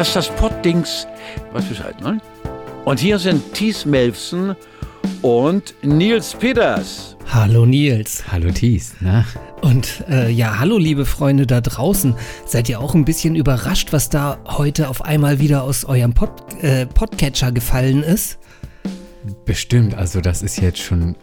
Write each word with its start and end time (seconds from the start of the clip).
Das 0.00 0.08
ist 0.08 0.16
das 0.16 0.28
Poddings. 0.30 1.06
Was 1.52 1.66
Bescheid, 1.66 2.00
ne? 2.00 2.16
Und 2.86 3.00
hier 3.00 3.18
sind 3.18 3.52
Thies 3.52 3.84
Melfsen 3.84 4.56
und 5.20 5.74
Nils 5.82 6.32
Peters. 6.32 7.18
Hallo 7.30 7.66
Nils. 7.66 8.24
Hallo 8.32 8.50
Thies, 8.50 8.94
na? 9.00 9.26
Und 9.60 10.02
äh, 10.08 10.30
ja, 10.30 10.58
hallo 10.58 10.78
liebe 10.78 11.04
Freunde 11.04 11.46
da 11.46 11.60
draußen. 11.60 12.14
Seid 12.46 12.70
ihr 12.70 12.80
auch 12.80 12.94
ein 12.94 13.04
bisschen 13.04 13.34
überrascht, 13.34 13.92
was 13.92 14.08
da 14.08 14.38
heute 14.46 14.88
auf 14.88 15.04
einmal 15.04 15.38
wieder 15.38 15.64
aus 15.64 15.84
eurem 15.84 16.14
Pod, 16.14 16.30
äh, 16.62 16.86
Podcatcher 16.86 17.52
gefallen 17.52 18.02
ist? 18.02 18.38
Bestimmt, 19.44 19.92
also 19.92 20.22
das 20.22 20.40
ist 20.40 20.62
jetzt 20.62 20.78
schon 20.78 21.14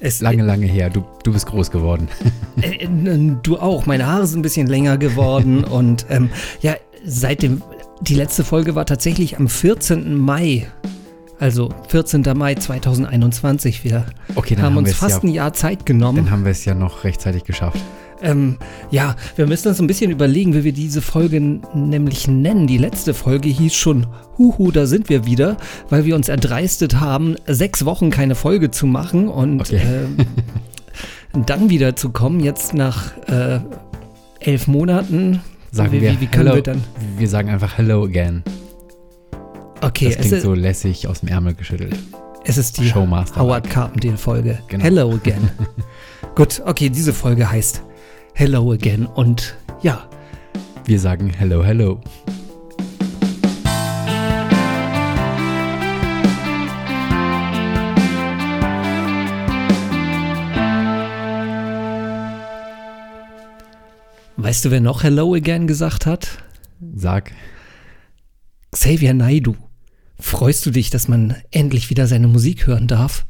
es, 0.00 0.20
lange, 0.20 0.42
lange 0.42 0.66
her. 0.66 0.90
Du, 0.90 1.04
du 1.22 1.32
bist 1.32 1.46
groß 1.46 1.70
geworden. 1.70 2.08
Äh, 2.62 2.84
äh, 2.84 3.36
du 3.44 3.60
auch. 3.60 3.86
Meine 3.86 4.08
Haare 4.08 4.26
sind 4.26 4.40
ein 4.40 4.42
bisschen 4.42 4.66
länger 4.66 4.98
geworden 4.98 5.62
und 5.78 6.06
ähm, 6.10 6.30
ja, 6.60 6.74
seit 7.04 7.42
dem, 7.42 7.62
die 8.00 8.14
letzte 8.14 8.44
Folge 8.44 8.74
war 8.74 8.86
tatsächlich 8.86 9.38
am 9.38 9.48
14. 9.48 10.14
Mai. 10.14 10.68
Also 11.38 11.68
14. 11.88 12.24
Mai 12.34 12.54
2021. 12.54 13.84
Wir 13.84 14.06
okay, 14.34 14.56
haben, 14.56 14.64
haben 14.64 14.76
uns 14.78 14.94
fast 14.94 15.22
ja, 15.22 15.28
ein 15.28 15.32
Jahr 15.32 15.52
Zeit 15.52 15.86
genommen. 15.86 16.24
Dann 16.24 16.30
haben 16.30 16.44
wir 16.44 16.52
es 16.52 16.64
ja 16.64 16.74
noch 16.74 17.04
rechtzeitig 17.04 17.44
geschafft. 17.44 17.78
Ähm, 18.20 18.56
ja, 18.90 19.14
wir 19.36 19.46
müssen 19.46 19.68
uns 19.68 19.80
ein 19.80 19.86
bisschen 19.86 20.10
überlegen, 20.10 20.54
wie 20.54 20.64
wir 20.64 20.72
diese 20.72 21.02
Folge 21.02 21.40
nämlich 21.40 22.26
nennen. 22.26 22.66
Die 22.66 22.78
letzte 22.78 23.14
Folge 23.14 23.48
hieß 23.48 23.74
schon 23.74 24.06
Huhu, 24.36 24.72
da 24.72 24.86
sind 24.86 25.08
wir 25.08 25.24
wieder, 25.24 25.56
weil 25.88 26.04
wir 26.04 26.16
uns 26.16 26.28
erdreistet 26.28 26.98
haben, 26.98 27.36
sechs 27.46 27.84
Wochen 27.84 28.10
keine 28.10 28.34
Folge 28.34 28.72
zu 28.72 28.86
machen 28.86 29.28
und 29.28 29.60
okay. 29.60 29.76
äh, 29.76 30.24
dann 31.46 31.70
wieder 31.70 31.94
zu 31.94 32.10
kommen, 32.10 32.40
jetzt 32.40 32.74
nach 32.74 33.16
äh, 33.28 33.60
elf 34.40 34.66
Monaten. 34.66 35.40
Sagen 35.70 35.92
wie, 35.92 36.00
wir, 36.00 36.20
wie 36.20 36.26
können 36.26 36.46
hello, 36.46 36.56
wir 36.56 36.62
dann? 36.62 36.82
Wir 37.16 37.28
sagen 37.28 37.50
einfach 37.50 37.76
Hello 37.76 38.04
again. 38.04 38.42
Okay. 39.80 40.06
Das 40.06 40.16
klingt 40.16 40.32
ist, 40.32 40.42
so 40.42 40.54
lässig 40.54 41.06
aus 41.06 41.20
dem 41.20 41.28
Ärmel 41.28 41.54
geschüttelt. 41.54 41.96
Es 42.44 42.56
ist 42.56 42.78
die 42.78 42.92
Howard 42.94 43.68
Carpendale-Folge. 43.68 44.58
Genau. 44.68 44.82
Hello 44.82 45.12
again. 45.12 45.50
Gut, 46.34 46.62
okay, 46.64 46.88
diese 46.88 47.12
Folge 47.12 47.50
heißt 47.50 47.82
Hello 48.32 48.72
again 48.72 49.06
und 49.06 49.56
ja. 49.82 50.08
Wir 50.84 50.98
sagen 50.98 51.30
Hello, 51.36 51.62
hello. 51.62 52.00
Weißt 64.48 64.64
du, 64.64 64.70
wer 64.70 64.80
noch 64.80 65.02
Hello 65.02 65.34
again 65.34 65.66
gesagt 65.66 66.06
hat? 66.06 66.42
Sag. 66.94 67.32
Xavier 68.70 69.12
Naidu. 69.12 69.56
Freust 70.18 70.64
du 70.64 70.70
dich, 70.70 70.88
dass 70.88 71.06
man 71.06 71.36
endlich 71.50 71.90
wieder 71.90 72.06
seine 72.06 72.28
Musik 72.28 72.66
hören 72.66 72.86
darf? 72.86 73.26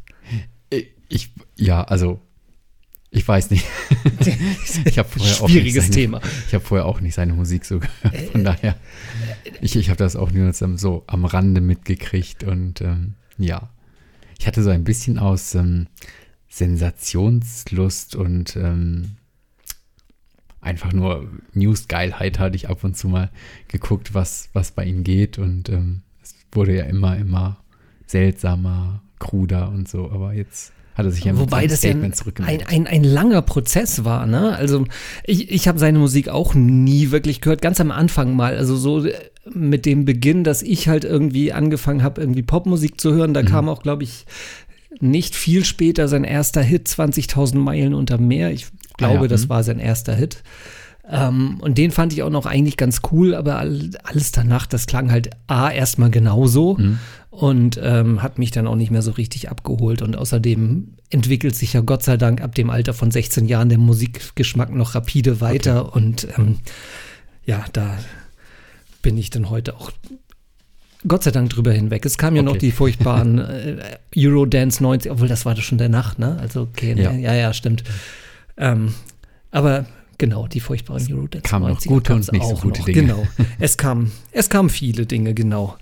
Ich, 1.09 1.33
ja, 1.57 1.83
also 1.83 2.21
ich 3.11 3.27
weiß 3.27 3.51
nicht. 3.51 3.67
ich 4.85 4.97
habe 4.97 5.09
vorher 5.09 5.35
Schwieriges 5.35 5.87
seine, 5.87 5.95
Thema. 5.97 6.21
Ich 6.47 6.55
habe 6.55 6.65
vorher 6.65 6.87
auch 6.87 7.01
nicht 7.01 7.15
seine 7.15 7.33
Musik 7.33 7.65
so 7.65 7.81
gehört. 7.81 8.31
Von 8.31 8.45
daher, 8.45 8.77
ich, 9.61 9.75
ich 9.75 9.91
habe 9.91 9.99
das 9.99 10.15
auch 10.15 10.31
nur 10.31 10.53
so 10.53 11.03
am 11.09 11.25
Rande 11.25 11.61
mitgekriegt 11.61 12.45
und 12.45 12.81
ähm, 12.81 13.15
ja, 13.39 13.71
ich 14.39 14.47
hatte 14.47 14.63
so 14.63 14.71
ein 14.71 14.85
bisschen 14.85 15.19
aus 15.19 15.57
ähm, 15.57 15.89
Sensationslust 16.49 18.15
und 18.15 18.55
ähm, 18.55 19.18
einfach 20.61 20.93
nur 20.93 21.29
Newsgeilheit 21.55 22.39
hatte 22.39 22.57
ich 22.57 22.69
ab 22.69 22.85
und 22.85 22.97
zu 22.97 23.09
mal 23.09 23.31
geguckt, 23.69 24.15
was, 24.15 24.49
was 24.53 24.73
bei 24.73 24.85
ihm 24.85 25.05
geht 25.05 25.39
und 25.39 25.69
ähm, 25.69 26.03
es 26.23 26.35
wurde 26.53 26.77
ja 26.77 26.85
immer, 26.85 27.17
immer 27.17 27.59
seltsamer, 28.07 29.03
kruder 29.19 29.69
und 29.69 29.89
so, 29.89 30.11
aber 30.11 30.33
jetzt 30.33 30.73
hat 30.99 31.07
er 31.07 31.13
sich 31.13 31.25
ja 31.25 31.39
Wobei 31.39 31.69
das 31.69 31.85
ja 31.85 31.93
ein, 31.93 32.13
ein, 32.67 32.87
ein, 32.89 33.05
langer 33.05 33.41
Prozess 33.43 34.05
war, 34.05 34.27
ne? 34.27 34.57
Also 34.57 34.85
ich, 35.23 35.49
ich 35.49 35.69
habe 35.69 35.79
seine 35.79 36.01
Musik 36.01 36.29
auch 36.29 36.55
nie 36.55 37.13
wirklich 37.13 37.41
gehört, 37.41 37.63
ganz 37.63 37.81
am 37.81 37.93
Anfang 37.93 38.35
mal. 38.35 38.57
Also 38.57 38.75
so 38.75 39.05
äh, 39.05 39.15
mit 39.49 39.87
dem 39.87 40.05
Beginn, 40.05 40.43
dass 40.43 40.61
ich 40.61 40.89
halt 40.89 41.05
irgendwie 41.05 41.53
angefangen 41.53 42.03
habe, 42.03 42.21
irgendwie 42.21 42.43
Popmusik 42.43 43.01
zu 43.01 43.13
hören. 43.13 43.33
Da 43.33 43.43
mhm. 43.43 43.47
kam 43.47 43.69
auch, 43.69 43.81
glaube 43.85 44.03
ich, 44.03 44.27
nicht 44.99 45.37
viel 45.37 45.65
später 45.65 46.09
sein 46.09 46.25
erster 46.25 46.63
Hit, 46.63 46.89
20.000 46.89 47.59
Meilen 47.59 47.95
unter 47.95 48.19
Meer. 48.19 48.51
Ich 48.51 48.67
glaube, 48.99 49.21
ah, 49.21 49.23
ja. 49.23 49.29
das 49.29 49.47
mhm. 49.47 49.49
war 49.49 49.65
sein 49.65 49.79
erster 49.79 50.15
Hit. 50.15 50.43
Ähm, 51.11 51.59
und 51.61 51.79
den 51.79 51.91
fand 51.91 52.13
ich 52.13 52.23
auch 52.23 52.31
noch 52.31 52.45
eigentlich 52.45 52.77
ganz 52.77 53.01
cool, 53.11 53.35
aber 53.35 53.57
alles 53.59 54.33
danach, 54.33 54.67
das 54.67 54.87
klang 54.87 55.11
halt 55.11 55.31
A, 55.47 55.71
erstmal 55.71 56.11
genauso 56.11 56.77
mhm. 56.77 56.99
und 57.31 57.81
ähm, 57.83 58.23
hat 58.23 58.39
mich 58.39 58.51
dann 58.51 58.67
auch 58.67 58.77
nicht 58.77 58.91
mehr 58.91 59.03
so 59.03 59.13
richtig 59.13 59.51
abgeholt. 59.51 60.03
Und 60.03 60.17
außerdem 60.17 60.97
entwickelt 61.11 61.57
sich 61.57 61.73
ja 61.73 61.81
Gott 61.81 62.03
sei 62.03 62.19
Dank 62.19 62.43
ab 62.43 62.55
dem 62.55 62.69
Alter 62.69 62.93
von 62.93 63.11
16 63.11 63.47
Jahren 63.47 63.71
der 63.71 63.79
Musikgeschmack 63.79 64.75
noch 64.75 64.95
rapide 64.95 65.41
weiter. 65.41 65.87
Okay. 65.87 65.99
Und 65.99 66.29
ähm, 66.37 66.59
ja, 67.47 67.65
da 67.73 67.97
bin 69.01 69.17
ich 69.17 69.31
dann 69.31 69.49
heute 69.49 69.77
auch 69.77 69.91
Gott 71.07 71.23
sei 71.23 71.31
Dank 71.31 71.51
drüber 71.51 71.73
hinweg. 71.73 72.05
Es 72.05 72.19
kamen 72.19 72.37
ja 72.37 72.43
okay. 72.43 72.53
noch 72.53 72.59
die 72.59 72.73
furchtbaren 72.73 73.39
äh, 73.39 73.99
Eurodance 74.17 74.83
90, 74.83 75.11
obwohl 75.11 75.29
das 75.29 75.47
war 75.47 75.55
doch 75.55 75.63
schon 75.63 75.79
der 75.79 75.89
Nacht, 75.89 76.19
ne? 76.19 76.37
Also, 76.41 76.63
okay, 76.63 76.95
ja, 76.99 77.13
ne? 77.13 77.21
ja, 77.21 77.35
ja, 77.35 77.53
stimmt. 77.55 77.85
Ähm, 78.59 78.95
aber 79.51 79.87
Genau, 80.19 80.49
die 80.49 80.59
furchtbaren 80.59 81.07
Eurodance. 81.13 81.49
Kam 81.49 81.63
noch 81.63 81.81
gute 81.81 82.13
und 82.13 82.33
nicht 82.33 82.45
so 82.45 82.57
gute 82.57 82.81
noch. 82.81 82.87
Dinge. 82.87 83.03
Genau. 83.03 83.27
Es 83.61 83.77
kam, 83.77 84.11
es 84.33 84.51
kamen 84.51 84.69
viele 84.69 85.07
Dinge, 85.07 85.33
genau. 85.33 85.77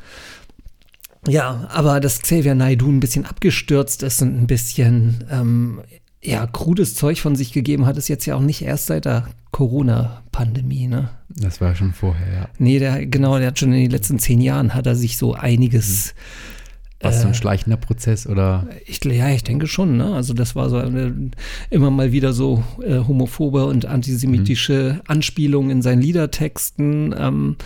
Ja, 1.26 1.66
aber 1.72 2.00
dass 2.00 2.20
Xavier 2.20 2.54
Naidoo 2.54 2.88
ein 2.90 3.00
bisschen 3.00 3.24
abgestürzt 3.24 4.02
ist 4.02 4.20
und 4.20 4.38
ein 4.38 4.46
bisschen 4.46 5.24
ähm, 5.30 5.80
ja, 6.22 6.46
krudes 6.46 6.94
Zeug 6.94 7.20
von 7.20 7.34
sich 7.34 7.52
gegeben 7.52 7.86
hat, 7.86 7.96
ist 7.96 8.08
jetzt 8.08 8.26
ja 8.26 8.36
auch 8.36 8.42
nicht 8.42 8.62
erst 8.62 8.86
seit 8.86 9.06
der 9.06 9.26
Corona-Pandemie, 9.52 10.86
ne? 10.86 11.08
Das 11.30 11.62
war 11.62 11.74
schon 11.74 11.94
vorher, 11.94 12.32
ja. 12.32 12.48
Nee, 12.58 12.78
der, 12.78 13.06
genau, 13.06 13.38
der 13.38 13.48
hat 13.48 13.58
schon 13.58 13.72
in 13.72 13.80
den 13.84 13.90
letzten 13.90 14.18
zehn 14.18 14.42
Jahren 14.42 14.74
hat 14.74 14.86
er 14.86 14.96
sich 14.96 15.16
so 15.16 15.32
einiges 15.34 16.14
mhm 16.14 16.55
was 17.00 17.20
so 17.20 17.26
ein 17.26 17.32
äh, 17.32 17.36
schleichender 17.36 17.76
Prozess 17.76 18.26
oder? 18.26 18.66
Ich, 18.86 19.04
ja, 19.04 19.28
ich 19.28 19.44
denke 19.44 19.66
schon. 19.66 19.98
Ne? 19.98 20.14
Also 20.14 20.32
das 20.32 20.56
war 20.56 20.70
so 20.70 20.78
eine, 20.78 21.30
immer 21.70 21.90
mal 21.90 22.12
wieder 22.12 22.32
so 22.32 22.64
äh, 22.82 23.00
homophobe 23.00 23.66
und 23.66 23.84
antisemitische 23.86 24.94
mhm. 24.94 25.00
Anspielungen 25.06 25.70
in 25.70 25.82
seinen 25.82 26.00
Liedertexten. 26.00 27.14
Ähm, 27.18 27.56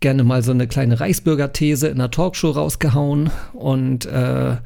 gerne 0.00 0.24
mal 0.24 0.42
so 0.42 0.52
eine 0.52 0.66
kleine 0.66 1.00
Reichsbürger-These 1.00 1.88
in 1.88 1.94
einer 1.94 2.10
Talkshow 2.10 2.50
rausgehauen 2.50 3.30
und 3.52 4.06
äh, 4.06 4.56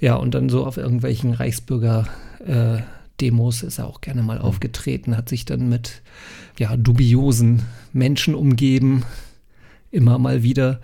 ja, 0.00 0.14
und 0.16 0.34
dann 0.34 0.48
so 0.48 0.66
auf 0.66 0.76
irgendwelchen 0.76 1.32
Reichsbürger-Demos 1.32 3.62
äh, 3.62 3.66
ist 3.66 3.78
er 3.78 3.86
auch 3.86 4.00
gerne 4.00 4.22
mal 4.22 4.38
mhm. 4.38 4.44
aufgetreten, 4.44 5.16
hat 5.16 5.28
sich 5.28 5.44
dann 5.44 5.68
mit 5.68 6.02
ja, 6.58 6.76
dubiosen 6.76 7.62
Menschen 7.92 8.34
umgeben, 8.34 9.04
immer 9.90 10.18
mal 10.18 10.42
wieder 10.42 10.80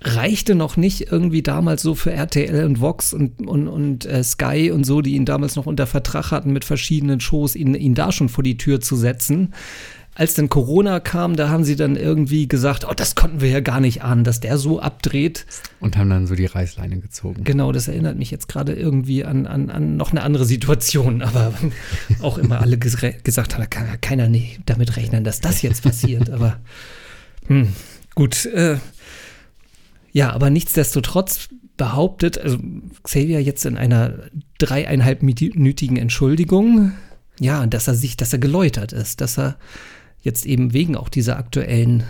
reichte 0.00 0.54
noch 0.54 0.76
nicht 0.76 1.10
irgendwie 1.10 1.42
damals 1.42 1.82
so 1.82 1.94
für 1.94 2.12
RTL 2.12 2.64
und 2.64 2.80
Vox 2.80 3.12
und, 3.12 3.46
und, 3.46 3.68
und 3.68 4.06
äh, 4.06 4.22
Sky 4.22 4.70
und 4.70 4.84
so, 4.84 5.00
die 5.00 5.14
ihn 5.14 5.24
damals 5.24 5.56
noch 5.56 5.66
unter 5.66 5.86
Vertrag 5.86 6.30
hatten 6.30 6.52
mit 6.52 6.64
verschiedenen 6.64 7.20
Shows, 7.20 7.56
ihn, 7.56 7.74
ihn 7.74 7.94
da 7.94 8.12
schon 8.12 8.28
vor 8.28 8.44
die 8.44 8.56
Tür 8.56 8.80
zu 8.80 8.96
setzen. 8.96 9.54
Als 10.14 10.34
dann 10.34 10.48
Corona 10.48 10.98
kam, 10.98 11.36
da 11.36 11.48
haben 11.48 11.62
sie 11.62 11.76
dann 11.76 11.94
irgendwie 11.94 12.48
gesagt, 12.48 12.84
oh, 12.88 12.92
das 12.94 13.14
konnten 13.14 13.40
wir 13.40 13.50
ja 13.50 13.60
gar 13.60 13.78
nicht 13.78 14.02
ahnen, 14.02 14.24
dass 14.24 14.40
der 14.40 14.58
so 14.58 14.80
abdreht. 14.80 15.46
Und 15.78 15.96
haben 15.96 16.10
dann 16.10 16.26
so 16.26 16.34
die 16.34 16.46
Reißleine 16.46 16.98
gezogen. 16.98 17.44
Genau, 17.44 17.70
das 17.70 17.86
erinnert 17.86 18.18
mich 18.18 18.32
jetzt 18.32 18.48
gerade 18.48 18.72
irgendwie 18.72 19.24
an, 19.24 19.46
an, 19.46 19.70
an 19.70 19.96
noch 19.96 20.10
eine 20.10 20.22
andere 20.22 20.44
Situation, 20.44 21.22
aber 21.22 21.54
auch 22.20 22.36
immer 22.38 22.60
alle 22.60 22.78
gesagt 22.78 23.54
haben, 23.54 23.60
da 23.60 23.66
kann 23.66 24.00
keiner 24.00 24.28
nee, 24.28 24.58
damit 24.66 24.96
rechnen, 24.96 25.22
dass 25.22 25.40
das 25.40 25.62
jetzt 25.62 25.84
passiert. 25.84 26.30
aber 26.30 26.58
hm, 27.46 27.68
gut, 28.16 28.44
äh, 28.46 28.78
ja, 30.12 30.32
aber 30.32 30.50
nichtsdestotrotz 30.50 31.48
behauptet, 31.76 32.38
also 32.38 32.58
Xavier 33.02 33.42
jetzt 33.42 33.64
in 33.64 33.76
einer 33.76 34.30
dreieinhalbminütigen 34.58 35.96
Entschuldigung, 35.96 36.92
ja, 37.38 37.66
dass 37.66 37.88
er 37.88 37.94
sich, 37.94 38.16
dass 38.16 38.32
er 38.32 38.38
geläutert 38.38 38.92
ist, 38.92 39.20
dass 39.20 39.38
er 39.38 39.56
jetzt 40.20 40.44
eben 40.46 40.72
wegen 40.72 40.96
auch 40.96 41.08
dieser 41.08 41.36
aktuellen 41.36 42.04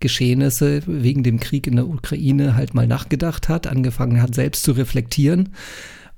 Geschehnisse, 0.00 0.82
wegen 0.86 1.22
dem 1.22 1.40
Krieg 1.40 1.66
in 1.66 1.76
der 1.76 1.88
Ukraine 1.88 2.54
halt 2.54 2.74
mal 2.74 2.86
nachgedacht 2.86 3.48
hat, 3.48 3.66
angefangen 3.66 4.20
hat, 4.22 4.34
selbst 4.34 4.62
zu 4.62 4.72
reflektieren 4.72 5.50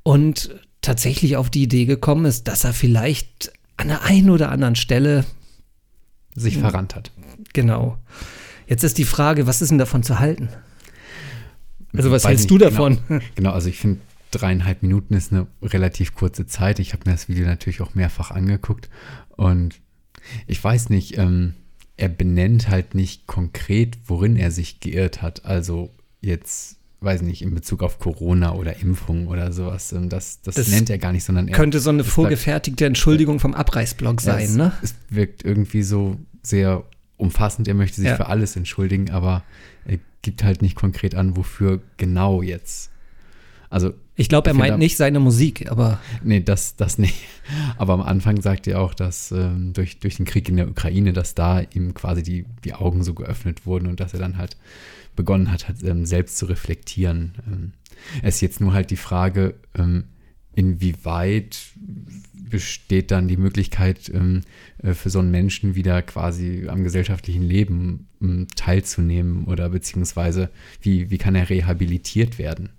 und 0.02 0.54
tatsächlich 0.82 1.36
auf 1.36 1.50
die 1.50 1.62
Idee 1.62 1.84
gekommen 1.84 2.26
ist, 2.26 2.48
dass 2.48 2.64
er 2.64 2.72
vielleicht 2.72 3.52
an 3.76 3.88
der 3.88 4.02
einen 4.02 4.30
oder 4.30 4.50
anderen 4.50 4.76
Stelle 4.76 5.24
sich 6.34 6.58
verrannt 6.58 6.94
hat. 6.94 7.10
Genau. 7.52 7.96
Jetzt 8.66 8.84
ist 8.84 8.98
die 8.98 9.04
Frage, 9.04 9.46
was 9.46 9.62
ist 9.62 9.70
denn 9.70 9.78
davon 9.78 10.02
zu 10.02 10.18
halten? 10.18 10.48
Also 11.96 12.10
was 12.10 12.26
hältst 12.26 12.50
du 12.50 12.58
davon? 12.58 12.98
Genau, 13.08 13.20
genau 13.34 13.50
also 13.52 13.68
ich 13.68 13.78
finde 13.78 14.00
dreieinhalb 14.30 14.82
Minuten 14.82 15.14
ist 15.14 15.32
eine 15.32 15.46
relativ 15.62 16.14
kurze 16.14 16.46
Zeit. 16.46 16.78
Ich 16.78 16.92
habe 16.92 17.02
mir 17.06 17.12
das 17.12 17.28
Video 17.28 17.46
natürlich 17.46 17.80
auch 17.80 17.94
mehrfach 17.94 18.30
angeguckt 18.30 18.88
und 19.36 19.80
ich 20.46 20.62
weiß 20.62 20.90
nicht, 20.90 21.16
ähm, 21.18 21.54
er 21.96 22.08
benennt 22.08 22.68
halt 22.68 22.94
nicht 22.94 23.26
konkret, 23.26 23.96
worin 24.06 24.36
er 24.36 24.50
sich 24.50 24.80
geirrt 24.80 25.22
hat. 25.22 25.44
Also 25.46 25.90
jetzt, 26.20 26.76
weiß 27.00 27.22
nicht, 27.22 27.40
in 27.42 27.54
Bezug 27.54 27.82
auf 27.82 27.98
Corona 28.00 28.52
oder 28.54 28.80
Impfung 28.80 29.28
oder 29.28 29.52
sowas. 29.52 29.92
Ähm, 29.92 30.08
Das, 30.08 30.42
das, 30.42 30.56
Das 30.56 30.68
nennt 30.68 30.90
er 30.90 30.98
gar 30.98 31.12
nicht, 31.12 31.24
sondern 31.24 31.46
er. 31.48 31.54
Könnte 31.54 31.78
so 31.80 31.90
eine 31.90 32.02
bleibt- 32.02 32.12
vorgefertigte 32.12 32.84
Entschuldigung 32.84 33.38
vom 33.38 33.54
Abreißblock 33.54 34.20
sein, 34.20 34.44
es, 34.44 34.54
ne? 34.56 34.72
Es 34.82 34.94
wirkt 35.08 35.44
irgendwie 35.44 35.82
so 35.82 36.18
sehr 36.42 36.82
umfassend. 37.16 37.68
Er 37.68 37.74
möchte 37.74 37.96
sich 38.00 38.10
Ja. 38.10 38.16
für 38.16 38.26
alles 38.26 38.56
entschuldigen, 38.56 39.10
aber 39.10 39.42
er 39.86 39.98
gibt 40.26 40.42
halt 40.42 40.60
nicht 40.60 40.74
konkret 40.74 41.14
an, 41.14 41.36
wofür 41.36 41.80
genau 41.98 42.42
jetzt. 42.42 42.90
Also, 43.70 43.94
Ich 44.16 44.28
glaube, 44.28 44.50
er 44.50 44.54
meint 44.54 44.72
find, 44.72 44.80
nicht 44.80 44.96
seine 44.96 45.20
Musik, 45.20 45.70
aber 45.70 46.00
nee, 46.24 46.40
das, 46.40 46.74
das 46.74 46.98
nicht. 46.98 47.22
Aber 47.78 47.92
am 47.94 48.02
Anfang 48.02 48.42
sagt 48.42 48.66
er 48.66 48.80
auch, 48.80 48.92
dass 48.92 49.30
ähm, 49.30 49.72
durch, 49.72 50.00
durch 50.00 50.16
den 50.16 50.26
Krieg 50.26 50.48
in 50.48 50.56
der 50.56 50.68
Ukraine, 50.68 51.12
dass 51.12 51.36
da 51.36 51.60
ihm 51.60 51.94
quasi 51.94 52.24
die, 52.24 52.44
die 52.64 52.74
Augen 52.74 53.04
so 53.04 53.14
geöffnet 53.14 53.66
wurden 53.66 53.86
und 53.86 54.00
dass 54.00 54.14
er 54.14 54.18
dann 54.18 54.36
halt 54.36 54.56
begonnen 55.14 55.52
hat, 55.52 55.68
halt, 55.68 55.84
ähm, 55.84 56.04
selbst 56.06 56.38
zu 56.38 56.46
reflektieren. 56.46 57.34
Ähm, 57.46 57.72
es 58.22 58.36
ist 58.36 58.40
jetzt 58.40 58.60
nur 58.60 58.72
halt 58.72 58.90
die 58.90 58.96
Frage, 58.96 59.54
ähm, 59.78 60.06
inwieweit 60.56 61.58
besteht 62.50 63.10
dann 63.12 63.28
die 63.28 63.36
Möglichkeit 63.36 64.10
ähm, 64.12 64.42
äh, 64.82 64.94
für 64.94 65.10
so 65.10 65.18
einen 65.20 65.30
Menschen 65.30 65.74
wieder 65.74 66.02
quasi 66.02 66.66
am 66.68 66.82
gesellschaftlichen 66.84 67.42
Leben 67.42 68.08
ähm, 68.22 68.46
teilzunehmen 68.56 69.44
oder 69.44 69.68
beziehungsweise 69.68 70.50
wie, 70.80 71.10
wie 71.10 71.18
kann 71.18 71.34
er 71.34 71.48
rehabilitiert 71.50 72.38
werden? 72.38 72.70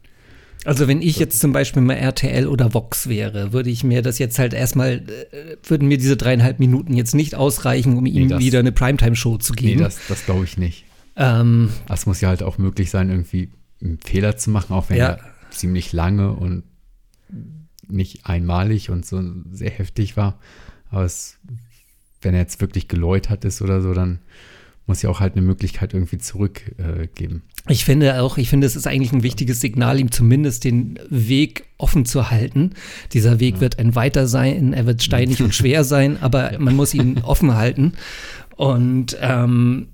Also 0.65 0.87
wenn 0.87 1.01
ich 1.01 1.17
jetzt 1.19 1.39
zum 1.39 1.53
Beispiel 1.53 1.81
mal 1.81 1.93
RTL 1.93 2.47
oder 2.47 2.73
Vox 2.73 3.07
wäre, 3.07 3.53
würde 3.53 3.69
ich 3.69 3.83
mir 3.83 4.01
das 4.01 4.17
jetzt 4.19 4.39
halt 4.39 4.53
erstmal, 4.53 5.03
äh, 5.31 5.57
würden 5.63 5.87
mir 5.87 5.97
diese 5.97 6.17
dreieinhalb 6.17 6.59
Minuten 6.59 6.93
jetzt 6.93 7.13
nicht 7.13 7.35
ausreichen, 7.35 7.95
um 7.97 8.05
ihm 8.05 8.27
das- 8.29 8.39
wieder 8.39 8.59
eine 8.59 8.71
Primetime-Show 8.71 9.37
zu 9.37 9.53
Nee, 9.53 9.61
geben. 9.61 9.81
das, 9.81 9.99
das 10.09 10.25
glaube 10.25 10.45
ich 10.45 10.57
nicht. 10.57 10.85
ähm, 11.15 11.69
Es 11.89 12.05
muss 12.05 12.21
ja 12.21 12.29
halt 12.29 12.41
auch 12.43 12.57
möglich 12.57 12.89
sein, 12.89 13.09
irgendwie 13.09 13.49
einen 13.83 13.99
Fehler 13.99 14.35
zu 14.37 14.49
machen, 14.49 14.73
auch 14.73 14.89
wenn 14.89 14.97
Ja. 14.97 15.09
er 15.09 15.19
ziemlich 15.51 15.93
lange 15.93 16.31
und 16.33 16.63
nicht 17.89 18.25
einmalig 18.25 18.89
und 18.89 19.05
so 19.05 19.21
sehr 19.51 19.71
heftig 19.71 20.17
war. 20.17 20.39
Aber 20.89 21.03
es, 21.03 21.37
wenn 22.21 22.33
er 22.33 22.41
jetzt 22.41 22.61
wirklich 22.61 22.87
geläutert 22.87 23.45
ist 23.45 23.61
oder 23.61 23.81
so, 23.81 23.93
dann 23.93 24.19
muss 24.87 25.01
ja 25.01 25.09
auch 25.09 25.19
halt 25.19 25.33
eine 25.33 25.45
Möglichkeit 25.45 25.93
irgendwie 25.93 26.17
zurückgeben. 26.17 27.43
Äh, 27.67 27.71
ich 27.71 27.83
finde 27.83 28.21
auch, 28.21 28.37
ich 28.37 28.49
finde, 28.49 28.65
es 28.65 28.77
ist 28.77 28.87
eigentlich 28.87 29.11
ein 29.11 29.23
wichtiges 29.23 29.59
Signal, 29.59 29.99
ihm 29.99 30.11
zumindest 30.11 30.63
den 30.63 30.97
Weg 31.09 31.65
offen 31.77 32.05
zu 32.05 32.31
halten. 32.31 32.71
Dieser 33.11 33.41
Weg 33.41 33.59
wird 33.59 33.77
ein 33.77 33.95
weiter 33.95 34.27
sein, 34.27 34.71
er 34.71 34.85
wird 34.85 35.03
steinig 35.03 35.41
und 35.43 35.53
schwer 35.55 35.83
sein, 35.83 36.17
aber 36.21 36.57
man 36.59 36.75
muss 36.75 36.93
ihn 36.93 37.19
offen 37.19 37.53
halten. 37.55 37.93
Und 38.55 39.17
ähm, 39.21 39.89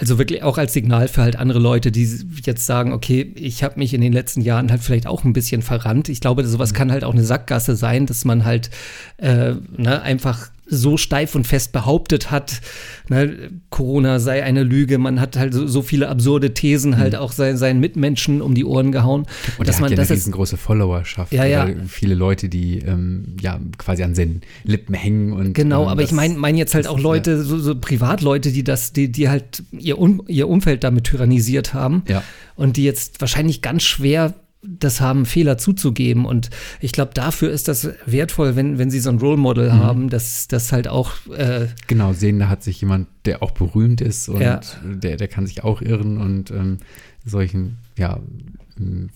also 0.00 0.18
wirklich 0.18 0.42
auch 0.42 0.58
als 0.58 0.72
Signal 0.72 1.08
für 1.08 1.22
halt 1.22 1.36
andere 1.36 1.58
Leute, 1.58 1.90
die 1.90 2.08
jetzt 2.44 2.66
sagen, 2.66 2.92
okay, 2.92 3.32
ich 3.34 3.64
habe 3.64 3.78
mich 3.78 3.94
in 3.94 4.00
den 4.00 4.12
letzten 4.12 4.40
Jahren 4.40 4.70
halt 4.70 4.82
vielleicht 4.82 5.06
auch 5.06 5.24
ein 5.24 5.32
bisschen 5.32 5.62
verrannt. 5.62 6.08
Ich 6.08 6.20
glaube, 6.20 6.46
sowas 6.46 6.72
kann 6.72 6.92
halt 6.92 7.04
auch 7.04 7.12
eine 7.12 7.24
Sackgasse 7.24 7.74
sein, 7.74 8.06
dass 8.06 8.24
man 8.24 8.44
halt 8.44 8.70
äh, 9.16 9.54
ne, 9.76 10.00
einfach 10.02 10.50
so 10.70 10.96
steif 10.96 11.34
und 11.34 11.46
fest 11.46 11.72
behauptet 11.72 12.30
hat, 12.30 12.60
ne, 13.08 13.50
Corona 13.70 14.18
sei 14.20 14.42
eine 14.44 14.62
Lüge. 14.62 14.98
Man 14.98 15.20
hat 15.20 15.36
halt 15.36 15.54
so, 15.54 15.66
so 15.66 15.82
viele 15.82 16.08
absurde 16.08 16.54
Thesen 16.54 16.98
halt 16.98 17.16
auch 17.16 17.32
sein, 17.32 17.56
seinen 17.56 17.80
Mitmenschen 17.80 18.42
um 18.42 18.54
die 18.54 18.64
Ohren 18.64 18.92
gehauen, 18.92 19.26
Und 19.58 19.66
dass 19.66 19.76
er 19.76 19.78
hat 19.78 19.80
man 19.82 19.90
ja 19.92 19.96
das 19.96 20.10
eine 20.10 20.16
riesengroße 20.18 20.56
Followerschaft. 20.56 21.32
Ja, 21.32 21.44
ja. 21.44 21.66
Viele 21.86 22.14
Leute, 22.14 22.48
die 22.48 22.78
ähm, 22.80 23.36
ja 23.40 23.58
quasi 23.78 24.02
an 24.02 24.14
seinen 24.14 24.42
Lippen 24.64 24.94
hängen 24.94 25.32
und 25.32 25.54
Genau, 25.54 25.82
ähm, 25.84 25.88
aber 25.88 26.02
ich 26.02 26.08
das- 26.10 26.16
meine 26.16 26.34
mein 26.34 26.56
jetzt 26.56 26.74
halt 26.74 26.86
auch 26.86 26.98
Leute, 27.00 27.42
so, 27.42 27.58
so 27.58 27.74
Privatleute, 27.74 28.52
die 28.52 28.64
das, 28.64 28.92
die, 28.92 29.10
die 29.10 29.28
halt 29.28 29.62
ihr, 29.72 29.98
um, 29.98 30.22
ihr 30.28 30.48
Umfeld 30.48 30.84
damit 30.84 31.04
tyrannisiert 31.04 31.72
haben 31.74 32.02
Ja. 32.08 32.22
und 32.56 32.76
die 32.76 32.84
jetzt 32.84 33.20
wahrscheinlich 33.20 33.62
ganz 33.62 33.82
schwer 33.84 34.34
das 34.62 35.00
haben, 35.00 35.24
Fehler 35.24 35.56
zuzugeben. 35.56 36.24
Und 36.24 36.50
ich 36.80 36.92
glaube, 36.92 37.12
dafür 37.14 37.50
ist 37.50 37.68
das 37.68 37.88
wertvoll, 38.06 38.56
wenn, 38.56 38.78
wenn 38.78 38.90
sie 38.90 39.00
so 39.00 39.10
ein 39.10 39.18
Role 39.18 39.36
Model 39.36 39.68
Mhm. 39.72 39.78
haben, 39.78 40.10
dass 40.10 40.48
das 40.48 40.72
halt 40.72 40.88
auch 40.88 41.12
äh, 41.36 41.68
Genau, 41.86 42.12
sehen, 42.12 42.38
da 42.38 42.48
hat 42.48 42.62
sich 42.62 42.80
jemand, 42.80 43.08
der 43.24 43.42
auch 43.42 43.52
berühmt 43.52 44.00
ist 44.00 44.28
und 44.28 44.40
Ja. 44.40 44.60
der, 44.84 45.16
der 45.16 45.28
kann 45.28 45.46
sich 45.46 45.62
auch 45.64 45.80
irren 45.80 46.18
und 46.18 46.50
ähm, 46.50 46.78
solchen, 47.24 47.78
ja, 47.96 48.18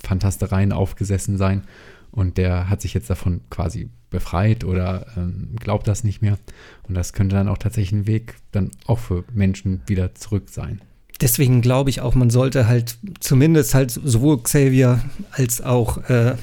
Fantastereien 0.03 0.73
aufgesessen 0.73 1.37
sein. 1.39 1.63
Und 2.11 2.37
der 2.37 2.69
hat 2.69 2.83
sich 2.83 2.93
jetzt 2.95 3.09
davon 3.09 3.41
quasi 3.49 3.89
befreit 4.11 4.65
oder 4.65 5.07
ähm, 5.17 5.57
glaubt 5.59 5.89
das 5.89 6.05
nicht 6.05 6.21
mehr. 6.21 6.39
Und 6.87 6.95
das 6.95 7.13
könnte 7.15 7.37
dann 7.37 7.49
auch 7.49 7.59
tatsächlich 7.59 7.93
ein 8.01 8.07
Weg 8.07 8.35
dann 8.51 8.71
auch 8.87 8.99
für 8.99 9.25
Menschen 9.33 9.81
wieder 9.87 10.15
zurück 10.15 10.49
sein. 10.51 10.83
Deswegen 11.23 11.63
glaube 11.63 11.89
ich 11.89 12.01
auch, 12.01 12.15
man 12.15 12.31
sollte 12.31 12.67
halt 12.67 12.99
zumindest 13.21 13.75
halt 13.75 13.93
sowohl 13.93 14.43
Xavier 14.43 15.01
als 15.31 15.61
auch 15.61 15.99
äh, 16.11 16.35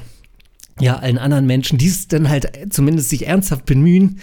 ja 0.79 0.95
allen 0.95 1.17
anderen 1.17 1.45
Menschen, 1.45 1.77
die 1.77 1.87
es 1.87 2.07
dann 2.07 2.29
halt 2.29 2.49
zumindest 2.69 3.09
sich 3.09 3.27
ernsthaft 3.27 3.65
bemühen, 3.65 4.19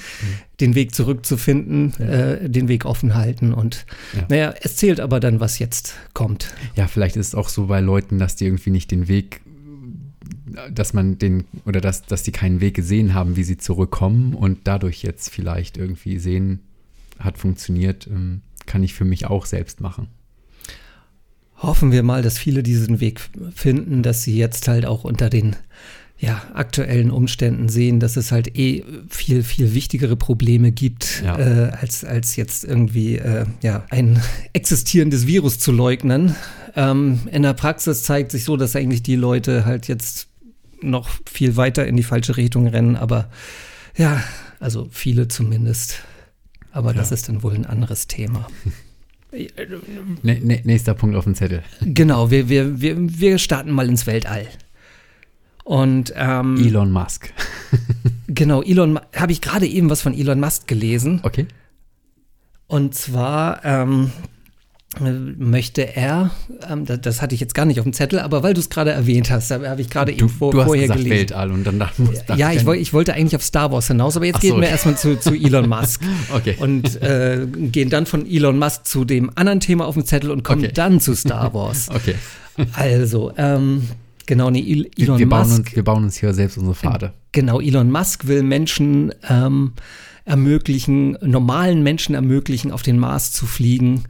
den 0.60 0.74
Weg 0.74 0.94
zurückzufinden, 0.94 1.92
äh, 2.00 2.48
den 2.48 2.68
Weg 2.68 2.86
offen 2.86 3.14
halten 3.14 3.52
und 3.52 3.84
Ja. 4.14 4.26
naja, 4.30 4.54
es 4.62 4.76
zählt 4.76 4.98
aber 5.00 5.20
dann, 5.20 5.40
was 5.40 5.58
jetzt 5.58 5.94
kommt. 6.14 6.54
Ja, 6.74 6.86
vielleicht 6.88 7.16
ist 7.16 7.28
es 7.28 7.34
auch 7.34 7.50
so 7.50 7.66
bei 7.66 7.80
Leuten, 7.80 8.18
dass 8.18 8.36
die 8.36 8.46
irgendwie 8.46 8.70
nicht 8.70 8.90
den 8.90 9.08
Weg, 9.08 9.42
dass 10.72 10.94
man 10.94 11.18
den, 11.18 11.44
oder 11.66 11.82
dass, 11.82 12.02
dass 12.02 12.22
die 12.22 12.32
keinen 12.32 12.62
Weg 12.62 12.74
gesehen 12.74 13.12
haben, 13.12 13.36
wie 13.36 13.44
sie 13.44 13.58
zurückkommen 13.58 14.32
und 14.32 14.60
dadurch 14.64 15.02
jetzt 15.02 15.28
vielleicht 15.28 15.76
irgendwie 15.76 16.18
sehen, 16.18 16.60
hat 17.18 17.36
funktioniert, 17.36 18.06
ähm, 18.06 18.40
kann 18.64 18.82
ich 18.82 18.94
für 18.94 19.04
mich 19.04 19.26
auch 19.26 19.44
selbst 19.44 19.82
machen. 19.82 20.08
Hoffen 21.58 21.90
wir 21.92 22.02
mal, 22.02 22.22
dass 22.22 22.38
viele 22.38 22.62
diesen 22.62 23.00
Weg 23.00 23.20
finden, 23.54 24.02
dass 24.02 24.22
sie 24.22 24.36
jetzt 24.36 24.68
halt 24.68 24.84
auch 24.86 25.04
unter 25.04 25.30
den 25.30 25.56
ja, 26.18 26.42
aktuellen 26.54 27.10
Umständen 27.10 27.68
sehen, 27.68 28.00
dass 28.00 28.16
es 28.16 28.32
halt 28.32 28.56
eh 28.58 28.84
viel, 29.10 29.42
viel 29.42 29.74
wichtigere 29.74 30.16
Probleme 30.16 30.72
gibt, 30.72 31.22
Ja. 31.24 31.38
äh, 31.38 31.70
als, 31.72 32.04
als 32.04 32.36
jetzt 32.36 32.64
irgendwie 32.64 33.16
äh, 33.16 33.44
ja, 33.62 33.84
ein 33.90 34.22
existierendes 34.54 35.26
Virus 35.26 35.58
zu 35.58 35.72
leugnen. 35.72 36.34
Ähm, 36.74 37.20
in 37.30 37.42
der 37.42 37.52
Praxis 37.52 38.02
zeigt 38.02 38.30
sich 38.32 38.44
so, 38.44 38.56
dass 38.56 38.74
eigentlich 38.76 39.02
die 39.02 39.16
Leute 39.16 39.66
halt 39.66 39.88
jetzt 39.88 40.28
noch 40.80 41.08
viel 41.30 41.56
weiter 41.56 41.86
in 41.86 41.96
die 41.96 42.02
falsche 42.02 42.36
Richtung 42.38 42.66
rennen, 42.66 42.96
aber 42.96 43.30
ja, 43.96 44.22
also 44.60 44.88
viele 44.90 45.28
zumindest. 45.28 45.96
Aber 46.72 46.92
das 46.94 47.10
Ja. 47.10 47.14
ist 47.14 47.28
dann 47.28 47.42
wohl 47.42 47.54
ein 47.54 47.66
anderes 47.66 48.06
Thema. 48.06 48.46
Nächster 50.22 50.94
Punkt 50.94 51.16
auf 51.16 51.24
dem 51.24 51.34
Zettel. 51.34 51.62
Genau, 51.80 52.30
wir, 52.30 52.48
wir, 52.48 52.80
wir, 52.80 52.96
wir 52.98 53.38
starten 53.38 53.70
mal 53.70 53.88
ins 53.88 54.06
Weltall. 54.06 54.46
Und 55.64 56.12
ähm, 56.16 56.56
Elon 56.64 56.92
Musk. 56.92 57.32
genau, 58.28 58.62
Elon, 58.62 59.00
habe 59.14 59.32
ich 59.32 59.40
gerade 59.40 59.66
eben 59.66 59.90
was 59.90 60.00
von 60.00 60.14
Elon 60.14 60.38
Musk 60.38 60.68
gelesen. 60.68 61.20
Okay. 61.24 61.46
Und 62.68 62.94
zwar 62.94 63.64
ähm, 63.64 64.12
äh, 64.14 64.35
möchte 65.00 65.96
er, 65.96 66.30
ähm, 66.70 66.84
das, 66.86 67.00
das 67.02 67.22
hatte 67.22 67.34
ich 67.34 67.40
jetzt 67.40 67.54
gar 67.54 67.64
nicht 67.64 67.78
auf 67.80 67.84
dem 67.84 67.92
Zettel, 67.92 68.18
aber 68.18 68.42
weil 68.42 68.54
du 68.54 68.60
es 68.60 68.70
gerade 68.70 68.90
erwähnt 68.92 69.30
hast, 69.30 69.50
da 69.50 69.60
habe 69.68 69.80
ich 69.80 69.90
gerade 69.90 70.12
eben 70.12 70.28
vor, 70.28 70.52
du 70.52 70.58
hast 70.60 70.66
vorher 70.66 70.84
gesagt 70.84 71.00
gelesen. 71.04 71.18
Weltall 71.18 71.50
und 71.52 71.64
dann 71.64 71.78
dachte, 71.78 72.02
dachte 72.26 72.40
Ja, 72.40 72.52
ich, 72.52 72.64
woll, 72.66 72.76
ich 72.76 72.92
wollte 72.92 73.14
eigentlich 73.14 73.36
auf 73.36 73.42
Star 73.42 73.70
Wars 73.72 73.88
hinaus, 73.88 74.16
aber 74.16 74.26
jetzt 74.26 74.36
Ach 74.36 74.40
gehen 74.40 74.54
so, 74.56 74.60
wir 74.60 74.68
erstmal 74.68 74.96
zu, 74.96 75.18
zu 75.18 75.34
Elon 75.34 75.68
Musk. 75.68 76.02
Okay. 76.34 76.56
Und 76.58 77.00
äh, 77.02 77.46
gehen 77.54 77.90
dann 77.90 78.06
von 78.06 78.26
Elon 78.26 78.58
Musk 78.58 78.86
zu 78.86 79.04
dem 79.04 79.30
anderen 79.34 79.60
Thema 79.60 79.86
auf 79.86 79.94
dem 79.94 80.04
Zettel 80.04 80.30
und 80.30 80.42
kommen 80.44 80.64
Okay. 80.64 80.72
dann 80.74 81.00
zu 81.00 81.14
Star 81.14 81.52
Wars. 81.54 81.88
Okay. 81.90 82.14
Also, 82.72 83.32
ähm, 83.36 83.82
genau, 84.26 84.50
nee, 84.50 84.60
El- 84.60 84.88
Wir, 84.96 85.04
Elon 85.06 85.18
wir, 85.18 85.28
bauen 85.28 85.48
Musk. 85.48 85.58
uns, 85.58 85.76
wir 85.76 85.84
bauen 85.84 86.04
uns 86.04 86.16
hier 86.18 86.32
selbst 86.34 86.56
unsere 86.58 86.74
Pfade. 86.74 87.12
Genau, 87.32 87.60
Elon 87.60 87.90
Musk 87.90 88.26
will 88.26 88.42
Menschen 88.42 89.12
ähm, 89.28 89.72
ermöglichen, 90.24 91.16
normalen 91.22 91.82
Menschen 91.82 92.14
ermöglichen, 92.14 92.72
auf 92.72 92.82
den 92.82 92.98
Mars 92.98 93.32
zu 93.32 93.46
fliegen. 93.46 94.04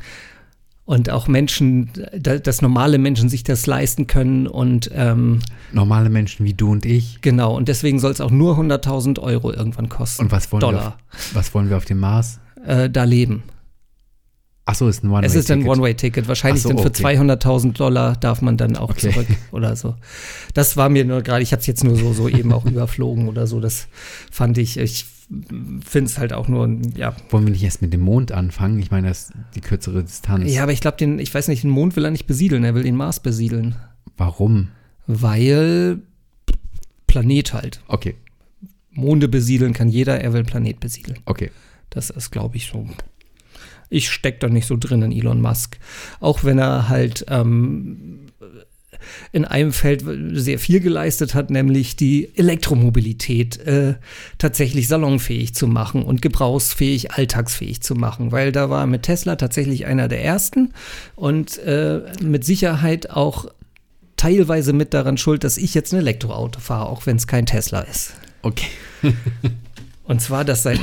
Und 0.87 1.11
auch 1.11 1.27
Menschen, 1.27 1.91
da, 2.17 2.39
dass 2.39 2.63
normale 2.63 2.99
Menschen 2.99 3.29
sich 3.29 3.43
das 3.43 3.67
leisten 3.67 4.07
können. 4.07 4.47
Und 4.47 4.89
ähm, 4.95 5.41
Normale 5.73 6.09
Menschen 6.11 6.47
wie 6.47 6.55
du 6.55 6.71
und 6.71 6.87
ich. 6.87 7.21
genau, 7.21 7.57
und 7.57 7.67
deswegen 7.69 7.99
soll 7.99 8.13
es 8.13 8.21
auch 8.21 8.31
nur 8.31 8.57
100.000 8.57 9.19
Euro 9.21 9.53
irgendwann 9.53 9.89
kosten. 9.89 10.23
Und 10.23 10.33
was 10.33 10.51
wollen, 10.53 10.63
wir 10.63 10.71
Dollar. 10.71 10.87
auf, 11.13 11.35
was 11.35 11.55
wollen 11.55 11.69
wir 11.71 11.77
auf 11.77 11.85
dem 11.87 11.99
Mars? 11.99 12.39
Äh, 12.65 12.89
da 12.89 13.03
leben. 13.05 13.43
Achso, 14.65 14.89
ist 14.89 15.03
ein 15.05 15.09
One-Way-Ticket. 15.11 15.37
Es 15.37 15.45
ist 15.45 15.51
ein 15.51 15.67
One-Way-Ticket. 15.67 16.29
Wahrscheinlich 16.29 16.63
so, 16.63 16.69
dann 16.71 16.79
für 16.79 16.89
okay. 16.89 17.05
200.000 17.05 17.73
Dollar 17.73 18.17
darf 18.17 18.41
man 18.43 18.57
dann 18.57 18.77
auch 18.77 18.91
Okay. 18.91 19.11
zurück 19.13 19.27
oder 19.53 19.77
so. 19.77 19.95
Das 20.55 20.77
war 20.77 20.89
mir 20.89 21.05
nur 21.05 21.23
gerade, 21.23 21.43
ich 21.43 21.53
habe 21.53 21.61
es 21.61 21.67
jetzt 21.67 21.85
nur 21.85 21.97
so, 21.97 22.13
so 22.13 22.29
eben 22.29 22.53
auch 22.53 22.65
überflogen 22.65 23.29
oder 23.29 23.47
so. 23.47 23.61
Das 23.61 23.89
fand 24.31 24.59
ich, 24.59 24.77
ich 24.79 25.07
finde 25.29 26.11
es 26.11 26.19
halt 26.19 26.33
auch 26.33 26.49
nur, 26.49 26.69
ja. 26.97 27.15
Wollen 27.31 27.47
wir 27.47 27.53
nicht 27.53 27.65
erst 27.65 27.83
mit 27.83 27.93
dem 27.93 28.01
Mond 28.01 28.33
anfangen? 28.33 28.79
Ich 28.79 28.91
meine, 28.91 29.09
das 29.09 29.31
ist 29.31 29.33
die 29.55 29.61
kürzere 29.61 30.05
Distanz. 30.05 30.53
Ja, 30.53 30.63
aber 30.63 30.73
ich 30.73 30.81
glaube, 30.81 30.97
den, 30.97 31.19
ich 31.19 31.35
weiß 31.35 31.49
nicht, 31.49 31.63
den 31.63 31.71
Mond 31.71 31.97
will 31.97 32.05
er 32.05 32.11
nicht 32.11 32.27
besiedeln, 32.27 32.65
er 32.65 32.75
will 32.75 32.85
den 32.85 32.97
Mars 32.97 33.21
besiedeln. 33.21 33.75
Warum? 34.17 34.69
Weil 35.07 36.01
Planet 37.07 37.53
halt. 37.53 37.81
Okay, 37.89 38.17
Monde 38.97 39.29
besiedeln 39.29 39.73
kann 39.73 39.89
jeder, 39.89 40.21
er 40.21 40.33
will 40.33 40.45
Planet 40.45 40.81
besiedeln. 40.81 41.19
okay. 41.27 41.51
Das 41.91 42.11
ist, 42.11 42.33
glaube 42.33 42.57
ich, 42.57 42.67
so. 42.67 42.87
Ich 43.89 44.11
stecke 44.11 44.41
da 44.41 44.49
nicht 44.49 44.67
so 44.67 44.77
drin 44.77 45.03
in 45.03 45.13
Elon 45.13 45.41
Musk. 45.41 45.79
Auch 46.19 46.43
wenn 46.43 46.59
er 46.59 46.89
halt 46.89 47.25
ähm, 47.29 48.26
in 49.33 49.45
einem 49.45 49.73
Feld 49.73 50.05
sehr 50.33 50.59
viel 50.59 50.81
geleistet 50.81 51.35
hat, 51.35 51.51
nämlich 51.51 51.97
die 51.97 52.31
Elektromobilität 52.37 53.59
äh, 53.67 53.95
tatsächlich 54.39 54.89
salonfähig 54.89 55.55
zu 55.55 55.67
machen 55.67 56.03
und 56.03 56.23
gebrauchsfähig, 56.23 57.13
alltagsfähig 57.13 57.81
zu 57.81 57.95
machen, 57.95 58.33
weil 58.33 58.53
da 58.53 58.71
war 58.71 58.87
mit 58.87 59.03
Tesla 59.03 59.37
tatsächlich 59.37 59.87
einer 59.87 60.09
der 60.09 60.25
ersten 60.25 60.73
und 61.15 61.59
äh, 61.59 62.03
mit 62.23 62.45
Sicherheit 62.45 63.11
auch 63.11 63.47
teilweise 64.17 64.73
mit 64.73 64.95
daran 64.95 65.19
schuld, 65.19 65.45
dass 65.45 65.59
ich 65.59 65.75
jetzt 65.75 65.93
ein 65.93 65.99
Elektroauto 65.99 66.61
fahre, 66.61 66.89
auch 66.89 67.07
wenn 67.07 67.17
es 67.17 67.27
kein 67.27 67.47
Tesla 67.47 67.81
ist. 67.81 68.15
Okay. 68.43 68.69
Und 70.05 70.21
zwar 70.21 70.45
das 70.45 70.63
seit, 70.63 70.79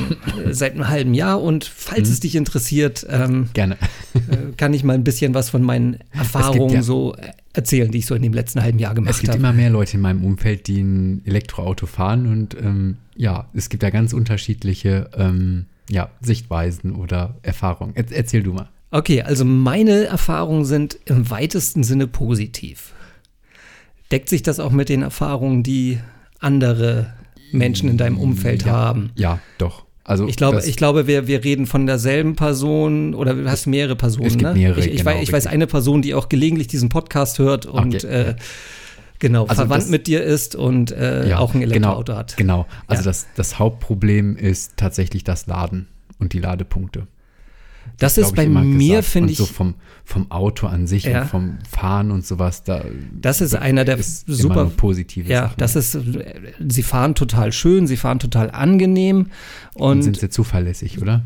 seit 0.52 0.74
einem 0.74 0.90
halben 0.90 1.14
Jahr. 1.14 1.42
Und 1.42 1.64
falls 1.64 2.10
mhm. 2.10 2.14
es 2.14 2.20
dich 2.20 2.36
interessiert, 2.36 3.06
ähm, 3.10 3.50
gerne, 3.54 3.78
äh, 4.14 4.52
kann 4.58 4.74
ich 4.74 4.84
mal 4.84 4.94
ein 4.94 5.06
bisschen 5.06 5.34
was 5.34 5.50
von 5.50 5.62
meinen 5.62 6.00
Erfahrungen 6.12 6.76
ja, 6.76 6.84
so 6.84 7.16
erzählen, 7.54 7.92
die 7.92 8.00
ich 8.00 8.06
so 8.08 8.16
in 8.16 8.22
dem 8.22 8.34
letzten 8.34 8.62
halben 8.62 8.80
Jahr 8.80 8.94
gemacht 8.94 9.14
habe. 9.14 9.16
Es 9.16 9.22
gibt 9.22 9.34
hab. 9.34 9.40
immer 9.40 9.54
mehr 9.54 9.70
Leute 9.70 9.96
in 9.96 10.02
meinem 10.02 10.24
Umfeld, 10.24 10.68
die 10.68 10.82
ein 10.82 11.26
Elektroauto 11.26 11.86
fahren. 11.86 12.28
Und 12.28 12.56
ähm, 12.60 12.98
ja, 13.16 13.48
es 13.54 13.70
gibt 13.70 13.84
da 13.84 13.90
ganz 13.92 14.14
unterschiedliche 14.14 15.10
ähm, 15.16 15.68
ja, 15.90 16.10
Sichtweisen 16.22 16.96
oder 16.96 17.36
Erfahrungen. 17.44 17.96
Er 17.96 18.12
erzähl 18.12 18.44
du 18.44 18.54
mal. 18.54 18.70
Okay, 18.92 19.22
also 19.22 19.46
meine 19.46 20.06
Erfahrungen 20.06 20.66
sind 20.66 21.00
im 21.06 21.30
weitesten 21.30 21.84
Sinne 21.84 22.08
positiv. 22.08 22.94
Deckt 24.12 24.30
sich 24.30 24.44
das 24.44 24.60
auch 24.60 24.72
mit 24.72 24.90
den 24.90 25.02
Erfahrungen, 25.02 25.64
die 25.64 26.00
andere 26.40 27.14
Menschen 27.52 27.90
in 27.90 27.98
deinem 27.98 28.18
Umfeld 28.18 28.66
ja, 28.66 28.72
haben. 28.72 29.12
Ja, 29.16 29.40
doch. 29.58 29.86
Also 30.06 30.28
ich 30.28 30.36
glaube, 30.36 30.62
ich 30.66 30.76
glaube, 30.76 31.08
wir, 31.08 31.28
wir 31.28 31.44
reden 31.44 31.66
von 31.66 31.86
derselben 31.86 32.36
Person 32.36 33.14
oder 33.14 33.34
du 33.34 33.50
hast 33.50 33.68
mehrere 33.68 33.96
Personen. 33.96 34.28
Es 34.28 34.34
gibt 34.34 34.44
ne? 34.44 34.54
mehrere. 34.54 34.80
Ich, 34.82 34.88
ich, 34.88 34.98
genau, 34.98 35.12
weiß, 35.12 35.24
ich 35.24 35.32
weiß 35.32 35.48
eine 35.48 35.66
Person, 35.66 36.02
die 36.02 36.14
auch 36.14 36.28
gelegentlich 36.28 36.68
diesen 36.68 36.90
Podcast 36.90 37.40
hört 37.40 37.66
und 37.66 37.96
okay. 37.96 38.08
äh, 38.08 38.36
genau 39.20 39.44
also 39.46 39.62
verwandt 39.62 39.84
das, 39.84 39.90
mit 39.90 40.08
dir 40.08 40.22
ist 40.22 40.56
und 40.56 40.92
äh, 40.92 41.30
ja, 41.30 41.40
auch 41.40 41.54
ein 41.54 41.62
genau, 41.62 41.72
Elektroauto 41.72 42.12
genau, 42.12 42.18
hat. 42.20 42.38
Genau. 42.38 42.66
Also 42.88 43.02
ja. 43.02 43.06
das, 43.06 43.28
das 43.36 43.60
Hauptproblem 43.60 44.36
ist 44.36 44.74
tatsächlich 44.76 45.24
das 45.24 45.48
Laden 45.48 45.88
und 46.20 46.34
die 46.34 46.40
Ladepunkte. 46.40 47.08
Das, 47.98 48.16
das 48.16 48.26
ist 48.26 48.36
bei 48.36 48.48
mir, 48.48 49.04
finde 49.04 49.32
ich. 49.32 49.38
So 49.38 49.46
vom, 49.46 49.76
vom 50.04 50.30
Auto 50.32 50.68
an 50.68 50.88
sich 50.88 51.06
ja. 51.06 51.22
und 51.22 51.28
vom 51.28 51.58
Fahren 51.70 52.12
und 52.12 52.26
sowas. 52.26 52.64
Da 52.64 52.84
das 53.20 53.42
ist 53.42 53.56
einer 53.56 53.86
der 53.86 53.98
ist 53.98 54.26
super 54.28 54.66
positive 54.66 55.30
Ja, 55.30 55.44
Sachen. 55.44 55.56
das 55.58 55.76
ist, 55.76 55.98
sie 56.68 56.84
fahren 56.84 57.16
total 57.16 57.52
schön, 57.52 57.88
sie 57.88 57.98
fahren 57.98 58.20
total 58.20 58.52
angenehm. 58.52 59.28
Und, 59.76 59.98
und 59.98 60.02
sind 60.04 60.20
sie 60.20 60.30
zuverlässig, 60.30 61.02
oder? 61.02 61.24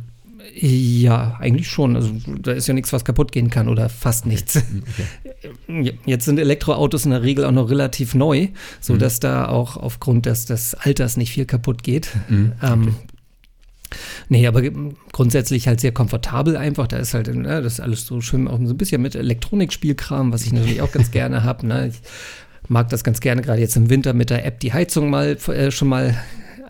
Ja, 0.59 1.37
eigentlich 1.39 1.67
schon. 1.67 1.95
Also 1.95 2.11
da 2.41 2.51
ist 2.51 2.67
ja 2.67 2.73
nichts, 2.73 2.91
was 2.93 3.05
kaputt 3.05 3.31
gehen 3.31 3.49
kann 3.49 3.67
oder 3.67 3.89
fast 3.89 4.25
nichts. 4.25 4.61
Okay. 5.67 5.93
Jetzt 6.05 6.25
sind 6.25 6.39
Elektroautos 6.39 7.05
in 7.05 7.11
der 7.11 7.21
Regel 7.21 7.45
auch 7.45 7.51
noch 7.51 7.69
relativ 7.69 8.15
neu, 8.15 8.47
sodass 8.79 9.17
mhm. 9.17 9.21
da 9.21 9.47
auch 9.47 9.77
aufgrund 9.77 10.25
des, 10.25 10.45
des 10.45 10.73
Alters 10.73 11.17
nicht 11.17 11.31
viel 11.31 11.45
kaputt 11.45 11.83
geht. 11.83 12.09
Mhm. 12.29 12.53
Ähm, 12.61 12.95
Nee, 14.29 14.47
aber 14.47 14.61
grundsätzlich 15.11 15.67
halt 15.67 15.79
sehr 15.79 15.91
komfortabel 15.91 16.57
einfach. 16.57 16.87
Da 16.87 16.97
ist 16.97 17.13
halt, 17.13 17.33
ne, 17.33 17.61
das 17.61 17.73
ist 17.73 17.79
alles 17.79 18.05
so 18.05 18.21
schön, 18.21 18.47
auch 18.47 18.59
so 18.59 18.73
ein 18.73 18.77
bisschen 18.77 19.01
mit 19.01 19.15
Elektronikspielkram, 19.15 20.31
was 20.31 20.45
ich 20.45 20.53
natürlich 20.53 20.81
auch 20.81 20.91
ganz 20.91 21.11
gerne 21.11 21.43
habe. 21.43 21.67
Ne? 21.67 21.87
Ich 21.87 22.01
mag 22.69 22.89
das 22.89 23.03
ganz 23.03 23.19
gerne, 23.19 23.41
gerade 23.41 23.61
jetzt 23.61 23.77
im 23.77 23.89
Winter 23.89 24.13
mit 24.13 24.29
der 24.29 24.45
App 24.45 24.59
die 24.59 24.73
Heizung 24.73 25.09
mal 25.09 25.37
äh, 25.47 25.71
schon 25.71 25.87
mal 25.87 26.15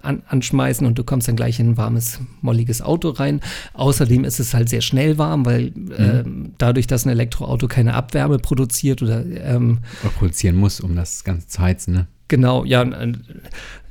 an, 0.01 0.23
anschmeißen 0.27 0.85
und 0.85 0.97
du 0.97 1.03
kommst 1.03 1.27
dann 1.27 1.35
gleich 1.35 1.59
in 1.59 1.71
ein 1.71 1.77
warmes, 1.77 2.19
molliges 2.41 2.81
Auto 2.81 3.09
rein. 3.09 3.41
Außerdem 3.73 4.23
ist 4.23 4.39
es 4.39 4.53
halt 4.53 4.69
sehr 4.69 4.81
schnell 4.81 5.17
warm, 5.17 5.45
weil 5.45 5.71
mhm. 5.71 5.91
äh, 5.91 6.23
dadurch, 6.57 6.87
dass 6.87 7.05
ein 7.05 7.09
Elektroauto 7.09 7.67
keine 7.67 7.93
Abwärme 7.93 8.39
produziert 8.39 9.01
oder 9.01 9.25
ähm, 9.25 9.79
produzieren 10.17 10.55
muss, 10.55 10.79
um 10.79 10.95
das 10.95 11.23
Ganze 11.23 11.47
zu 11.47 11.61
heizen, 11.61 11.93
ne? 11.93 12.07
Genau, 12.29 12.65
ja, 12.65 12.81
ein, 12.81 13.23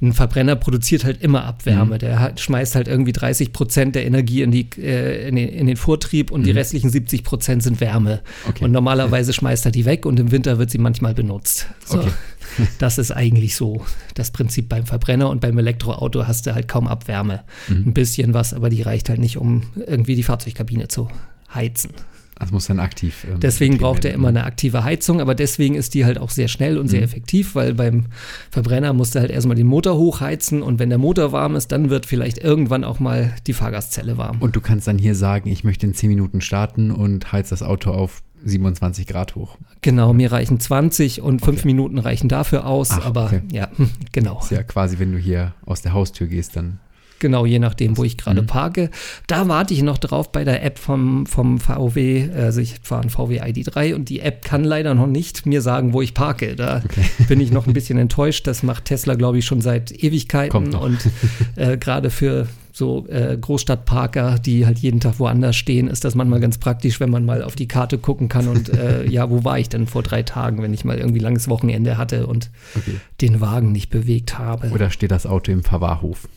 ein, 0.01 0.13
Verbrenner 0.13 0.57
produziert 0.57 1.05
halt 1.05 1.23
immer 1.23 1.45
Abwärme. 1.45 1.95
Mhm. 1.95 1.99
Der 1.99 2.21
hat, 2.21 2.41
schmeißt 2.41 2.75
halt 2.75 2.87
irgendwie 2.87 3.13
30 3.13 3.53
Prozent 3.53 3.95
der 3.95 4.05
Energie 4.05 4.43
in, 4.43 4.51
die, 4.51 4.69
äh, 4.79 5.29
in, 5.29 5.37
den, 5.37 5.49
in, 5.49 5.67
den, 5.67 5.77
Vortrieb 5.77 6.31
und 6.31 6.43
mhm. 6.43 6.45
die 6.45 6.51
restlichen 6.51 6.91
70 6.91 7.25
Prozent 7.25 7.63
sind 7.63 7.81
Wärme. 7.81 8.21
Okay. 8.47 8.65
Und 8.65 8.73
normalerweise 8.73 9.33
schmeißt 9.33 9.65
er 9.65 9.73
die 9.73 9.87
weg 9.87 10.05
und 10.05 10.21
im 10.21 10.33
Winter 10.33 10.59
wird 10.59 10.71
sie 10.71 10.79
manchmal 10.79 11.15
benutzt. 11.15 11.67
So. 11.85 12.01
Okay. 12.01 12.11
das 12.79 12.99
ist 12.99 13.11
eigentlich 13.11 13.57
so 13.57 13.85
das 14.15 14.31
Prinzip 14.31 14.69
beim 14.69 14.85
Verbrenner 14.85 15.31
und 15.31 15.41
beim 15.41 15.57
Elektroauto 15.57 16.27
hast 16.27 16.47
du 16.47 16.55
halt 16.55 16.69
kaum 16.69 16.89
Abwärme. 16.89 17.45
Mhm. 17.69 17.85
Ein 17.87 17.95
bisschen 17.95 18.35
was, 18.35 18.53
aber 18.53 18.69
die 18.69 18.83
reicht 18.83 19.09
halt 19.09 19.21
nicht, 19.21 19.39
um 19.39 19.63
irgendwie 19.87 20.15
die 20.15 20.23
Fahrzeugkabine 20.23 20.89
zu 20.89 21.09
heizen. 21.55 21.91
Das 22.39 22.53
muss 22.53 22.67
dann 22.67 22.81
aktiv. 22.81 23.27
Ähm, 23.29 23.41
deswegen 23.41 23.79
braucht 23.79 24.05
er 24.05 24.13
immer 24.13 24.29
eine 24.29 24.45
aktive 24.45 24.85
Heizung, 24.85 25.21
aber 25.21 25.35
deswegen 25.35 25.75
ist 25.75 25.95
die 25.95 26.05
halt 26.05 26.19
auch 26.19 26.31
sehr 26.31 26.49
schnell 26.49 26.79
und 26.79 26.89
sehr 26.89 27.01
mhm. 27.01 27.05
effektiv, 27.05 27.55
weil 27.55 27.75
beim 27.75 28.07
Verbrenner 28.51 28.93
musst 28.93 29.15
du 29.15 29.21
halt 29.21 29.31
erstmal 29.31 29.57
den 29.57 29.67
Motor 29.67 29.97
hochheizen 29.97 30.63
und 30.63 30.79
wenn 30.79 30.91
der 30.91 30.99
Motor 30.99 31.33
warm 31.33 31.57
ist, 31.57 31.73
dann 31.73 31.89
wird 31.89 32.05
vielleicht 32.05 32.39
irgendwann 32.39 32.85
auch 32.85 33.01
mal 33.01 33.33
die 33.47 33.55
Fahrgastzelle 33.55 34.19
warm. 34.19 34.37
Und 34.41 34.55
du 34.55 34.61
kannst 34.61 34.87
dann 34.87 34.99
hier 34.99 35.15
sagen, 35.15 35.49
ich 35.51 35.65
möchte 35.65 35.87
in 35.87 35.95
10 35.95 36.11
Minuten 36.11 36.41
starten 36.43 36.91
und 36.91 37.33
heiz 37.33 37.49
das 37.49 37.63
Auto 37.63 37.91
auf 37.91 38.23
27 38.45 39.07
Grad 39.07 39.35
hoch. 39.35 39.57
Genau, 39.81 40.13
mir 40.13 40.31
reichen 40.31 40.61
20 40.61 41.23
und 41.23 41.43
okay. 41.43 41.53
5 41.53 41.65
Minuten 41.65 41.99
reichen 41.99 42.29
dafür 42.29 42.67
aus, 42.67 42.91
Ach, 42.91 43.07
aber 43.07 43.25
okay. 43.27 43.43
ja, 43.51 43.69
genau. 44.13 44.41
Ist 44.41 44.51
ja 44.51 44.63
quasi, 44.63 44.99
wenn 44.99 45.13
du 45.13 45.19
hier 45.19 45.55
aus 45.65 45.81
der 45.81 45.95
Haustür 45.95 46.27
gehst, 46.27 46.57
dann 46.57 46.81
Genau, 47.19 47.47
je 47.47 47.59
nachdem, 47.59 47.97
wo 47.97 48.05
ich 48.05 48.17
gerade 48.17 48.43
mhm. 48.43 48.47
parke. 48.47 48.91
Da 49.27 49.49
warte 49.49 49.73
ich 49.73 49.83
noch 49.83 49.99
drauf 49.99 50.33
bei 50.33 50.45
der 50.45 50.63
App 50.65 50.79
vom, 50.79 51.27
vom 51.27 51.59
VW. 51.59 52.29
Also 52.35 52.61
ich 52.61 52.77
fahre 52.83 53.03
ein 53.03 53.11
VW 53.11 53.41
ID3 53.41 53.95
und 53.95 54.09
die 54.09 54.21
App 54.21 54.45
kann 54.45 54.65
leider 54.65 54.95
noch 54.95 55.07
nicht 55.07 55.47
mir 55.47 55.63
sagen, 55.63 55.93
wo 55.93 56.03
ich 56.03 56.15
parke. 56.15 56.57
Da 56.57 56.83
okay. 56.85 57.05
bin 57.29 57.41
ich 57.41 57.51
noch 57.51 57.67
ein 57.67 57.73
bisschen 57.73 57.99
enttäuscht. 57.99 58.47
Das 58.47 58.63
macht 58.63 58.87
Tesla, 58.87 59.15
glaube 59.15 59.39
ich, 59.39 59.47
schon 59.47 59.61
seit 59.61 59.93
Ewigkeiten. 59.93 60.75
Und 60.75 60.99
äh, 61.57 61.79
gerade 61.79 62.11
für 62.11 62.47
so 62.77 63.07
äh, 63.09 63.39
Großstadtparker, 63.41 64.39
die 64.39 64.67
halt 64.67 64.79
jeden 64.79 65.01
Tag 65.01 65.19
woanders 65.19 65.57
stehen, 65.57 65.89
ist 65.89 66.05
das 66.05 66.15
manchmal 66.15 66.41
ganz 66.41 66.59
praktisch, 66.59 67.01
wenn 67.01 67.09
man 67.09 67.25
mal 67.25 67.43
auf 67.43 67.57
die 67.57 67.67
Karte 67.67 67.97
gucken 67.97 68.29
kann 68.29 68.49
und 68.49 68.69
äh, 68.69 69.07
ja, 69.09 69.31
wo 69.31 69.45
war 69.45 69.59
ich 69.59 69.71
denn 69.71 69.87
vor 69.87 70.03
drei 70.03 70.23
Tagen, 70.23 70.63
wenn 70.63 70.75
ich 70.75 70.85
mal 70.85 70.99
irgendwie 70.99 71.21
langes 71.21 71.49
Wochenende 71.49 71.97
hatte 71.97 72.27
und 72.27 72.51
okay. 72.77 72.97
den 73.23 73.41
Wagen 73.41 73.73
nicht 73.73 73.89
bewegt 73.89 74.39
habe. 74.39 74.69
Oder 74.73 74.91
steht 74.91 75.11
das 75.11 75.25
Auto 75.25 75.51
im 75.53 75.63
Verwahrhof? 75.63 76.29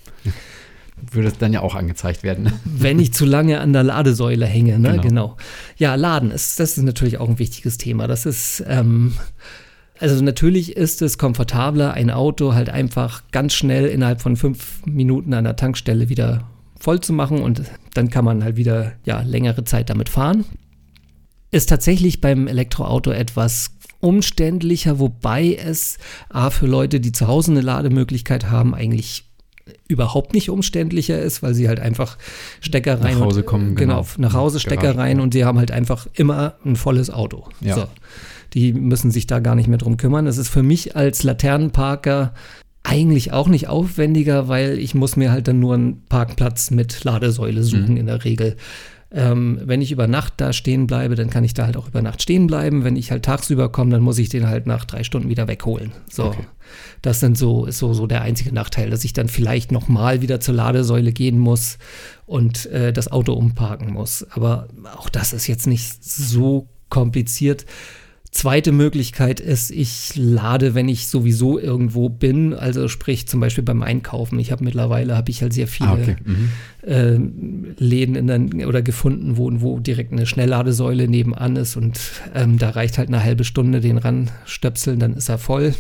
Würde 1.12 1.30
es 1.30 1.38
dann 1.38 1.54
ja 1.54 1.62
auch 1.62 1.76
angezeigt 1.76 2.24
werden. 2.24 2.52
Wenn 2.66 3.00
ich 3.00 3.14
zu 3.14 3.26
lange 3.26 3.60
an 3.60 3.74
der 3.74 3.84
Ladesäule 3.84 4.46
hänge, 4.46 4.80
ne? 4.80 4.92
Genau. 4.92 5.02
genau. 5.02 5.38
Ja, 5.78 5.96
Laden 5.96 6.32
ist, 6.32 6.60
das 6.60 6.78
ist 6.78 6.84
natürlich 6.84 7.18
auch 7.18 7.30
ein 7.30 7.40
wichtiges 7.40 7.78
Thema. 7.78 8.08
Das 8.08 8.26
ist, 8.26 8.64
ähm, 8.68 9.14
also 10.00 10.24
natürlich 10.24 10.78
ist 10.78 11.02
es 11.02 11.18
komfortabler, 11.18 11.94
ein 11.94 12.10
Auto 12.10 12.54
halt 12.54 12.70
einfach 12.70 13.24
ganz 13.32 13.54
schnell 13.54 13.86
innerhalb 13.86 14.22
von 14.22 14.36
fünf 14.36 14.86
Minuten 14.86 15.34
an 15.34 15.44
der 15.44 15.56
Tankstelle 15.56 16.10
wieder 16.10 16.50
voll 16.80 17.02
zu 17.02 17.14
machen 17.14 17.42
und 17.42 17.64
dann 17.94 18.10
kann 18.10 18.26
man 18.26 18.44
halt 18.44 18.56
wieder 18.56 18.94
ja 19.06 19.22
längere 19.22 19.64
Zeit 19.66 19.90
damit 19.90 20.10
fahren. 20.10 20.46
Ist 21.52 21.70
tatsächlich 21.70 22.22
beim 22.22 22.48
Elektroauto 22.48 23.12
etwas 23.12 23.72
umständlicher, 24.00 25.00
wobei 25.00 25.56
es 25.56 25.98
A 26.30 26.50
für 26.50 26.68
Leute, 26.68 27.00
die 27.00 27.12
zu 27.12 27.28
Hause 27.28 27.52
eine 27.52 27.62
Lademöglichkeit 27.62 28.50
haben, 28.50 28.74
eigentlich 28.74 29.29
überhaupt 29.88 30.34
nicht 30.34 30.50
umständlicher 30.50 31.20
ist, 31.20 31.44
weil 31.44 31.54
sie 31.54 31.68
halt 31.68 31.80
einfach 31.80 32.18
Stecker 32.62 33.02
rein 33.02 33.16
nach 33.16 33.26
Hause 33.26 33.44
kommen, 33.44 33.70
und, 33.70 33.76
genau, 33.76 34.02
genau 34.02 34.08
nach 34.18 34.34
Hause 34.34 34.60
Stecker 34.60 34.82
Garage, 34.82 35.00
rein 35.00 35.18
ja. 35.18 35.24
und 35.24 35.34
sie 35.34 35.46
haben 35.46 35.58
halt 35.58 35.72
einfach 35.72 36.08
immer 36.14 36.56
ein 36.66 36.76
volles 36.76 37.10
Auto. 37.10 37.46
Ja. 37.62 37.76
So. 37.76 37.84
Die 38.54 38.74
müssen 38.74 39.12
sich 39.12 39.28
da 39.28 39.40
gar 39.40 39.56
nicht 39.56 39.68
mehr 39.68 39.78
drum 39.78 39.98
kümmern. 39.98 40.26
Das 40.26 40.38
ist 40.38 40.50
für 40.50 40.64
mich 40.64 40.96
als 40.96 41.24
Laternenparker 41.24 42.34
eigentlich 42.84 43.32
auch 43.32 43.48
nicht 43.48 43.68
aufwendiger, 43.68 44.48
weil 44.48 44.80
ich 44.80 44.96
muss 44.96 45.16
mir 45.16 45.32
halt 45.32 45.48
dann 45.48 45.60
nur 45.60 45.76
einen 45.76 46.04
Parkplatz 46.08 46.72
mit 46.72 47.04
Ladesäule 47.04 47.64
suchen 47.64 47.92
mhm. 47.92 47.98
in 47.98 48.06
der 48.08 48.24
Regel. 48.24 48.56
Ähm, 49.12 49.60
wenn 49.64 49.82
ich 49.82 49.92
über 49.92 50.08
Nacht 50.08 50.34
da 50.38 50.54
stehen 50.54 50.86
bleibe, 50.86 51.16
dann 51.16 51.32
kann 51.32 51.44
ich 51.44 51.56
da 51.56 51.66
halt 51.66 51.78
auch 51.78 51.88
über 51.88 52.02
Nacht 52.02 52.22
stehen 52.22 52.46
bleiben. 52.46 52.84
Wenn 52.84 52.96
ich 52.96 53.10
halt 53.10 53.26
tagsüber 53.26 53.70
komme, 53.70 53.92
dann 53.92 54.02
muss 54.02 54.20
ich 54.20 54.30
den 54.30 54.48
halt 54.48 54.68
nach 54.68 54.86
drei 54.86 55.04
Stunden 55.04 55.30
wieder 55.30 55.48
wegholen. 55.48 55.92
So. 56.10 56.26
Okay. 56.26 56.46
Das 57.02 57.20
sind 57.20 57.36
so, 57.36 57.66
ist 57.66 57.80
so, 57.80 57.94
so 57.94 58.06
der 58.06 58.22
einzige 58.22 58.54
Nachteil, 58.54 58.92
dass 58.92 59.04
ich 59.04 59.14
dann 59.14 59.28
vielleicht 59.28 59.72
nochmal 59.72 60.22
wieder 60.22 60.40
zur 60.40 60.54
Ladesäule 60.54 61.12
gehen 61.12 61.40
muss 61.40 61.80
und 62.28 62.68
äh, 62.68 62.94
das 62.94 63.12
Auto 63.12 63.34
umparken 63.34 63.94
muss. 63.94 64.28
Aber 64.32 64.68
auch 64.96 65.10
das 65.10 65.34
ist 65.34 65.48
jetzt 65.48 65.66
nicht 65.66 66.04
so 66.04 66.68
kompliziert. 66.90 67.66
Zweite 68.32 68.72
Möglichkeit 68.72 69.40
ist, 69.40 69.72
ich 69.72 70.16
lade, 70.16 70.76
wenn 70.76 70.88
ich 70.88 71.08
sowieso 71.08 71.58
irgendwo 71.58 72.10
bin, 72.10 72.54
also 72.54 72.88
sprich 72.88 73.28
zum 73.28 73.40
Beispiel 73.40 73.64
beim 73.64 73.82
Einkaufen. 73.82 74.38
Ich 74.38 74.52
habe 74.52 74.64
mittlerweile 74.64 75.18
habe 75.18 75.32
ich 75.32 75.42
halt 75.42 75.52
sehr 75.52 75.68
viele 75.68 75.90
ah, 75.90 75.94
okay. 75.94 76.16
mhm. 76.24 76.50
äh, 76.88 77.84
Läden 77.84 78.16
in 78.16 78.28
der, 78.28 78.68
oder 78.68 78.84
gefunden, 78.84 79.38
wo, 79.38 79.50
wo 79.62 79.80
direkt 79.80 80.12
eine 80.12 80.28
Schnellladesäule 80.28 81.08
nebenan 81.08 81.56
ist 81.56 81.76
und 81.76 82.00
ähm, 82.36 82.60
da 82.60 82.70
reicht 82.70 83.00
halt 83.00 83.08
eine 83.08 83.24
halbe 83.24 83.44
Stunde 83.44 83.82
den 83.82 83.98
ranstöpseln, 83.98 85.00
dann 85.00 85.16
ist 85.16 85.30
er 85.30 85.40
voll. 85.40 85.74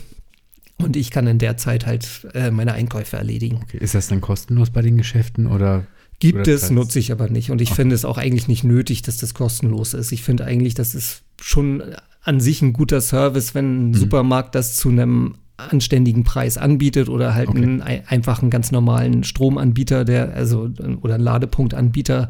Und 0.77 0.95
ich 0.95 1.11
kann 1.11 1.27
in 1.27 1.37
der 1.37 1.57
Zeit 1.57 1.85
halt 1.85 2.27
äh, 2.33 2.49
meine 2.49 2.73
Einkäufe 2.73 3.17
erledigen. 3.17 3.59
Okay. 3.61 3.77
Ist 3.79 3.93
das 3.93 4.07
dann 4.07 4.21
kostenlos 4.21 4.71
bei 4.71 4.81
den 4.81 4.97
Geschäften 4.97 5.45
oder 5.45 5.85
Gibt 6.19 6.39
Oder 6.39 6.53
es, 6.53 6.69
nutze 6.69 6.99
ich 6.99 7.13
aber 7.13 7.29
nicht. 7.29 7.49
Und 7.49 7.61
ich 7.61 7.69
Okay. 7.69 7.77
finde 7.77 7.95
es 7.95 8.03
auch 8.03 8.17
eigentlich 8.17 8.49
nicht 8.49 8.65
nötig, 8.65 9.03
dass 9.03 9.17
das 9.17 9.33
kostenlos 9.33 9.93
ist. 9.93 10.11
Ich 10.11 10.21
finde 10.21 10.43
eigentlich, 10.43 10.73
das 10.73 10.93
ist 10.93 11.21
schon 11.41 11.81
an 12.21 12.39
sich 12.39 12.61
ein 12.61 12.73
guter 12.73 13.01
Service, 13.01 13.55
wenn 13.55 13.85
Mhm. 13.85 13.89
ein 13.89 13.93
Supermarkt 13.93 14.55
das 14.55 14.75
zu 14.75 14.89
einem 14.89 15.35
anständigen 15.57 16.23
Preis 16.23 16.57
anbietet 16.57 17.09
oder 17.09 17.33
halt 17.33 17.49
Okay. 17.49 17.57
einen, 17.57 17.81
ein, 17.81 18.07
einfach 18.07 18.41
einen 18.41 18.49
ganz 18.49 18.71
normalen 18.71 19.23
Stromanbieter, 19.25 20.05
der, 20.05 20.33
also 20.33 20.69
oder 21.01 21.15
einen 21.15 21.23
Ladepunktanbieter, 21.23 22.29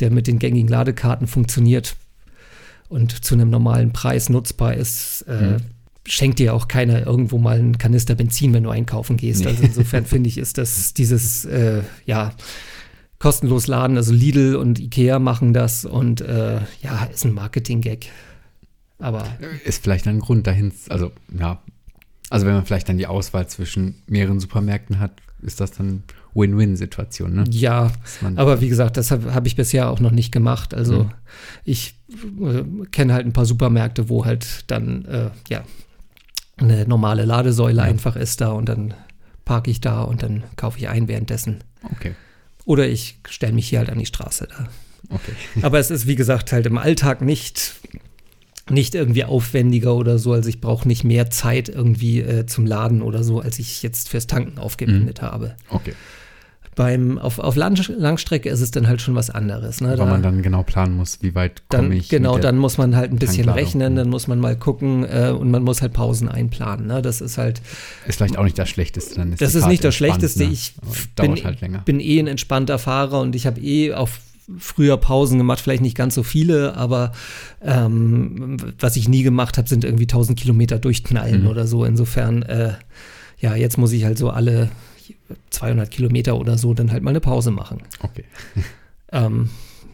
der 0.00 0.10
mit 0.10 0.26
den 0.26 0.38
gängigen 0.38 0.68
Ladekarten 0.68 1.26
funktioniert 1.26 1.96
und 2.88 3.24
zu 3.24 3.34
einem 3.34 3.48
normalen 3.50 3.92
Preis 3.92 4.28
nutzbar 4.28 4.74
ist. 4.74 5.22
Äh, 5.28 5.32
Mhm. 5.52 5.56
Schenkt 6.08 6.38
dir 6.38 6.54
auch 6.54 6.68
keiner 6.68 7.04
irgendwo 7.04 7.36
mal 7.38 7.58
einen 7.58 7.78
Kanister 7.78 8.14
Benzin, 8.14 8.52
wenn 8.54 8.62
du 8.62 8.70
einkaufen 8.70 9.16
gehst. 9.16 9.40
Nee. 9.40 9.48
Also 9.48 9.64
insofern 9.64 10.04
finde 10.06 10.28
ich, 10.28 10.38
ist 10.38 10.56
das 10.56 10.94
dieses, 10.94 11.44
äh, 11.46 11.82
ja, 12.04 12.32
kostenlos 13.18 13.66
laden. 13.66 13.96
Also 13.96 14.12
Lidl 14.12 14.54
und 14.54 14.78
Ikea 14.78 15.18
machen 15.18 15.52
das 15.52 15.84
und 15.84 16.20
äh, 16.20 16.60
ja, 16.82 17.04
ist 17.12 17.24
ein 17.24 17.32
Marketing-Gag. 17.34 18.06
Aber 18.98 19.24
Ist 19.64 19.82
vielleicht 19.82 20.06
ein 20.08 20.20
Grund 20.20 20.46
dahin, 20.46 20.72
also 20.88 21.12
ja, 21.38 21.60
also 22.30 22.46
wenn 22.46 22.54
man 22.54 22.64
vielleicht 22.64 22.88
dann 22.88 22.98
die 22.98 23.06
Auswahl 23.06 23.46
zwischen 23.46 24.02
mehreren 24.06 24.40
Supermärkten 24.40 24.98
hat, 24.98 25.12
ist 25.42 25.60
das 25.60 25.70
dann 25.72 26.02
Win-Win-Situation, 26.34 27.34
ne? 27.34 27.44
ja, 27.50 27.92
aber 28.36 28.60
wie 28.60 28.68
gesagt, 28.68 28.96
das 28.96 29.10
habe 29.10 29.34
hab 29.34 29.46
ich 29.46 29.54
bisher 29.56 29.90
auch 29.90 30.00
noch 30.00 30.10
nicht 30.10 30.32
gemacht. 30.32 30.74
Also 30.74 31.04
Mhm. 31.04 31.10
ich 31.64 31.94
äh, 32.40 32.62
kenne 32.90 33.14
halt 33.14 33.26
ein 33.26 33.32
paar 33.32 33.46
Supermärkte, 33.46 34.08
wo 34.08 34.24
halt 34.24 34.64
dann, 34.70 35.04
äh, 35.06 35.30
ja, 35.48 35.62
eine 36.58 36.86
normale 36.86 37.24
Ladesäule 37.26 37.78
Ja. 37.78 37.82
einfach 37.84 38.16
ist 38.16 38.40
da 38.40 38.48
und 38.50 38.68
dann 38.68 38.94
parke 39.44 39.70
ich 39.70 39.80
da 39.80 40.02
und 40.02 40.22
dann 40.22 40.42
kaufe 40.56 40.78
ich 40.78 40.88
ein 40.88 41.06
währenddessen. 41.08 41.58
okay, 41.84 42.14
Oder 42.64 42.88
ich 42.88 43.18
stelle 43.28 43.52
mich 43.52 43.68
hier 43.68 43.78
halt 43.80 43.90
an 43.90 43.98
die 43.98 44.06
Straße 44.06 44.48
da. 44.50 44.68
okay. 45.14 45.32
Aber 45.62 45.78
es 45.78 45.90
ist, 45.90 46.06
wie 46.06 46.16
gesagt, 46.16 46.52
halt 46.52 46.66
im 46.66 46.78
Alltag 46.78 47.20
nicht, 47.22 47.74
nicht 48.68 48.94
irgendwie 48.94 49.24
aufwendiger 49.24 49.94
oder 49.94 50.18
so. 50.18 50.32
Also 50.32 50.48
ich 50.48 50.60
brauche 50.60 50.88
nicht 50.88 51.04
mehr 51.04 51.30
Zeit 51.30 51.68
irgendwie 51.68 52.20
äh, 52.20 52.46
zum 52.46 52.66
Laden 52.66 53.00
oder 53.02 53.22
so, 53.22 53.40
als 53.40 53.58
ich 53.58 53.82
jetzt 53.82 54.08
fürs 54.08 54.26
Tanken 54.26 54.58
aufgewendet 54.58 55.22
habe. 55.22 55.54
Okay. 55.70 55.92
Beim, 56.74 57.18
auf, 57.18 57.38
auf 57.38 57.56
Lang 57.56 57.74
Langstrecke 57.96 58.50
ist 58.50 58.60
es 58.60 58.70
dann 58.70 58.86
halt 58.86 59.00
schon 59.00 59.14
was 59.14 59.30
anderes. 59.30 59.80
Ne? 59.80 59.88
Weil 59.90 59.96
Da- 59.96 60.04
man 60.04 60.22
dann 60.22 60.42
genau 60.42 60.62
planen 60.62 60.94
muss, 60.94 61.22
wie 61.22 61.34
weit 61.34 61.62
komme 61.70 61.94
ich. 61.94 62.10
genau, 62.10 62.36
dann 62.36 62.58
muss 62.58 62.76
man 62.76 62.94
halt 62.96 63.10
ein 63.12 63.16
bisschen 63.18 63.48
rechnen, 63.48 63.96
dann 63.96 64.10
muss 64.10 64.26
man 64.26 64.38
mal 64.40 64.56
gucken 64.56 65.02
äh, 65.04 65.30
und 65.30 65.50
man 65.50 65.62
muss 65.62 65.80
halt 65.80 65.94
Pausen 65.94 66.28
einplanen. 66.28 66.86
Ne? 66.86 67.00
Das 67.00 67.22
ist 67.22 67.38
halt, 67.38 67.62
Ist 68.06 68.16
vielleicht 68.16 68.36
auch 68.36 68.44
nicht 68.44 68.58
das 68.58 68.68
Schlechteste. 68.68 69.14
Dann 69.14 69.32
ist 69.32 69.40
das 69.40 69.54
ist 69.54 69.60
Fahrt 69.60 69.70
nicht 69.70 69.84
das 69.84 69.94
Schlechteste. 69.94 70.44
ne? 70.44 70.50
Ich 70.52 70.74
bin, 71.16 71.26
dauert 71.28 71.44
halt 71.44 71.60
länger. 71.62 71.78
bin 71.86 71.98
eh 71.98 72.18
ein 72.18 72.26
entspannter 72.26 72.78
Fahrer 72.78 73.20
und 73.20 73.34
ich 73.34 73.46
habe 73.46 73.58
eh 73.58 73.94
auch 73.94 74.10
früher 74.58 74.96
Pausen 74.96 75.38
gemacht, 75.38 75.60
vielleicht 75.60 75.82
nicht 75.82 75.96
ganz 75.96 76.14
so 76.14 76.22
viele, 76.22 76.76
aber 76.76 77.12
ähm, 77.62 78.56
was 78.78 78.96
ich 78.96 79.08
nie 79.08 79.22
gemacht 79.22 79.58
habe, 79.58 79.68
sind 79.68 79.84
irgendwie 79.84 80.04
1000 80.04 80.38
Kilometer 80.38 80.78
durchknallen 80.78 81.42
Mhm. 81.42 81.48
oder 81.48 81.66
so. 81.66 81.84
Insofern, 81.84 82.42
äh, 82.42 82.74
ja, 83.38 83.54
jetzt 83.56 83.76
muss 83.78 83.92
ich 83.92 84.04
halt 84.04 84.18
so 84.18 84.30
alle 84.30 84.70
200 85.50 85.90
Kilometer 85.90 86.36
oder 86.38 86.58
so 86.58 86.74
dann 86.74 86.92
halt 86.92 87.02
mal 87.02 87.10
eine 87.10 87.20
Pause 87.20 87.50
machen. 87.50 87.78
Okay. 88.00 88.24
Ähm, 89.12 89.50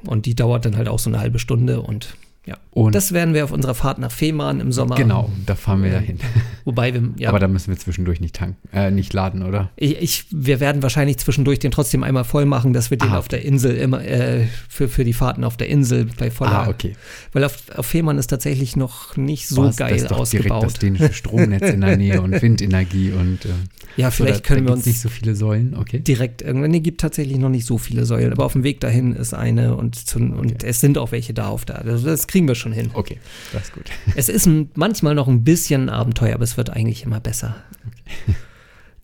und 0.06 0.26
die 0.26 0.34
dauert 0.34 0.64
dann 0.64 0.76
halt 0.76 0.88
auch 0.88 0.98
so 0.98 1.08
eine 1.10 1.20
halbe 1.20 1.38
Stunde 1.38 1.80
und 1.80 2.16
ja. 2.46 2.56
Und 2.72 2.94
Das 2.94 3.12
werden 3.12 3.34
wir 3.34 3.44
auf 3.44 3.52
unserer 3.52 3.74
Fahrt 3.74 3.98
nach 3.98 4.10
Fehmarn 4.10 4.58
im 4.60 4.72
Sommer. 4.72 4.96
genau, 4.96 5.30
da 5.46 5.54
fahren 5.54 5.82
wir 5.82 5.90
ja 5.92 5.98
hin. 5.98 6.18
Wobei 6.64 6.92
wir, 6.94 7.02
ja, 7.18 7.28
Aber 7.28 7.38
da 7.38 7.46
müssen 7.46 7.70
wir 7.70 7.78
zwischendurch 7.78 8.20
nicht 8.20 8.34
tanken, 8.34 8.56
äh, 8.72 8.90
nicht 8.90 9.12
laden, 9.12 9.42
oder? 9.42 9.70
ich, 9.76 10.00
ich, 10.00 10.26
wir 10.30 10.58
werden 10.58 10.82
wahrscheinlich 10.82 11.18
zwischendurch 11.18 11.58
den 11.58 11.70
trotzdem 11.70 12.02
einmal 12.02 12.24
voll 12.24 12.46
machen, 12.46 12.72
dass 12.72 12.90
wir 12.90 12.96
den 12.98 13.10
Ah, 13.10 13.18
auf 13.18 13.28
der 13.28 13.44
Insel 13.44 13.76
immer, 13.76 14.02
äh, 14.04 14.46
für, 14.68 14.88
für 14.88 15.04
die 15.04 15.12
Fahrten 15.12 15.44
auf 15.44 15.56
der 15.56 15.68
Insel 15.68 16.06
bei 16.18 16.30
voller, 16.30 16.64
Ah, 16.64 16.68
okay. 16.68 16.94
weil 17.32 17.44
auf, 17.44 17.58
auf 17.76 17.86
Fehmarn 17.86 18.18
ist 18.18 18.28
tatsächlich 18.28 18.74
noch 18.76 19.16
nicht 19.16 19.48
so 19.48 19.64
da 19.64 19.70
geil 19.70 19.96
ist 19.96 20.10
doch 20.10 20.26
direkt 20.28 20.50
das 20.50 20.54
ausgebaut. 20.64 20.82
dänische 20.82 21.12
Stromnetz 21.12 21.68
in 21.70 21.80
der 21.82 21.96
Nähe 21.96 22.22
und 22.22 22.32
Windenergie 22.42 23.12
und 23.12 23.44
äh, 23.44 23.48
Ja, 23.96 24.10
so, 24.10 24.24
vielleicht 24.24 24.44
da, 24.44 24.48
können 24.54 24.66
da 24.66 24.70
wir 24.72 24.76
uns 24.76 24.86
nicht 24.86 25.00
so 25.00 25.08
viele 25.10 25.34
Säulen, 25.36 25.76
okay. 25.76 26.00
direkt 26.00 26.40
irgendwann, 26.42 26.70
nee, 26.70 26.80
gibt 26.80 27.00
tatsächlich 27.02 27.38
noch 27.38 27.50
nicht 27.50 27.66
so 27.66 27.76
viele 27.78 28.04
Säulen, 28.06 28.32
aber 28.32 28.44
auf 28.46 28.52
dem 28.54 28.64
Weg 28.64 28.80
dahin 28.80 29.14
ist 29.14 29.34
eine 29.34 29.76
und, 29.76 29.94
zu, 29.94 30.18
und 30.18 30.52
Okay. 30.52 30.56
es 30.64 30.80
sind 30.80 30.96
auch 30.98 31.12
welche 31.12 31.34
da 31.34 31.48
auf 31.48 31.64
der, 31.66 31.82
also 31.84 32.06
das 32.06 32.26
kriegen 32.32 32.48
wir 32.48 32.54
schon 32.54 32.72
hin. 32.72 32.90
Okay, 32.94 33.18
das 33.52 33.64
ist 33.64 33.74
gut. 33.74 33.90
Es 34.16 34.28
ist 34.30 34.48
manchmal 34.74 35.14
noch 35.14 35.28
ein 35.28 35.44
bisschen 35.44 35.82
ein 35.82 35.88
Abenteuer, 35.90 36.34
aber 36.34 36.44
es 36.44 36.56
wird 36.56 36.70
eigentlich 36.70 37.04
immer 37.04 37.20
besser. 37.20 37.56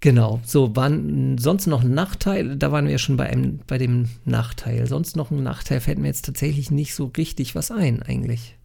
Genau. 0.01 0.41
So, 0.45 0.75
waren 0.77 1.39
sonst 1.39 1.67
noch 1.67 1.83
ein 1.83 1.93
Nachteil? 1.93 2.57
Da 2.57 2.73
waren 2.73 2.87
wir 2.87 2.93
ja 2.93 2.99
schon 2.99 3.17
bei, 3.17 3.27
einem, 3.27 3.61
bei 3.67 3.79
dem 3.79 4.09
Nachteil. 4.25 4.87
Sonst 4.87 5.17
noch 5.17 5.31
ein 5.31 5.43
Nachteil 5.43 5.81
fällt 5.81 5.99
mir 5.99 6.07
jetzt 6.07 6.25
tatsächlich 6.25 6.71
nicht 6.71 6.95
so 6.95 7.11
richtig 7.17 7.55
was 7.55 7.71
ein, 7.71 8.03
eigentlich. 8.03 8.57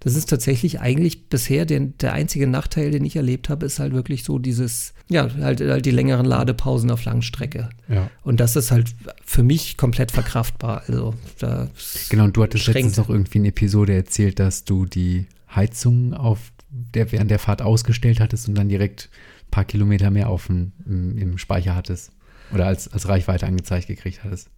Das 0.00 0.14
ist 0.14 0.28
tatsächlich 0.28 0.80
eigentlich 0.80 1.28
bisher 1.28 1.66
der, 1.66 1.80
der 1.80 2.12
einzige 2.12 2.46
Nachteil, 2.46 2.90
den 2.90 3.04
ich 3.04 3.16
erlebt 3.16 3.48
habe, 3.48 3.66
ist 3.66 3.78
halt 3.78 3.92
wirklich 3.92 4.24
so 4.24 4.38
dieses, 4.38 4.94
ja, 5.08 5.28
halt, 5.40 5.60
halt 5.60 5.86
die 5.86 5.90
längeren 5.90 6.26
Ladepausen 6.26 6.90
auf 6.90 7.04
Langstrecke. 7.04 7.70
Ja. 7.88 8.10
Und 8.22 8.40
das 8.40 8.56
ist 8.56 8.70
halt 8.70 8.94
für 9.24 9.42
mich 9.42 9.76
komplett 9.76 10.12
verkraftbar. 10.12 10.82
Also, 10.86 11.14
da 11.38 11.68
Genau, 12.08 12.24
und 12.24 12.36
du 12.36 12.42
hattest 12.42 12.64
Schränkt. 12.64 12.82
letztens 12.82 12.96
noch 12.96 13.08
irgendwie 13.08 13.38
eine 13.38 13.48
Episode 13.48 13.94
erzählt, 13.94 14.38
dass 14.38 14.64
du 14.64 14.86
die 14.86 15.26
Heizung 15.54 16.14
auf 16.14 16.52
der, 16.68 17.10
während 17.12 17.30
der 17.30 17.38
Fahrt 17.38 17.62
ausgestellt 17.62 18.20
hattest 18.20 18.48
und 18.48 18.54
dann 18.54 18.68
direkt 18.68 19.08
ein 19.46 19.50
paar 19.50 19.64
Kilometer 19.64 20.10
mehr 20.10 20.28
auf 20.28 20.46
dem, 20.46 20.72
im, 20.84 21.16
im 21.18 21.38
Speicher 21.38 21.74
hattest. 21.74 22.12
Oder 22.52 22.66
als, 22.66 22.86
als 22.88 23.08
Reichweite 23.08 23.46
angezeigt 23.46 23.88
gekriegt 23.88 24.22
hattest. 24.22 24.50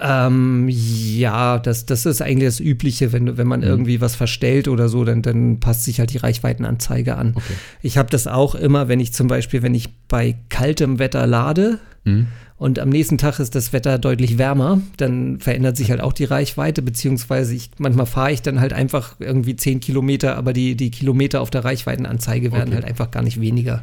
Ähm, 0.00 0.68
ja, 0.68 1.58
das, 1.58 1.86
das 1.86 2.04
ist 2.06 2.20
eigentlich 2.20 2.48
das 2.48 2.60
Übliche, 2.60 3.12
wenn, 3.12 3.26
du- 3.26 3.36
wenn 3.36 3.46
man 3.46 3.60
Mhm. 3.60 3.66
irgendwie 3.66 4.00
was 4.00 4.14
verstellt 4.14 4.66
oder 4.68 4.88
so, 4.88 5.04
dann, 5.04 5.22
dann 5.22 5.60
passt 5.60 5.84
sich 5.84 6.00
halt 6.00 6.12
die 6.12 6.18
Reichweitenanzeige 6.18 7.16
an. 7.16 7.32
Okay. 7.36 7.52
Ich 7.82 7.96
habe 7.98 8.10
das 8.10 8.26
auch 8.26 8.54
immer, 8.54 8.88
wenn 8.88 9.00
ich 9.00 9.12
zum 9.12 9.28
Beispiel, 9.28 9.62
wenn 9.62 9.74
ich 9.74 9.90
bei 10.08 10.34
kaltem 10.48 10.98
Wetter 10.98 11.26
lade 11.26 11.78
Mhm. 12.04 12.26
und 12.58 12.78
am 12.80 12.88
nächsten 12.90 13.18
Tag 13.18 13.38
ist 13.38 13.54
das 13.54 13.72
Wetter 13.72 13.98
deutlich 13.98 14.36
wärmer, 14.36 14.80
dann 14.96 15.38
verändert 15.40 15.76
sich 15.76 15.90
halt 15.90 16.00
auch 16.00 16.12
die 16.12 16.24
Reichweite, 16.24 16.82
beziehungsweise 16.82 17.54
ich, 17.54 17.70
manchmal 17.78 18.06
fahre 18.06 18.32
ich 18.32 18.42
dann 18.42 18.60
halt 18.60 18.72
einfach 18.72 19.14
irgendwie 19.20 19.56
10 19.56 19.80
Kilometer, 19.80 20.36
aber 20.36 20.52
die, 20.52 20.74
die 20.76 20.90
Kilometer 20.90 21.40
auf 21.40 21.50
der 21.50 21.64
Reichweitenanzeige 21.64 22.52
werden 22.52 22.68
Okay. 22.70 22.74
halt 22.74 22.84
einfach 22.84 23.10
gar 23.10 23.22
nicht 23.22 23.40
weniger. 23.40 23.82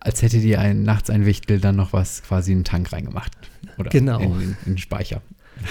Als 0.00 0.22
hätte 0.22 0.38
dir 0.40 0.60
ein, 0.60 0.82
nachts 0.82 1.10
ein 1.10 1.26
Wichtel 1.26 1.60
dann 1.60 1.76
noch 1.76 1.92
was 1.92 2.22
quasi 2.22 2.52
in 2.52 2.60
den 2.60 2.64
Tank 2.64 2.92
reingemacht. 2.92 3.32
Oder 3.78 3.90
Genau. 3.90 4.18
in, 4.20 4.32
in, 4.32 4.40
in 4.42 4.56
den 4.72 4.78
Speicher. 4.78 5.20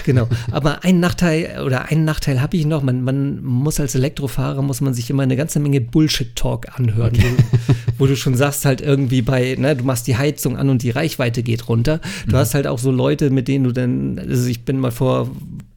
Genau, 0.04 0.28
aber 0.52 0.84
ein 0.84 1.00
Nachteil 1.00 1.62
oder 1.66 1.86
einen 1.86 2.04
Nachteil 2.04 2.40
habe 2.40 2.56
ich 2.56 2.64
noch. 2.64 2.80
Man, 2.84 3.02
man 3.02 3.42
muss 3.42 3.80
als 3.80 3.96
Elektrofahrer 3.96 4.62
muss 4.62 4.80
man 4.80 4.94
sich 4.94 5.10
immer 5.10 5.24
eine 5.24 5.34
ganze 5.36 5.58
Menge 5.58 5.80
Bullshit-Talk 5.80 6.78
anhören, 6.78 7.12
wo, 7.16 7.20
du- 7.26 7.74
wo 7.98 8.06
du 8.06 8.14
schon 8.16 8.36
sagst 8.36 8.64
halt 8.64 8.80
irgendwie 8.80 9.20
bei, 9.22 9.56
ne, 9.58 9.74
du 9.74 9.82
machst 9.84 10.06
die 10.06 10.16
Heizung 10.16 10.56
an 10.56 10.68
und 10.70 10.84
die 10.84 10.90
Reichweite 10.90 11.42
geht 11.42 11.68
runter. 11.68 12.00
Du 12.28 12.36
hast 12.36 12.54
halt 12.54 12.68
auch 12.68 12.78
so 12.78 12.92
Leute, 12.92 13.30
mit 13.30 13.48
denen 13.48 13.64
du 13.64 13.72
dann, 13.72 14.16
also 14.20 14.46
ich 14.48 14.64
bin 14.64 14.78
mal 14.78 14.92
vor 14.92 15.28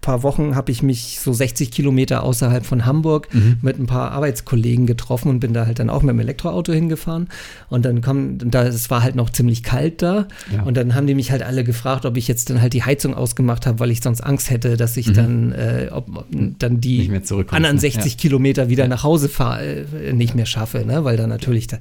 paar 0.04 0.22
Wochen 0.22 0.56
habe 0.56 0.72
ich 0.72 0.84
mich 0.84 1.20
so 1.20 1.34
60 1.34 1.72
Kilometer 1.72 2.22
außerhalb 2.22 2.64
von 2.64 2.86
Hamburg 2.86 3.30
mit 3.64 3.80
ein 3.80 3.88
paar 3.88 4.12
Arbeitskollegen 4.12 4.86
getroffen 4.86 5.30
und 5.30 5.40
bin 5.40 5.54
da 5.54 5.66
halt 5.66 5.80
dann 5.80 5.90
auch 5.90 6.04
mit 6.04 6.12
dem 6.14 6.20
Elektroauto 6.20 6.72
hingefahren 6.72 7.28
und 7.70 7.84
dann 7.86 8.02
kommen, 8.02 8.38
da 8.52 8.64
es 8.64 8.92
war 8.92 9.02
halt 9.02 9.16
noch 9.16 9.32
ziemlich 9.32 9.64
kalt 9.64 10.04
da 10.04 10.28
Ja. 10.56 10.62
und 10.64 10.78
dann 10.78 10.94
haben 10.94 11.08
die 11.08 11.16
mich 11.16 11.32
halt 11.32 11.42
alle 11.42 11.64
gefragt, 11.64 12.06
ob 12.06 12.18
ich 12.18 12.28
jetzt 12.28 12.52
dann 12.52 12.62
halt 12.62 12.74
die 12.74 12.84
Heizung 12.84 13.16
ausgemacht 13.16 13.66
habe, 13.66 13.80
weil 13.80 13.90
ich 13.90 14.02
sonst 14.02 14.22
Angst 14.22 14.52
hätte, 14.52 14.78
dass 14.78 14.96
ich 14.98 15.12
dann, 15.12 15.52
äh, 15.54 15.88
ob, 15.92 16.26
dann 16.60 16.80
die 16.80 17.10
Mhm. 17.10 17.22
Anderen 17.50 17.76
ne? 17.78 17.82
60 17.82 18.12
Ja. 18.14 18.18
Kilometer 18.20 18.70
wieder 18.70 18.88
nach 18.88 19.04
Hause 19.04 19.30
fahre, 19.30 19.86
äh, 20.06 20.14
nicht 20.14 20.36
mehr 20.36 20.46
schaffe, 20.46 20.86
ne? 20.86 21.04
weil 21.06 21.18
dann 21.18 21.30
natürlich 21.30 21.66
da, 21.68 21.78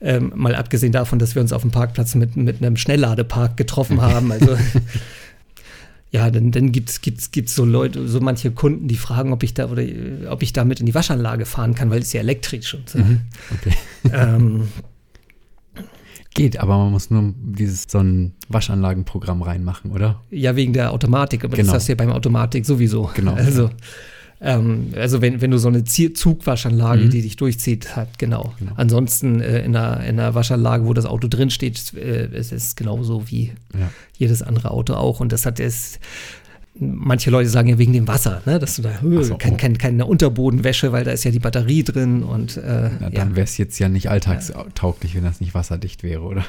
ähm, 0.00 0.32
mal 0.34 0.54
abgesehen 0.54 0.92
davon, 0.92 1.18
dass 1.18 1.34
wir 1.34 1.42
uns 1.42 1.52
auf 1.52 1.62
dem 1.62 1.70
Parkplatz 1.70 2.14
mit, 2.14 2.36
mit 2.36 2.62
einem 2.62 2.76
Schnellladepark 2.76 3.56
getroffen 3.56 4.00
haben, 4.00 4.32
also 4.32 4.56
ja, 6.10 6.30
dann, 6.30 6.50
dann 6.52 6.72
gibt 6.72 6.88
es 6.90 7.00
gibt's, 7.00 7.30
gibt's 7.30 7.54
so 7.54 7.64
Leute, 7.64 8.06
so 8.08 8.20
manche 8.20 8.50
Kunden, 8.50 8.88
die 8.88 8.96
fragen, 8.96 9.32
ob 9.32 9.42
ich 9.42 9.54
da 9.54 9.66
oder 9.68 9.82
ob 10.30 10.42
ich 10.42 10.52
damit 10.52 10.80
in 10.80 10.86
die 10.86 10.94
Waschanlage 10.94 11.44
fahren 11.46 11.74
kann, 11.74 11.90
weil 11.90 12.00
es 12.00 12.12
ja 12.12 12.20
elektrisch 12.20 12.74
und 12.74 12.88
so. 12.88 12.98
Mhm. 12.98 13.20
Okay. 13.54 13.72
Ähm, 14.12 14.68
Geht, 16.34 16.58
aber 16.60 16.76
man 16.76 16.92
muss 16.92 17.10
nur 17.10 17.32
dieses 17.38 17.84
so 17.88 17.98
ein 17.98 18.34
Waschanlagenprogramm 18.50 19.40
reinmachen, 19.40 19.90
oder? 19.90 20.20
Ja, 20.30 20.54
wegen 20.54 20.74
der 20.74 20.92
Automatik, 20.92 21.44
aber 21.44 21.56
Genau. 21.56 21.72
das 21.72 21.76
hast 21.76 21.88
du 21.88 21.92
ja 21.92 21.96
beim 21.96 22.12
Automatik 22.12 22.66
sowieso. 22.66 23.10
Genau. 23.14 23.32
Also, 23.32 23.70
ähm, 24.40 24.88
also 24.96 25.22
wenn, 25.22 25.40
wenn 25.40 25.50
du 25.50 25.58
so 25.58 25.68
eine 25.68 25.84
Zugwaschanlage, 25.84 27.04
Mhm. 27.04 27.10
die 27.10 27.22
dich 27.22 27.36
durchzieht, 27.36 27.96
hat, 27.96 28.18
genau. 28.18 28.52
Genau. 28.58 28.72
Ansonsten 28.76 29.40
äh, 29.40 29.64
in, 29.64 29.74
einer, 29.76 30.00
in 30.04 30.20
einer 30.20 30.34
Waschanlage, 30.34 30.84
wo 30.86 30.92
das 30.94 31.06
Auto 31.06 31.28
drin 31.28 31.50
steht, 31.50 31.94
äh, 31.94 32.28
es 32.32 32.52
ist 32.52 32.76
genauso 32.76 33.28
wie 33.30 33.52
Ja. 33.78 33.90
jedes 34.18 34.42
andere 34.42 34.70
Auto 34.70 34.94
auch. 34.94 35.20
Und 35.20 35.32
das 35.32 35.46
hat 35.46 35.60
es. 35.60 35.98
Manche 36.78 37.30
Leute 37.30 37.48
sagen 37.48 37.68
ja 37.68 37.78
wegen 37.78 37.94
dem 37.94 38.06
Wasser, 38.06 38.42
ne? 38.44 38.58
dass 38.58 38.76
du 38.76 38.82
da 38.82 38.90
äh, 39.02 39.24
so, 39.24 39.36
kein, 39.38 39.56
kein, 39.56 39.78
keine 39.78 40.04
Unterbodenwäsche, 40.04 40.92
weil 40.92 41.04
da 41.04 41.10
ist 41.12 41.24
ja 41.24 41.30
die 41.30 41.38
Batterie 41.38 41.82
drin 41.84 42.22
und 42.22 42.58
äh, 42.58 42.90
Na, 43.00 43.06
ja. 43.06 43.10
dann 43.10 43.34
wäre 43.34 43.44
es 43.44 43.56
jetzt 43.56 43.78
ja 43.78 43.88
nicht 43.88 44.10
alltagstauglich, 44.10 45.14
wenn 45.14 45.24
das 45.24 45.40
nicht 45.40 45.54
wasserdicht 45.54 46.02
wäre, 46.02 46.20
oder? 46.20 46.44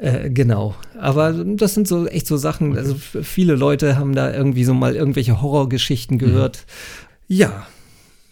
Äh, 0.00 0.30
genau. 0.30 0.74
Aber 0.98 1.32
das 1.32 1.74
sind 1.74 1.86
so 1.86 2.06
echt 2.06 2.26
so 2.26 2.38
Sachen, 2.38 2.76
also 2.76 2.94
viele 2.94 3.54
Leute 3.54 3.98
haben 3.98 4.14
da 4.14 4.32
irgendwie 4.32 4.64
so 4.64 4.72
mal 4.72 4.96
irgendwelche 4.96 5.42
Horrorgeschichten 5.42 6.16
gehört. 6.18 6.64
Ja. 7.28 7.66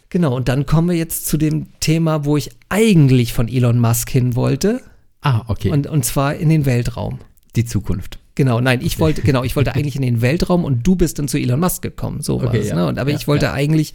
Genau, 0.09 0.35
und 0.35 0.49
dann 0.49 0.65
kommen 0.65 0.89
wir 0.89 0.97
jetzt 0.97 1.27
zu 1.27 1.37
dem 1.37 1.67
Thema, 1.81 2.25
wo 2.25 2.39
ich 2.39 2.51
eigentlich 2.71 3.35
von 3.35 3.49
Elon 3.49 3.79
Musk 3.79 4.09
hin 4.09 4.35
wollte. 4.35 4.81
Ah, 5.21 5.43
okay. 5.49 5.71
Und, 5.71 5.87
und 5.87 6.05
zwar 6.07 6.35
in 6.37 6.49
den 6.49 6.65
Weltraum. 6.65 7.19
die 7.57 7.67
Zukunft. 7.67 8.19
Genau, 8.35 8.61
nein, 8.61 8.81
ich 8.83 8.99
wollte, 9.01 9.21
genau, 9.21 9.43
ich 9.45 9.55
wollte 9.55 9.75
eigentlich 9.77 9.97
in 9.97 10.03
den 10.03 10.23
Weltraum 10.23 10.65
und 10.65 10.87
du 10.87 10.97
bist 10.97 11.19
dann 11.19 11.29
zu 11.29 11.37
Elon 11.39 11.61
Musk 11.61 11.83
gekommen. 11.83 12.23
So 12.23 12.41
war 12.41 12.49
Okay, 12.49 12.61
es, 12.61 12.69
ja. 12.69 12.77
ne? 12.77 12.87
Und, 12.87 12.99
aber 12.99 13.11
Ja, 13.11 13.17
ich 13.17 13.29
wollte 13.29 13.47
ja. 13.47 13.53
eigentlich, 13.53 13.93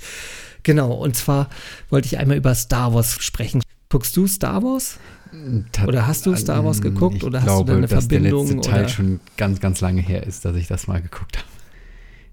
genau, 0.62 0.92
und 0.94 1.16
zwar 1.16 1.50
wollte 1.90 2.06
ich 2.06 2.20
einmal 2.20 2.38
über 2.38 2.54
Star 2.54 2.94
Wars 2.94 3.18
sprechen. 3.20 3.64
Guckst 3.90 4.16
du 4.16 4.28
Star 4.28 4.62
Wars? 4.62 5.00
Oder 5.88 6.08
hast 6.08 6.26
du 6.26 6.36
Star 6.36 6.64
Wars 6.66 6.82
geguckt 6.82 7.18
ich 7.18 7.24
oder 7.24 7.40
hast 7.40 7.48
du 7.48 7.54
glaube, 7.54 7.72
da 7.72 7.78
eine 7.78 7.88
dass 7.88 8.06
Verbindung 8.08 8.46
der 8.48 8.56
letzte 8.56 8.70
Teil 8.70 8.80
oder- 8.82 8.90
schon 8.90 9.20
ganz, 9.38 9.60
ganz 9.60 9.82
lange 9.82 10.02
her 10.02 10.26
ist, 10.26 10.46
dass 10.46 10.56
ich 10.56 10.68
das 10.68 10.88
mal 10.88 11.02
geguckt 11.02 11.38
habe. 11.38 11.48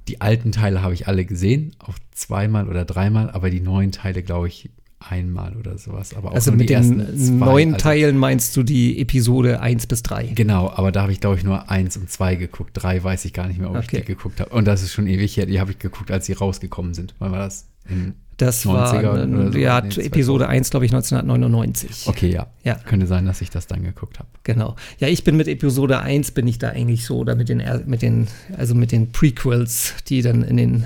Die 0.09 0.21
alten 0.21 0.53
Teile 0.53 0.83
habe 0.83 0.95
ich 0.95 1.07
alle 1.09 1.25
gesehen, 1.25 1.75
auch 1.79 1.99
zweimal 2.13 2.69
oder 2.69 2.85
dreimal, 2.85 3.31
aber 3.31 3.51
die 3.51 3.61
neuen 3.61 3.93
Teile, 3.93 4.23
glaube 4.23 4.49
ich, 4.49 4.71
einmal 4.99 5.57
oder 5.57 5.79
sowas. 5.79 6.15
Aber 6.15 6.31
auch 6.31 6.35
Also 6.35 6.53
mit 6.53 6.69
den 6.69 7.17
zwei, 7.17 7.33
neuen 7.33 7.75
also- 7.75 7.83
Teilen 7.85 8.19
meinst 8.19 8.55
du 8.57 8.63
die 8.63 8.99
Episode 9.01 9.61
1 9.61 9.87
bis 9.87 10.03
3? 10.03 10.27
Genau, 10.35 10.69
aber 10.71 10.93
da 10.93 11.03
habe 11.03 11.13
ich, 11.13 11.21
glaube 11.21 11.37
ich, 11.37 11.45
nur 11.45 11.71
eins 11.71 11.97
und 11.97 12.11
zwei 12.11 12.35
geguckt. 12.35 12.73
Drei 12.75 13.03
weiß 13.03 13.25
ich 13.25 13.33
gar 13.33 13.47
nicht 13.47 13.59
mehr, 13.59 13.71
ob 13.71 13.77
Okay. 13.77 13.85
ich 13.99 14.01
die 14.03 14.07
geguckt 14.15 14.41
habe. 14.41 14.51
Und 14.51 14.67
das 14.67 14.83
ist 14.83 14.93
schon 14.93 15.07
ewig 15.07 15.37
her. 15.37 15.47
Die 15.47 15.59
habe 15.61 15.71
ich 15.71 15.79
geguckt, 15.79 16.11
als 16.11 16.27
sie 16.27 16.33
rausgekommen 16.35 16.93
sind. 16.93 17.15
Wann 17.19 17.33
war 17.33 17.39
das? 17.39 17.67
In, 17.89 18.15
Das 18.41 18.65
90er 18.65 18.73
war 18.73 19.19
äh, 19.19 19.53
so, 19.53 19.59
ja, 19.59 19.83
nee, 19.83 19.89
Episode 20.03 20.45
2000. 20.45 20.51
1, 20.51 20.71
glaube 20.71 20.87
ich, 20.87 20.93
1999. 20.93 22.07
okay, 22.07 22.33
ja. 22.33 22.47
Ja. 22.65 22.77
Könnte 22.77 23.07
sein, 23.07 23.27
dass 23.27 23.43
ich 23.43 23.51
das 23.51 23.67
dann 23.67 23.83
geguckt 23.83 24.19
habe. 24.19 24.29
Genau. 24.45 24.77
Ja, 24.99 25.09
ich 25.09 25.25
bin 25.25 25.37
mit 25.37 25.47
Episode 25.47 26.01
1 26.01 26.31
bin 26.31 26.49
ich 26.49 26.59
da 26.59 26.71
eigentlich 26.71 27.05
so, 27.05 27.19
oder 27.19 27.35
mit 27.35 27.51
den, 27.51 27.63
mit 27.85 28.01
den, 28.01 28.29
also 28.57 28.75
mit 28.75 28.93
den 28.93 29.13
Prequels, 29.13 29.93
die 30.09 30.23
dann 30.23 30.43
in 30.43 30.57
den 30.57 30.85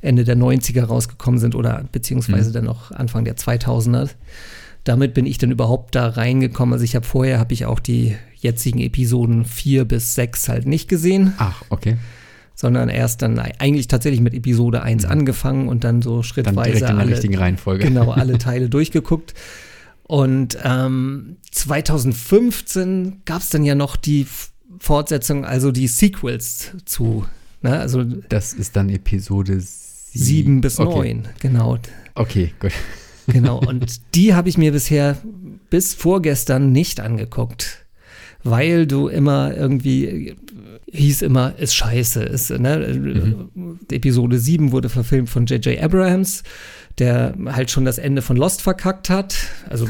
Ende 0.00 0.24
der 0.24 0.36
90er 0.36 0.84
rausgekommen 0.84 1.38
sind 1.38 1.54
oder 1.54 1.84
beziehungsweise 1.92 2.52
dann 2.52 2.64
noch 2.64 2.90
Anfang 2.90 3.26
der 3.26 3.36
2000er. 3.36 4.08
Damit 4.84 5.12
bin 5.12 5.26
ich 5.26 5.36
dann 5.36 5.50
überhaupt 5.50 5.94
da 5.94 6.08
reingekommen. 6.08 6.72
Also 6.72 6.84
ich 6.84 6.96
habe 6.96 7.04
vorher, 7.04 7.38
habe 7.38 7.52
ich 7.52 7.66
auch 7.66 7.80
die 7.80 8.16
jetzigen 8.36 8.78
Episoden 8.80 9.44
4 9.44 9.84
bis 9.84 10.14
6 10.14 10.48
halt 10.48 10.66
nicht 10.66 10.88
gesehen, 10.88 11.34
Ach, 11.36 11.62
okay. 11.68 11.96
Sondern 12.54 12.88
erst 12.88 13.22
dann 13.22 13.38
eigentlich 13.38 13.88
tatsächlich 13.88 14.20
mit 14.20 14.34
Episode 14.34 14.82
1 14.82 15.04
angefangen 15.04 15.68
und 15.68 15.84
dann 15.84 16.02
so 16.02 16.16
Dann 16.16 16.22
schrittweise 16.22 16.78
der 16.80 16.96
alle, 16.96 17.12
richtigen 17.12 17.36
Reihenfolge. 17.36 17.84
genau 17.84 18.10
alle 18.12 18.38
Teile 18.38 18.68
durchgeguckt. 18.68 19.34
Und 20.06 20.58
ähm, 20.64 21.36
2015 21.50 23.22
gab 23.24 23.40
es 23.42 23.50
dann 23.50 23.64
ja 23.64 23.74
noch 23.74 23.96
die 23.96 24.26
Fortsetzung, 24.78 25.44
also 25.44 25.72
die 25.72 25.88
Sequels 25.88 26.72
zu, 26.84 27.24
ne? 27.62 27.78
also 27.78 28.04
Das 28.04 28.52
ist 28.52 28.76
dann 28.76 28.88
Episode 28.88 29.60
sie- 29.60 30.18
sieben 30.18 30.60
bis 30.60 30.78
okay. 30.78 31.14
neun, 31.14 31.28
genau. 31.40 31.78
Okay, 32.14 32.52
gut. 32.60 32.72
Genau, 33.26 33.58
und 33.58 34.02
die 34.14 34.34
habe 34.34 34.50
ich 34.50 34.58
mir 34.58 34.70
bisher 34.70 35.16
bis 35.70 35.94
vorgestern 35.94 36.72
nicht 36.72 37.00
angeguckt, 37.00 37.86
weil 38.42 38.86
du 38.86 39.08
immer 39.08 39.56
irgendwie, 39.56 40.36
hieß 40.94 41.22
immer, 41.22 41.58
ist 41.58 41.74
scheiße. 41.74 42.22
Ist, 42.22 42.50
ne? 42.50 43.48
Episode 43.90 44.38
7 44.38 44.72
wurde 44.72 44.88
verfilmt 44.88 45.28
von 45.28 45.46
J.J. 45.46 45.82
Abrams, 45.82 46.42
der 46.98 47.34
halt 47.46 47.70
schon 47.70 47.84
das 47.84 47.98
Ende 47.98 48.22
von 48.22 48.36
Lost 48.36 48.62
verkackt 48.62 49.10
hat. 49.10 49.34
Also 49.68 49.88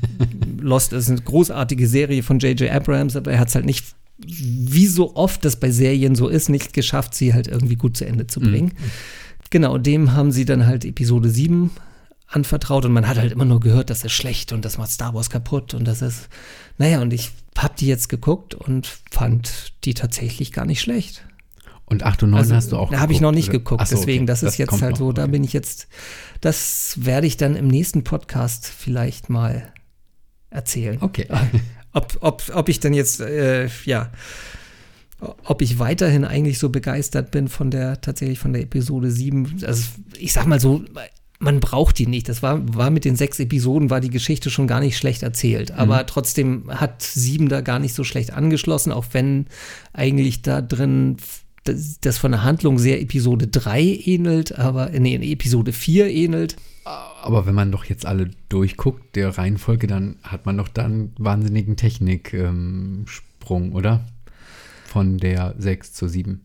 Lost 0.60 0.92
ist 0.92 1.10
eine 1.10 1.20
großartige 1.20 1.86
Serie 1.88 2.22
von 2.22 2.38
J.J. 2.38 2.70
Abrams, 2.70 3.16
aber 3.16 3.32
er 3.32 3.40
hat 3.40 3.48
es 3.48 3.54
halt 3.54 3.66
nicht, 3.66 3.86
wie 4.18 4.86
so 4.86 5.14
oft 5.16 5.44
das 5.44 5.56
bei 5.56 5.70
Serien 5.70 6.14
so 6.14 6.28
ist, 6.28 6.48
nicht 6.48 6.72
geschafft, 6.72 7.14
sie 7.14 7.34
halt 7.34 7.48
irgendwie 7.48 7.76
gut 7.76 7.96
zu 7.96 8.06
Ende 8.06 8.26
zu 8.26 8.40
bringen. 8.40 8.72
Genau, 9.50 9.78
dem 9.78 10.12
haben 10.12 10.32
sie 10.32 10.44
dann 10.44 10.66
halt 10.66 10.84
Episode 10.84 11.28
7 11.28 11.70
anvertraut 12.28 12.84
und 12.84 12.92
man 12.92 13.06
hat 13.06 13.18
halt 13.18 13.32
immer 13.32 13.44
nur 13.44 13.60
gehört, 13.60 13.90
das 13.90 14.04
ist 14.04 14.12
schlecht 14.12 14.52
und 14.52 14.64
das 14.64 14.78
macht 14.78 14.90
Star 14.90 15.14
Wars 15.14 15.30
kaputt 15.30 15.74
und 15.74 15.84
das 15.84 16.02
ist, 16.02 16.28
naja, 16.78 17.00
und 17.00 17.12
ich 17.12 17.32
hab 17.56 17.76
die 17.76 17.86
jetzt 17.86 18.08
geguckt 18.08 18.54
und 18.54 18.86
fand 19.10 19.72
die 19.84 19.94
tatsächlich 19.94 20.52
gar 20.52 20.66
nicht 20.66 20.80
schlecht. 20.80 21.26
Und 21.86 22.02
8 22.02 22.24
und 22.24 22.30
9 22.30 22.38
Also, 22.40 22.54
hast 22.54 22.72
du 22.72 22.76
auch 22.76 22.90
Da 22.90 22.98
habe 22.98 23.12
ich 23.12 23.20
noch 23.20 23.32
nicht 23.32 23.48
oder? 23.48 23.58
geguckt, 23.58 23.80
Ach 23.80 23.86
so, 23.86 23.96
deswegen, 23.96 24.24
okay. 24.24 24.26
das 24.26 24.42
ist 24.42 24.58
jetzt 24.58 24.68
kommt 24.68 24.82
halt 24.82 24.92
noch, 24.92 24.98
so, 24.98 25.12
da 25.12 25.22
okay. 25.22 25.32
bin 25.32 25.44
ich 25.44 25.52
jetzt, 25.52 25.86
das 26.40 27.04
werde 27.04 27.26
ich 27.28 27.36
dann 27.36 27.54
im 27.54 27.68
nächsten 27.68 28.02
Podcast 28.02 28.66
vielleicht 28.66 29.30
mal 29.30 29.72
erzählen. 30.50 30.98
Okay. 31.00 31.28
Ob, 31.92 32.18
ob, 32.20 32.42
ob 32.52 32.68
ich 32.68 32.78
dann 32.78 32.92
jetzt, 32.92 33.20
äh, 33.20 33.70
ja, 33.86 34.12
ob 35.44 35.62
ich 35.62 35.78
weiterhin 35.78 36.26
eigentlich 36.26 36.58
so 36.58 36.68
begeistert 36.68 37.30
bin 37.30 37.48
von 37.48 37.70
der, 37.70 38.02
tatsächlich 38.02 38.38
von 38.38 38.52
der 38.52 38.60
Episode 38.60 39.10
7. 39.10 39.62
Also 39.64 39.82
ich 40.18 40.34
sag 40.34 40.46
mal 40.46 40.60
so, 40.60 40.84
man 41.38 41.60
braucht 41.60 41.98
die 41.98 42.06
nicht. 42.06 42.28
Das 42.28 42.42
war, 42.42 42.62
war 42.74 42.90
mit 42.90 43.04
den 43.04 43.16
sechs 43.16 43.38
Episoden, 43.38 43.90
war 43.90 44.00
die 44.00 44.10
Geschichte 44.10 44.50
schon 44.50 44.66
gar 44.66 44.80
nicht 44.80 44.96
schlecht 44.96 45.22
erzählt. 45.22 45.70
Aber 45.72 46.06
trotzdem 46.06 46.64
hat 46.68 47.02
7 47.02 47.48
da 47.48 47.60
gar 47.60 47.78
nicht 47.78 47.94
so 47.94 48.04
schlecht 48.04 48.32
angeschlossen, 48.32 48.92
auch 48.92 49.06
wenn 49.12 49.46
eigentlich 49.92 50.42
da 50.42 50.62
drin 50.62 51.16
das, 51.64 51.98
das 52.00 52.18
von 52.18 52.32
der 52.32 52.44
Handlung 52.44 52.78
sehr 52.78 53.00
Episode 53.00 53.48
3 53.48 53.82
ähnelt, 53.82 54.58
aber 54.58 54.90
nee, 54.90 55.14
in 55.14 55.22
Episode 55.22 55.72
4 55.72 56.08
ähnelt. 56.10 56.56
Aber 56.84 57.46
wenn 57.46 57.54
man 57.54 57.72
doch 57.72 57.84
jetzt 57.84 58.06
alle 58.06 58.30
durchguckt, 58.48 59.16
der 59.16 59.36
Reihenfolge, 59.36 59.88
dann 59.88 60.16
hat 60.22 60.46
man 60.46 60.56
doch 60.56 60.68
dann 60.68 60.92
einen 60.92 61.12
wahnsinnigen 61.18 61.76
Techniksprung, 61.76 63.72
oder? 63.72 64.06
Von 64.86 65.18
der 65.18 65.56
6 65.58 65.92
zur 65.92 66.08
7. 66.08 66.42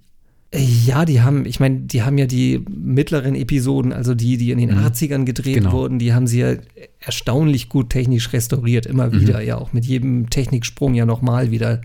Ja, 0.53 1.05
die 1.05 1.21
haben, 1.21 1.45
ich 1.45 1.61
meine, 1.61 1.79
die 1.79 2.03
haben 2.03 2.17
ja 2.17 2.25
die 2.25 2.61
mittleren 2.69 3.35
Episoden, 3.35 3.93
also 3.93 4.13
die, 4.13 4.35
die 4.35 4.51
in 4.51 4.57
den 4.57 4.71
80ern 4.77 5.23
gedreht 5.23 5.55
Genau. 5.55 5.71
wurden, 5.71 5.97
die 5.97 6.13
haben 6.13 6.27
sie 6.27 6.39
ja 6.41 6.55
erstaunlich 6.99 7.69
gut 7.69 7.89
technisch 7.89 8.33
restauriert, 8.33 8.85
immer 8.85 9.13
wieder, 9.13 9.41
ja 9.41 9.57
auch 9.57 9.71
mit 9.71 9.85
jedem 9.85 10.29
Techniksprung 10.29 10.93
ja 10.93 11.05
nochmal 11.05 11.51
wieder 11.51 11.79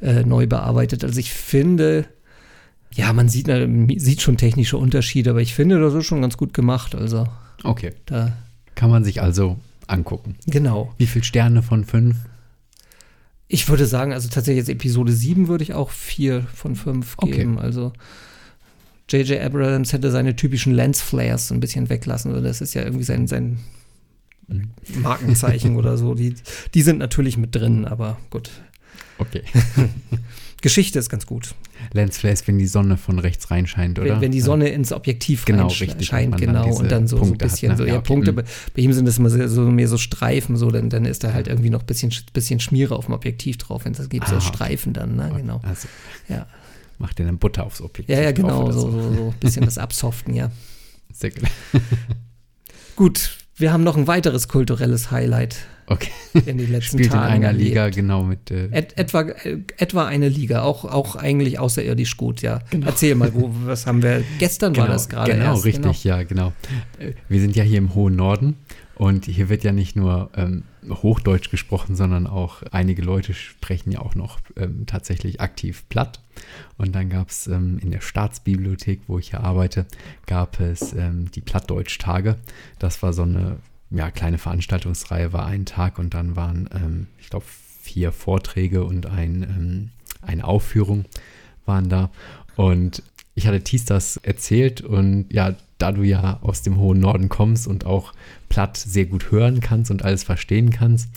äh, 0.00 0.22
neu 0.22 0.46
bearbeitet. 0.46 1.02
Also 1.02 1.18
ich 1.18 1.32
finde, 1.32 2.04
ja, 2.94 3.12
man 3.12 3.28
sieht, 3.28 3.48
äh, 3.48 3.68
sieht 3.96 4.22
schon 4.22 4.36
technische 4.36 4.76
Unterschiede, 4.76 5.30
aber 5.30 5.42
ich 5.42 5.52
finde, 5.52 5.80
das 5.80 5.94
ist 5.94 6.06
schon 6.06 6.20
ganz 6.22 6.36
gut 6.36 6.54
gemacht. 6.54 6.94
Also 6.94 7.26
Okay. 7.64 7.94
da, 8.06 8.36
Kann 8.76 8.90
man 8.90 9.02
sich 9.02 9.22
also 9.22 9.58
angucken. 9.88 10.36
genau. 10.46 10.92
Wie 10.98 11.06
viele 11.06 11.24
Sterne 11.24 11.62
von 11.62 11.84
5? 11.84 12.14
Ich 13.54 13.68
würde 13.68 13.86
sagen, 13.86 14.12
also 14.12 14.28
tatsächlich 14.28 14.66
jetzt 14.66 14.68
Episode 14.68 15.12
7 15.12 15.46
würde 15.46 15.62
ich 15.62 15.74
auch 15.74 15.90
4 15.90 16.42
von 16.52 16.74
5 16.74 17.14
Okay. 17.18 17.30
geben. 17.30 17.60
Also 17.60 17.92
J.J. 19.08 19.40
Abrams 19.40 19.92
hätte 19.92 20.10
seine 20.10 20.34
typischen 20.34 20.74
Lensflares 20.74 21.46
so 21.46 21.54
ein 21.54 21.60
bisschen 21.60 21.88
weglassen. 21.88 22.32
Also 22.32 22.42
das 22.42 22.60
ist 22.60 22.74
ja 22.74 22.82
irgendwie 22.82 23.04
sein, 23.04 23.28
sein 23.28 23.60
Markenzeichen 24.96 25.76
oder 25.76 25.96
so. 25.96 26.14
Die, 26.14 26.34
die 26.74 26.82
sind 26.82 26.98
natürlich 26.98 27.36
mit 27.36 27.54
drin, 27.54 27.84
aber 27.84 28.18
gut. 28.28 28.50
Okay. 29.18 29.42
Geschichte 30.64 30.98
ist 30.98 31.10
ganz 31.10 31.26
gut. 31.26 31.54
Lensflares, 31.92 32.48
wenn 32.48 32.56
die 32.56 32.66
Sonne 32.66 32.96
von 32.96 33.18
rechts 33.18 33.50
reinscheint, 33.50 33.98
oder? 33.98 34.14
Wenn, 34.14 34.20
wenn 34.22 34.32
die 34.32 34.40
Sonne 34.40 34.70
ins 34.70 34.94
Objektiv 34.94 35.44
Genau, 35.44 35.66
richtig, 35.66 36.06
scheint, 36.06 36.38
genau, 36.38 36.74
und 36.74 36.90
dann 36.90 37.06
so, 37.06 37.18
so 37.18 37.22
ein 37.22 37.28
Punkte 37.28 37.44
hat, 37.44 37.52
bisschen, 37.52 37.72
ne? 37.72 37.76
so, 37.76 37.84
Ja, 37.84 37.92
ja, 37.92 37.98
okay, 37.98 38.06
Punkte, 38.06 38.32
mhm. 38.32 38.36
bei, 38.74 38.80
ihm 38.80 38.90
sind 38.94 39.04
das 39.04 39.18
immer 39.18 39.28
so, 39.28 39.46
so 39.46 39.60
mehr 39.70 39.88
so 39.88 39.98
Streifen, 39.98 40.56
so, 40.56 40.70
dann, 40.70 40.88
dann 40.88 41.04
ist 41.04 41.22
da 41.22 41.34
halt 41.34 41.48
irgendwie 41.48 41.68
noch 41.68 41.80
ein 41.80 41.86
bisschen, 41.86 42.14
bisschen 42.32 42.60
Schmiere 42.60 42.96
auf 42.96 43.04
dem 43.04 43.12
Objektiv 43.12 43.58
drauf, 43.58 43.84
wenn 43.84 43.92
es 43.92 44.08
gibt, 44.08 44.26
so 44.26 44.36
Ah, 44.36 44.38
okay. 44.38 44.46
Streifen 44.46 44.94
dann, 44.94 45.16
ne, 45.16 45.30
genau. 45.36 45.60
Also 45.64 45.86
Ja, 46.30 46.46
macht 46.98 47.20
ihr 47.20 47.26
dann 47.26 47.36
Butter 47.36 47.66
aufs 47.66 47.82
Objektiv 47.82 48.16
ja, 48.16 48.22
ja 48.22 48.32
genau, 48.32 48.72
so, 48.72 48.90
so, 48.90 48.90
so 48.90 49.28
ein 49.28 49.34
bisschen 49.40 49.66
das 49.66 49.76
Absoften, 49.76 50.32
ja. 50.32 50.50
Sehr 51.12 51.30
gut. 51.30 51.42
Gut, 52.96 53.36
wir 53.56 53.72
haben 53.72 53.84
noch 53.84 53.96
ein 53.96 54.06
weiteres 54.06 54.48
kulturelles 54.48 55.10
Highlight 55.10 55.56
Okay. 55.86 56.10
in 56.46 56.56
den 56.58 56.72
letzten 56.72 56.96
Spielt 56.98 57.12
in 57.12 57.18
Tagen 57.18 57.34
einer 57.34 57.46
erlebt. 57.48 57.68
Liga 57.68 57.88
genau 57.90 58.22
mit. 58.22 58.50
Äh, 58.50 58.68
Et, 58.72 58.96
etwa, 58.96 59.20
äh, 59.22 59.58
etwa 59.76 60.06
eine 60.06 60.28
Liga, 60.30 60.62
auch, 60.62 60.84
auch 60.86 61.14
eigentlich 61.16 61.58
außerirdisch 61.58 62.16
gut, 62.16 62.40
ja. 62.40 62.60
Erzähl 62.86 63.14
mal, 63.14 63.34
wo, 63.34 63.50
was 63.64 63.86
haben 63.86 64.02
wir, 64.02 64.24
gestern 64.38 64.74
war 64.76 64.88
das 64.88 65.08
gerade 65.10 65.32
Genau, 65.32 65.52
erst. 65.52 65.64
richtig, 65.66 66.04
ja, 66.04 66.22
genau. 66.22 66.52
Äh, 66.98 67.12
Wir 67.28 67.40
sind 67.40 67.54
ja 67.54 67.64
hier 67.64 67.78
im 67.78 67.94
hohen 67.94 68.16
Norden 68.16 68.56
und 68.96 69.26
hier 69.26 69.48
wird 69.48 69.64
ja 69.64 69.72
nicht 69.72 69.96
nur 69.96 70.30
ähm, 70.36 70.64
Hochdeutsch 70.88 71.50
gesprochen, 71.50 71.96
sondern 71.96 72.26
auch 72.26 72.62
einige 72.70 73.02
Leute 73.02 73.34
sprechen 73.34 73.90
ja 73.90 74.00
auch 74.00 74.14
noch 74.14 74.38
ähm, 74.56 74.86
tatsächlich 74.86 75.40
aktiv 75.40 75.84
platt. 75.88 76.20
Und 76.78 76.94
dann 76.94 77.08
gab 77.08 77.30
es 77.30 77.46
ähm, 77.46 77.78
in 77.80 77.90
der 77.90 78.00
Staatsbibliothek, 78.00 79.02
wo 79.08 79.18
ich 79.18 79.30
hier 79.30 79.40
arbeite, 79.40 79.86
gab 80.26 80.60
es 80.60 80.92
ähm, 80.92 81.30
die 81.32 81.40
Plattdeutsch-Tage. 81.40 82.36
Das 82.78 83.02
war 83.02 83.12
so 83.12 83.22
eine 83.22 83.58
ja, 83.90 84.10
kleine 84.10 84.38
Veranstaltungsreihe, 84.38 85.32
war 85.32 85.46
ein 85.46 85.66
Tag 85.66 85.98
und 85.98 86.14
dann 86.14 86.36
waren, 86.36 86.68
ähm, 86.74 87.06
ich 87.20 87.30
glaube, 87.30 87.46
vier 87.82 88.12
Vorträge 88.12 88.84
und 88.84 89.06
ein, 89.06 89.42
ähm, 89.42 89.90
eine 90.22 90.44
Aufführung 90.44 91.04
waren 91.66 91.88
da. 91.88 92.10
Und 92.56 93.02
ich 93.34 93.46
hatte 93.46 93.62
Thies 93.62 93.84
das 93.84 94.16
erzählt 94.18 94.80
und 94.80 95.26
ja, 95.32 95.54
da 95.84 95.92
du 95.92 96.02
ja 96.02 96.38
aus 96.42 96.62
dem 96.62 96.78
hohen 96.78 96.98
Norden 97.00 97.28
kommst 97.28 97.66
und 97.66 97.84
auch 97.84 98.12
platt 98.48 98.76
sehr 98.76 99.04
gut 99.04 99.30
hören 99.30 99.60
kannst 99.60 99.90
und 99.90 100.04
alles 100.04 100.24
verstehen 100.24 100.70
kannst, 100.70 101.08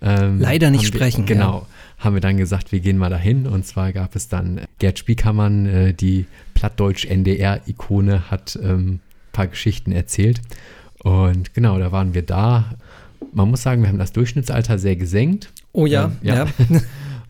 Ähm, 0.00 0.38
Leider 0.40 0.70
nicht 0.70 0.84
haben 0.84 0.92
wir- 0.92 0.98
sprechen, 1.00 1.26
Genau. 1.26 1.66
Haben 1.98 2.14
wir 2.14 2.20
dann 2.20 2.36
gesagt, 2.36 2.70
wir 2.70 2.78
gehen 2.78 2.98
mal 2.98 3.10
dahin. 3.10 3.48
Und 3.48 3.66
zwar 3.66 3.92
gab 3.92 4.14
es 4.14 4.28
dann 4.28 4.60
Gerd 4.78 4.96
Spiekermann, 5.00 5.66
äh, 5.66 5.92
die 5.92 6.26
Plattdeutsch-NDR-Ikone, 6.54 8.30
hat 8.30 8.58
ähm, 8.62 8.86
ein 8.94 9.00
paar 9.32 9.46
Geschichten 9.48 9.92
erzählt. 9.92 10.40
Und 11.02 11.54
genau, 11.54 11.78
da 11.78 11.92
waren 11.92 12.14
wir 12.14 12.22
da. 12.22 12.72
Man 13.32 13.50
muss 13.50 13.62
sagen, 13.62 13.82
wir 13.82 13.88
haben 13.88 13.98
das 13.98 14.12
Durchschnittsalter 14.12 14.78
sehr 14.78 14.96
gesenkt. 14.96 15.52
Oh 15.72 15.86
ja, 15.86 16.04
Ähm, 16.04 16.12
ja. 16.22 16.34
ja. 16.34 16.46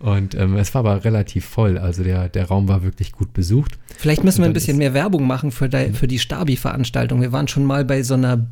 Und 0.00 0.34
ähm, 0.36 0.56
es 0.56 0.74
war 0.74 0.80
aber 0.80 1.04
relativ 1.04 1.44
voll. 1.44 1.76
Also 1.78 2.04
der, 2.04 2.28
der 2.28 2.46
Raum 2.46 2.68
war 2.68 2.82
wirklich 2.84 3.12
gut 3.12 3.32
besucht. 3.32 3.78
Vielleicht 3.96 4.22
müssen 4.24 4.38
wir 4.42 4.46
ein 4.46 4.52
bisschen 4.52 4.74
ist- 4.74 4.78
mehr 4.78 4.94
Werbung 4.94 5.26
machen 5.26 5.50
für, 5.50 5.68
die, 5.68 5.92
für 5.92 6.06
die 6.06 6.18
Stabi-Veranstaltung. 6.18 7.20
Wir 7.20 7.32
waren 7.32 7.48
schon 7.48 7.64
mal 7.64 7.84
bei 7.84 8.02
so 8.02 8.14
einer 8.14 8.46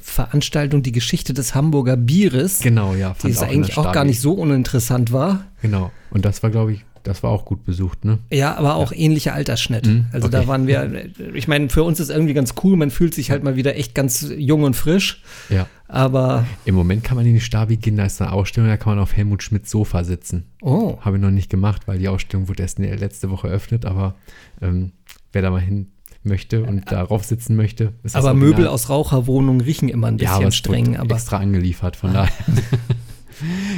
Veranstaltung, 0.00 0.82
die 0.82 0.92
Geschichte 0.92 1.34
des 1.34 1.54
Hamburger 1.54 1.96
Bieres, 1.96 2.60
Genau, 2.60 2.94
ja. 2.94 3.14
die 3.22 3.28
in 3.30 3.38
eigentlich 3.38 3.76
auch 3.78 3.92
gar 3.92 4.04
nicht 4.04 4.20
so 4.20 4.32
uninteressant 4.32 5.12
war. 5.12 5.44
Genau. 5.62 5.92
Und 6.10 6.24
das 6.24 6.42
war, 6.42 6.50
glaube 6.50 6.72
ich, 6.72 6.84
das 7.08 7.22
war 7.22 7.30
auch 7.30 7.44
gut 7.44 7.64
besucht, 7.64 8.04
ne? 8.04 8.18
Ja, 8.30 8.56
aber 8.56 8.76
auch 8.76 8.92
ähnlicher 8.92 9.34
Altersschnitt. 9.34 9.86
Mhm, 9.86 10.06
also 10.12 10.28
okay. 10.28 10.36
da 10.40 10.46
waren 10.46 10.66
wir, 10.66 11.10
ich 11.34 11.48
meine, 11.48 11.68
für 11.70 11.82
uns 11.82 11.98
ist 11.98 12.10
irgendwie 12.10 12.34
ganz 12.34 12.54
cool, 12.62 12.76
man 12.76 12.90
fühlt 12.90 13.14
sich 13.14 13.30
halt 13.30 13.42
mal 13.42 13.56
wieder 13.56 13.76
echt 13.76 13.94
ganz 13.94 14.32
jung 14.36 14.62
und 14.62 14.76
frisch, 14.76 15.22
Ja. 15.48 15.66
aber 15.88 16.44
Im 16.64 16.74
Moment 16.74 17.02
kann 17.02 17.16
man 17.16 17.26
in 17.26 17.34
die 17.34 17.40
Stabi 17.40 17.76
gehen, 17.78 17.96
da 17.96 18.04
ist 18.04 18.20
eine 18.22 18.32
Ausstellung, 18.32 18.68
da 18.68 18.76
kann 18.76 18.92
man 18.94 19.02
auf 19.02 19.16
Helmut 19.16 19.42
Schmidts 19.42 19.70
Sofa 19.70 20.04
sitzen. 20.04 20.44
oh, 20.62 20.98
Habe 21.00 21.16
ich 21.16 21.22
noch 21.22 21.30
nicht 21.30 21.50
gemacht, 21.50 21.82
weil 21.88 21.98
die 21.98 22.08
Ausstellung 22.08 22.48
wurde 22.48 22.62
erst 22.62 22.78
letzte 22.78 23.30
Woche 23.30 23.48
eröffnet, 23.48 23.86
aber 23.86 24.14
ähm, 24.60 24.92
wer 25.32 25.42
da 25.42 25.50
mal 25.50 25.60
hin 25.60 25.88
möchte 26.24 26.62
und 26.64 26.90
darauf 26.92 27.24
sitzen 27.24 27.56
möchte, 27.56 27.92
ist 28.02 28.14
das 28.14 28.24
aber. 28.24 28.34
Möbel 28.34 28.66
aus 28.66 28.90
Raucherwohnungen 28.90 29.60
riechen 29.60 29.88
immer 29.88 30.08
ein 30.08 30.18
ja, 30.18 30.30
bisschen 30.30 30.36
aber 30.36 30.48
es 30.48 30.56
streng, 30.56 30.96
aber 30.96 31.14
extra 31.14 31.38
angeliefert, 31.38 31.96
von 31.96 32.12
daher. 32.12 32.32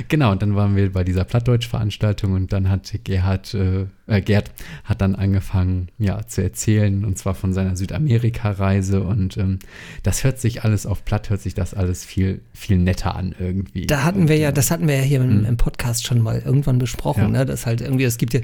genau, 0.09 0.33
und 0.33 0.43
dann 0.43 0.55
waren 0.57 0.77
wir 0.77 0.93
bei 0.93 1.05
dieser 1.05 1.25
Plattdeutsch-Veranstaltung 1.25 2.33
und 2.33 2.53
dann 2.53 2.69
hat 2.69 2.93
Gerhard, 3.05 3.55
äh, 3.55 3.87
äh, 4.11 4.21
Gerd 4.21 4.51
hat 4.85 5.01
dann 5.01 5.15
angefangen, 5.15 5.89
ja, 5.99 6.27
zu 6.27 6.43
erzählen 6.43 7.05
und 7.05 7.17
zwar 7.19 7.35
von 7.35 7.53
seiner 7.53 7.77
Südamerika-Reise 7.77 9.03
und 9.03 9.37
ähm, 9.37 9.59
das 10.03 10.25
hört 10.25 10.39
sich 10.39 10.65
alles 10.65 10.87
auf 10.87 11.05
Platt, 11.05 11.31
hört 11.31 11.41
sich 11.41 11.55
das 11.55 11.75
alles 11.75 12.05
viel, 12.05 12.41
viel 12.53 12.79
netter 12.79 13.15
an 13.17 13.35
irgendwie. 13.39 13.87
Da 13.87 14.03
hatten 14.05 14.23
und, 14.23 14.29
wir 14.29 14.37
ja, 14.37 14.51
äh, 14.51 14.53
das 14.53 14.71
hatten 14.71 14.87
wir 14.89 14.97
ja 14.97 15.03
hier 15.03 15.21
im, 15.21 15.41
Mhm. 15.41 15.45
im 15.47 15.57
Podcast 15.57 16.07
schon 16.07 16.21
mal 16.21 16.43
irgendwann 16.45 16.79
besprochen, 16.79 17.23
Ja. 17.23 17.29
ne? 17.29 17.47
Das 17.47 17.67
halt 17.67 17.81
irgendwie, 17.81 18.05
es 18.05 18.19
gibt 18.19 18.35
ja, 18.35 18.41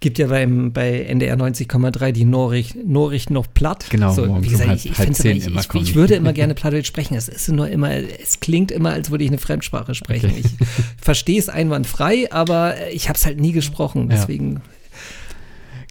gibt 0.00 0.18
ja 0.18 0.28
beim, 0.28 0.72
bei 0.72 1.02
NDR 1.02 1.36
90,3 1.36 2.12
die 2.12 2.24
Norricht, 2.24 2.76
Norrichten 2.86 3.34
noch 3.34 3.46
platt. 3.52 3.86
Genau, 3.90 4.12
so, 4.12 4.42
wie 4.42 4.48
gesagt, 4.48 4.72
ich, 4.76 4.90
ich, 4.92 4.98
halb 4.98 5.14
zehn 5.14 5.36
ich, 5.36 5.46
immer 5.46 5.60
ich, 5.60 5.74
ich 5.74 5.88
die. 5.90 5.94
würde 5.94 6.14
immer 6.14 6.32
gerne 6.32 6.54
Plattdeutsch 6.60 6.86
sprechen. 6.86 7.14
Es 7.16 7.28
ist 7.28 7.48
nur 7.48 7.68
immer, 7.68 7.90
es 7.92 8.40
klingt 8.40 8.70
immer, 8.70 8.90
als 8.90 9.10
würde 9.10 9.24
ich 9.24 9.30
eine 9.30 9.38
Fremdsprache 9.38 9.94
sprechen. 9.94 10.30
Okay. 10.30 10.42
Ich 10.44 11.02
verstehe 11.02 11.38
es 11.38 11.48
einwandfrei, 11.48 12.30
aber 12.32 12.74
ich 12.92 13.08
habe 13.08 13.16
es 13.18 13.26
halt 13.26 13.40
nie 13.40 13.52
gesprochen. 13.52 14.08
Ja. 14.10 14.16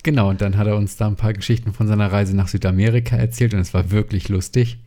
Genau, 0.03 0.29
und 0.29 0.41
dann 0.41 0.57
hat 0.57 0.67
er 0.67 0.77
uns 0.77 0.95
da 0.95 1.07
ein 1.07 1.15
paar 1.15 1.33
Geschichten 1.33 1.73
von 1.73 1.87
seiner 1.87 2.11
Reise 2.11 2.35
nach 2.35 2.47
Südamerika 2.47 3.15
erzählt 3.17 3.53
und 3.53 3.59
es 3.59 3.73
war 3.73 3.91
wirklich 3.91 4.29
lustig. 4.29 4.77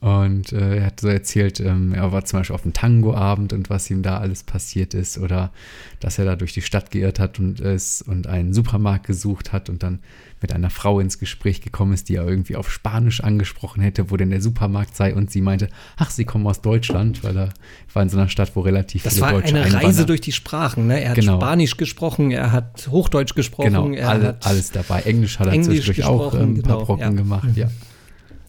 Und 0.00 0.52
äh, 0.52 0.76
er 0.76 0.86
hat 0.86 1.00
so 1.00 1.08
erzählt, 1.08 1.58
ähm, 1.58 1.92
er 1.92 2.12
war 2.12 2.24
zum 2.24 2.38
Beispiel 2.38 2.54
auf 2.54 2.62
einem 2.62 2.72
Tangoabend 2.72 3.52
und 3.52 3.68
was 3.68 3.90
ihm 3.90 4.02
da 4.02 4.18
alles 4.18 4.44
passiert 4.44 4.94
ist 4.94 5.18
oder 5.18 5.50
dass 5.98 6.20
er 6.20 6.24
da 6.24 6.36
durch 6.36 6.52
die 6.52 6.62
Stadt 6.62 6.92
geirrt 6.92 7.18
hat 7.18 7.40
und 7.40 7.58
ist 7.58 8.02
und 8.02 8.28
einen 8.28 8.54
Supermarkt 8.54 9.08
gesucht 9.08 9.52
hat 9.52 9.68
und 9.68 9.82
dann 9.82 9.98
mit 10.40 10.52
einer 10.52 10.70
Frau 10.70 11.00
ins 11.00 11.18
Gespräch 11.18 11.62
gekommen 11.62 11.94
ist, 11.94 12.08
die 12.08 12.14
er 12.14 12.28
irgendwie 12.28 12.54
auf 12.54 12.70
Spanisch 12.70 13.24
angesprochen 13.24 13.82
hätte, 13.82 14.12
wo 14.12 14.16
denn 14.16 14.30
der 14.30 14.40
Supermarkt 14.40 14.94
sei 14.94 15.12
und 15.12 15.32
sie 15.32 15.40
meinte, 15.40 15.66
ach, 15.96 16.10
sie 16.10 16.24
kommen 16.24 16.46
aus 16.46 16.60
Deutschland, 16.60 17.24
weil 17.24 17.36
er 17.36 17.48
war 17.92 18.04
in 18.04 18.08
so 18.08 18.18
einer 18.18 18.28
Stadt, 18.28 18.52
wo 18.54 18.60
relativ 18.60 19.02
das 19.02 19.14
viele 19.14 19.26
war 19.26 19.32
Deutsche 19.32 19.48
eine 19.56 19.64
Einwanderer- 19.64 19.82
Reise 19.84 20.06
durch 20.06 20.20
die 20.20 20.30
Sprachen. 20.30 20.86
Ne? 20.86 21.00
Er 21.02 21.08
hat 21.10 21.16
Genau. 21.16 21.38
Spanisch 21.40 21.76
gesprochen, 21.76 22.30
er 22.30 22.52
hat 22.52 22.86
Hochdeutsch 22.88 23.34
gesprochen, 23.34 23.64
Genau, 23.72 23.90
er 23.90 24.08
alle, 24.10 24.26
hat 24.28 24.46
alles 24.46 24.70
dabei. 24.70 25.00
Englisch 25.00 25.40
hat 25.40 25.48
er 25.48 25.54
Englisch 25.54 25.86
zwischendurch 25.86 26.06
auch 26.08 26.34
ähm, 26.34 26.40
ein 26.40 26.62
paar 26.62 26.74
genau, 26.74 26.84
Brocken 26.84 27.02
ja. 27.02 27.10
gemacht, 27.10 27.48
ja. 27.56 27.68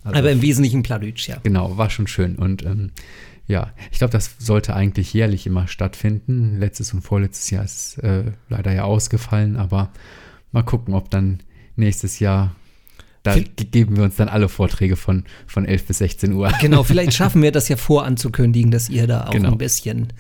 Also, 0.04 0.18
aber 0.20 0.32
im 0.32 0.42
Wesentlichen 0.42 0.84
Plattdeutsch, 0.84 1.28
ja. 1.28 1.38
genau, 1.44 1.78
war 1.78 1.90
schon 1.90 2.08
schön. 2.08 2.36
Und 2.36 2.64
ähm, 2.64 2.92
ja, 3.48 3.72
ich 3.92 3.98
glaube, 3.98 4.12
das 4.12 4.36
sollte 4.40 4.76
eigentlich 4.76 5.14
jährlich 5.14 5.46
immer 5.48 5.68
stattfinden. 5.68 6.58
Letztes 6.60 6.94
und 6.94 7.02
vorletztes 7.02 7.50
Jahr 7.50 7.64
ist 7.64 7.98
äh, 7.98 8.26
leider 8.48 8.72
ja 8.72 8.84
ausgefallen, 8.84 9.56
aber 9.58 9.92
mal 10.52 10.64
gucken, 10.64 10.94
ob 10.94 11.10
dann 11.10 11.40
nächstes 11.76 12.20
Jahr, 12.20 12.56
da 13.24 13.36
geben 13.40 13.98
wir 13.98 14.04
uns 14.04 14.16
dann 14.16 14.30
alle 14.30 14.50
Vorträge 14.50 14.96
von, 14.96 15.26
von 15.48 15.66
11 15.66 15.86
bis 15.86 15.98
16 15.98 16.34
Uhr. 16.34 16.52
Genau, 16.62 16.84
vielleicht 16.84 17.14
schaffen 17.16 17.42
wir 17.42 17.52
das 17.52 17.68
ja 17.70 17.76
voranzukündigen, 17.76 18.72
dass 18.72 18.90
ihr 18.90 19.08
da 19.08 19.28
auch 19.28 19.32
Genau. 19.32 19.52
ein 19.52 19.58
bisschen, 19.58 20.14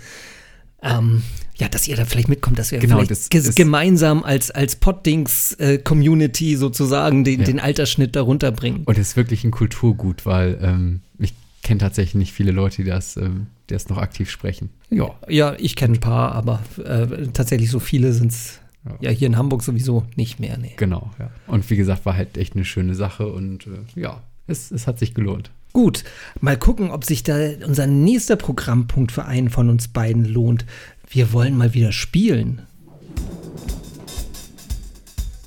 ähm, 0.81 1.23
ja, 1.59 1.67
dass 1.69 1.87
ihr 1.87 1.95
da 1.95 2.05
vielleicht 2.05 2.29
mitkommt, 2.29 2.57
dass 2.57 2.71
wir 2.71 2.79
Genau, 2.79 2.95
vielleicht 2.97 3.11
das 3.11 3.27
ist- 3.27 3.55
gemeinsam 3.55 4.23
als, 4.23 4.49
als 4.51 4.75
Poddings-Community 4.77 6.55
sozusagen 6.55 7.23
den, 7.23 7.39
Ja. 7.41 7.45
den 7.45 7.59
Altersschnitt 7.59 8.15
darunter 8.15 8.51
bringen. 8.51 8.83
Und 8.85 8.97
es 8.97 9.09
ist 9.09 9.15
wirklich 9.17 9.43
ein 9.43 9.51
Kulturgut, 9.51 10.25
weil 10.25 10.57
ähm, 10.61 11.01
ich 11.17 11.33
kenne 11.63 11.79
tatsächlich 11.79 12.15
nicht 12.15 12.33
viele 12.33 12.51
Leute, 12.51 12.83
die 12.83 12.89
das, 12.89 13.17
ähm, 13.17 13.47
die 13.69 13.73
das 13.73 13.89
noch 13.89 13.97
aktiv 13.97 14.29
sprechen. 14.29 14.69
Ja. 14.89 15.09
Ja, 15.27 15.55
ich 15.59 15.75
kenne 15.75 15.95
ein 15.95 15.99
paar, 15.99 16.31
aber 16.33 16.61
äh, 16.83 17.27
tatsächlich 17.33 17.69
so 17.69 17.79
viele 17.79 18.13
sind 18.13 18.31
es 18.31 18.59
Ja. 18.85 18.95
ja 19.01 19.09
hier 19.11 19.27
in 19.27 19.37
Hamburg 19.37 19.61
sowieso 19.63 20.05
nicht 20.15 20.39
mehr. 20.39 20.57
Nee. 20.57 20.73
Genau, 20.77 21.11
ja. 21.19 21.29
Und 21.47 21.69
wie 21.69 21.75
gesagt, 21.75 22.05
war 22.05 22.15
halt 22.15 22.37
echt 22.37 22.55
eine 22.55 22.65
schöne 22.65 22.95
Sache 22.95 23.27
und 23.27 23.67
äh, 23.67 23.99
ja, 23.99 24.21
es, 24.47 24.71
es 24.71 24.87
hat 24.87 24.97
sich 24.99 25.13
gelohnt. 25.13 25.51
Gut, 25.79 26.03
mal 26.41 26.57
gucken, 26.57 26.91
ob 26.91 27.05
sich 27.05 27.23
da 27.23 27.37
unser 27.65 27.87
nächster 27.87 28.35
Programmpunkt 28.35 29.13
für 29.13 29.23
einen 29.23 29.49
von 29.49 29.69
uns 29.69 29.87
beiden 29.87 30.25
lohnt. 30.25 30.65
Wir 31.09 31.31
wollen 31.31 31.55
mal 31.57 31.73
wieder 31.73 31.93
spielen. 31.93 32.63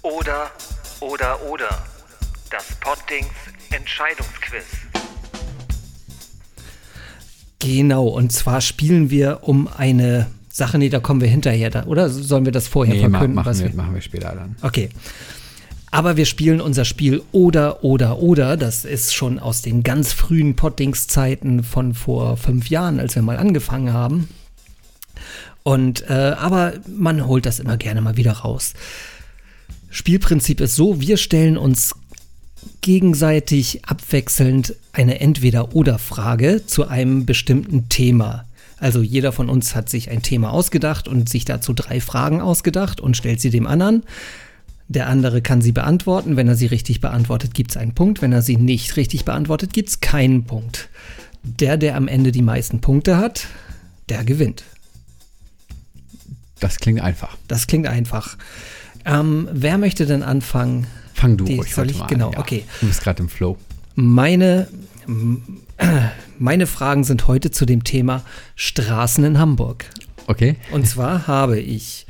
Oder, 0.01 0.51
oder, 1.01 1.39
oder. 1.51 1.69
Das 2.51 2.65
Poddings 2.81 3.29
Entscheidungsquiz. 3.73 4.65
Genau, 7.59 8.07
und 8.07 8.33
zwar 8.33 8.63
spielen 8.63 9.11
wir 9.11 9.41
um 9.43 9.69
eine 9.69 10.29
Sache, 10.51 10.79
nee, 10.79 10.89
da 10.89 11.01
kommen 11.01 11.21
wir 11.21 11.29
hinterher, 11.29 11.69
da, 11.69 11.85
oder 11.85 12.09
sollen 12.09 12.47
wir 12.47 12.53
das 12.53 12.69
vorher 12.69 12.95
Nee, 12.95 13.01
verkünden? 13.03 13.35
machen, 13.35 13.45
was 13.47 13.61
wir, 13.61 13.69
wir, 13.69 13.75
machen 13.77 13.93
wir 13.93 14.01
später 14.01 14.35
dann. 14.35 14.57
okay. 14.63 14.89
Aber 15.93 16.17
wir 16.17 16.25
spielen 16.25 16.63
unser 16.63 16.87
Spiel 16.87 17.23
oder, 17.33 17.85
oder, 17.85 18.19
oder. 18.19 18.57
Das 18.57 18.87
ist 18.87 19.15
schon 19.15 19.39
aus 19.39 19.61
den 19.61 19.83
ganz 19.83 20.15
frühen 20.15 20.57
Poddings-Zeiten 20.57 21.63
von 21.63 21.93
vor 21.93 22.39
fünf 22.39 22.71
Jahren, 22.71 22.99
als 22.99 23.15
wir 23.15 23.21
mal 23.21 23.37
angefangen 23.37 23.93
haben. 23.93 24.29
Und, 25.63 26.09
äh, 26.09 26.35
aber 26.39 26.73
man 26.89 27.27
holt 27.27 27.45
das 27.45 27.61
immer 27.61 27.77
gerne 27.77 28.01
mal 28.01 28.17
wieder 28.17 28.33
raus. 28.33 28.73
Spielprinzip 29.91 30.63
ist 30.63 30.77
so, 30.77 30.99
wir 31.03 31.19
stellen 31.19 31.59
uns 31.59 31.95
gegenseitig 32.81 33.85
abwechselnd 33.85 34.75
eine 34.93 35.21
Entweder-Oder-Frage 35.21 36.65
zu 36.65 36.89
einem 36.89 37.27
bestimmten 37.27 37.91
Thema. 37.91 38.47
Also 38.79 39.03
jeder 39.03 39.31
von 39.31 39.51
uns 39.51 39.75
hat 39.75 39.91
sich 39.91 40.11
ein 40.11 40.23
Thema 40.23 40.53
ausgedacht 40.53 41.07
und 41.07 41.29
sich 41.29 41.45
dazu 41.45 41.75
drei 41.75 42.01
Fragen 42.01 42.41
ausgedacht 42.41 42.99
und 42.99 43.15
stellt 43.15 43.43
sie 43.43 43.51
dem 43.51 43.67
anderen. 43.67 44.05
Der 44.93 45.09
andere 45.09 45.41
kann 45.41 45.63
sie 45.63 45.73
beantworten. 45.73 46.37
Wenn 46.37 46.49
er 46.49 46.55
sie 46.55 46.67
richtig 46.67 47.01
beantwortet, 47.01 47.55
gibt 47.55 47.71
es 47.71 47.77
einen 47.79 47.95
Punkt. 47.95 48.21
Wenn 48.21 48.33
er 48.33 48.43
sie 48.43 48.57
nicht 48.57 48.97
richtig 48.97 49.25
beantwortet, 49.25 49.73
gibt 49.73 49.89
es 49.89 50.01
keinen 50.01 50.45
Punkt. 50.45 50.89
Der, 51.43 51.77
der 51.79 51.97
am 51.97 52.09
Ende 52.09 52.31
die 52.31 52.43
meisten 52.43 52.81
Punkte 52.81 53.17
hat, 53.17 53.47
der 54.11 54.23
gewinnt. 54.25 54.65
Das 56.61 56.77
klingt 56.79 57.01
einfach. 57.01 57.37
Das 57.49 57.67
klingt 57.67 57.87
einfach. 57.87 58.37
Ähm, 59.05 59.49
wer 59.53 59.79
möchte 59.79 60.05
denn 60.07 60.23
anfangen? 60.23 60.87
Fang 61.15 61.37
du 61.37 61.45
Die- 61.45 61.57
ruhig 61.57 61.75
soll 61.75 61.91
ich? 61.91 61.99
mal 61.99 62.07
Genau, 62.07 62.31
an. 62.31 62.39
okay. 62.39 62.65
Du 62.81 62.87
bist 62.87 63.03
gerade 63.03 63.23
im 63.23 63.29
Flow. 63.29 63.57
Meine, 63.95 64.69
meine 66.39 66.67
Fragen 66.67 67.03
sind 67.05 67.27
heute 67.27 67.51
zu 67.51 67.65
dem 67.67 67.83
Thema 67.83 68.23
Straßen 68.57 69.25
in 69.25 69.39
Hamburg. 69.39 69.87
Okay. 70.27 70.57
Und 70.71 70.87
zwar 70.87 71.27
habe 71.27 71.59
ich 71.59 72.07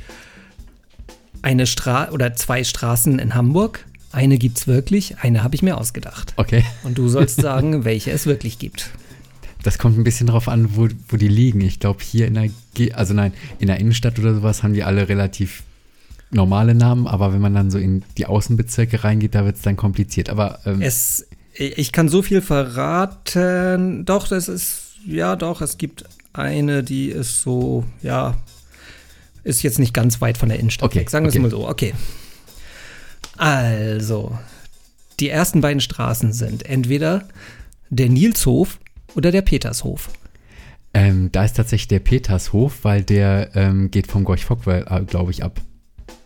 eine 1.43 1.67
Stra 1.67 2.09
oder 2.09 2.33
zwei 2.33 2.63
Straßen 2.63 3.19
in 3.19 3.35
Hamburg. 3.35 3.85
Eine 4.11 4.37
gibt's 4.37 4.65
wirklich, 4.65 5.17
eine 5.19 5.43
habe 5.43 5.55
ich 5.55 5.61
mir 5.61 5.77
ausgedacht. 5.77 6.33
Okay. 6.37 6.63
Und 6.83 6.97
du 6.97 7.07
sollst 7.09 7.39
sagen, 7.39 7.83
welche 7.85 8.11
es 8.11 8.25
wirklich 8.25 8.57
gibt. 8.57 8.89
Das 9.61 9.77
kommt 9.77 9.97
ein 9.97 10.03
bisschen 10.03 10.27
drauf 10.27 10.47
an, 10.47 10.75
wo, 10.75 10.87
wo 11.07 11.17
die 11.17 11.27
liegen. 11.27 11.61
Ich 11.61 11.79
glaube, 11.79 12.03
hier 12.03 12.27
in 12.27 12.33
der, 12.33 12.49
Ge 12.73 12.93
also 12.93 13.13
nein, 13.13 13.33
in 13.59 13.67
der 13.67 13.79
Innenstadt 13.79 14.19
oder 14.19 14.33
sowas 14.33 14.63
haben 14.63 14.73
die 14.73 14.83
alle 14.83 15.07
relativ 15.07 15.63
normale 16.31 16.75
Namen, 16.75 17.07
aber 17.07 17.31
wenn 17.33 17.41
man 17.41 17.53
dann 17.53 17.71
so 17.71 17.77
in 17.77 18.03
die 18.17 18.25
Außenbezirke 18.25 19.03
reingeht, 19.03 19.35
da 19.35 19.45
wird 19.45 19.57
es 19.57 19.61
dann 19.61 19.77
kompliziert. 19.77 20.29
Aber 20.29 20.59
ähm, 20.65 20.81
Es, 20.81 21.27
ich 21.53 21.91
kann 21.91 22.09
so 22.09 22.21
viel 22.21 22.41
verraten. 22.41 24.05
Doch, 24.05 24.27
das 24.27 24.47
ist, 24.47 24.95
ja, 25.05 25.35
doch, 25.35 25.61
es 25.61 25.77
gibt 25.77 26.05
eine, 26.33 26.83
die 26.83 27.09
ist 27.09 27.41
so, 27.41 27.85
ja, 28.01 28.35
ist 29.43 29.63
jetzt 29.63 29.79
nicht 29.79 29.93
ganz 29.93 30.21
weit 30.21 30.37
von 30.37 30.49
der 30.49 30.59
Innenstadt 30.59 30.87
Okay, 30.89 30.99
weg. 30.99 31.09
Sagen 31.09 31.25
wir 31.25 31.29
es 31.29 31.35
okay. 31.35 31.41
mal 31.41 31.49
so. 31.51 31.67
Okay. 31.67 31.93
Also, 33.37 34.37
die 35.19 35.29
ersten 35.29 35.61
beiden 35.61 35.81
Straßen 35.81 36.33
sind 36.33 36.65
entweder 36.65 37.27
der 37.89 38.09
Nilshof 38.09 38.79
oder 39.15 39.31
der 39.31 39.41
Petershof. 39.41 40.09
Ähm, 40.93 41.31
da 41.31 41.43
ist 41.43 41.55
tatsächlich 41.57 41.87
der 41.87 41.99
Petershof, 41.99 42.83
weil 42.83 43.03
der 43.03 43.55
ähm, 43.55 43.89
geht 43.89 44.07
vom 44.07 44.23
Gorch 44.23 44.45
Fockwell, 44.45 44.85
äh, 44.87 45.01
glaube 45.01 45.31
ich, 45.31 45.43
ab. 45.43 45.59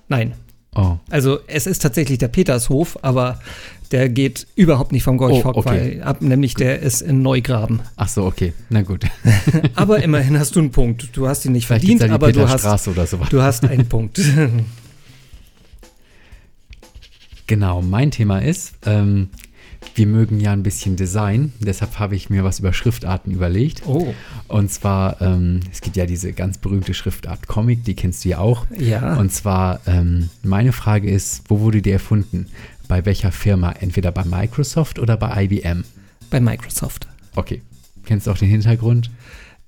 Nein. 0.10 0.34
Oh, 0.76 0.98
Also 1.10 1.40
es 1.48 1.66
ist 1.66 1.82
tatsächlich 1.82 2.18
der 2.20 2.28
Petershof, 2.28 3.00
aber 3.02 3.40
der 3.90 4.10
geht 4.10 4.48
überhaupt 4.56 4.92
nicht 4.92 5.04
vom 5.04 5.18
Gorch 5.18 5.44
Oh, 5.46 5.52
okay. 5.56 6.02
ab, 6.02 6.22
nämlich 6.22 6.54
der 6.54 6.80
ist 6.80 7.02
in 7.02 7.22
Neugraben. 7.22 7.82
ach 7.96 8.10
so, 8.10 8.26
okay, 8.26 8.54
na 8.70 8.82
gut. 8.82 9.06
Aber 9.76 10.02
immerhin 10.04 10.38
hast 10.40 10.56
du 10.56 10.60
einen 10.60 10.72
Punkt. 10.72 11.10
Du 11.16 11.28
hast 11.28 11.46
ihn 11.46 11.52
nicht 11.54 11.68
Vielleicht 11.68 11.86
verdient, 11.86 12.12
aber 12.12 12.32
du 12.32 12.48
hast, 12.48 12.88
oder 12.88 13.06
sowas. 13.06 13.30
du 13.30 13.42
hast 13.42 13.66
einen 13.66 13.88
Punkt. 13.88 14.20
Genau, 17.48 17.82
mein 17.82 18.12
Thema 18.12 18.40
ist, 18.40 18.74
ähm, 18.86 19.30
wir 19.96 20.06
mögen 20.06 20.40
ja 20.42 20.52
ein 20.52 20.64
bisschen 20.64 20.98
Design, 20.98 21.54
deshalb 21.62 21.98
habe 21.98 22.16
ich 22.16 22.30
mir 22.30 22.44
was 22.44 22.60
über 22.60 22.74
Schriftarten 22.74 23.32
überlegt. 23.34 23.84
Oh, 23.86 24.14
Und 24.50 24.70
zwar, 24.70 25.22
ähm, 25.22 25.62
es 25.72 25.80
gibt 25.82 25.96
ja 25.96 26.06
diese 26.06 26.34
ganz 26.34 26.58
berühmte 26.58 26.94
Schriftart 26.94 27.48
Comic, 27.48 27.86
die 27.86 27.96
kennst 27.96 28.26
du 28.26 28.30
ja 28.30 28.40
auch. 28.40 28.66
ja. 28.78 29.16
Und 29.18 29.32
zwar, 29.32 29.80
ähm, 29.88 30.30
meine 30.44 30.74
Frage 30.74 31.10
ist, 31.10 31.44
wo 31.48 31.62
wurde 31.62 31.82
die 31.82 31.92
erfunden? 31.92 32.48
Bei 32.88 33.06
welcher 33.06 33.32
Firma? 33.32 33.72
Entweder 33.72 34.12
bei 34.12 34.24
Microsoft 34.24 35.00
oder 35.00 35.18
bei 35.18 35.44
IBM? 35.44 35.84
bei 36.30 36.40
Microsoft. 36.40 37.08
Okay. 37.36 37.62
Kennst 38.06 38.28
du 38.28 38.32
auch 38.32 38.38
den 38.38 38.50
Hintergrund? 38.50 39.10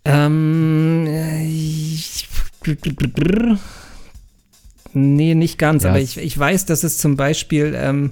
Ähm, 0.05 1.05
äh, 1.07 1.45
nee, 4.93 5.35
nicht 5.35 5.57
ganz, 5.57 5.83
Ja, 5.83 5.89
aber 5.89 5.99
ich, 5.99 6.17
ich 6.17 6.37
weiß, 6.37 6.65
dass 6.65 6.83
es 6.83 6.97
zum 6.97 7.17
Beispiel, 7.17 7.73
ähm, 7.75 8.11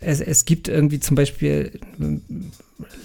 es, 0.00 0.20
es 0.20 0.44
gibt 0.44 0.68
irgendwie 0.68 1.00
zum 1.00 1.16
Beispiel 1.16 1.80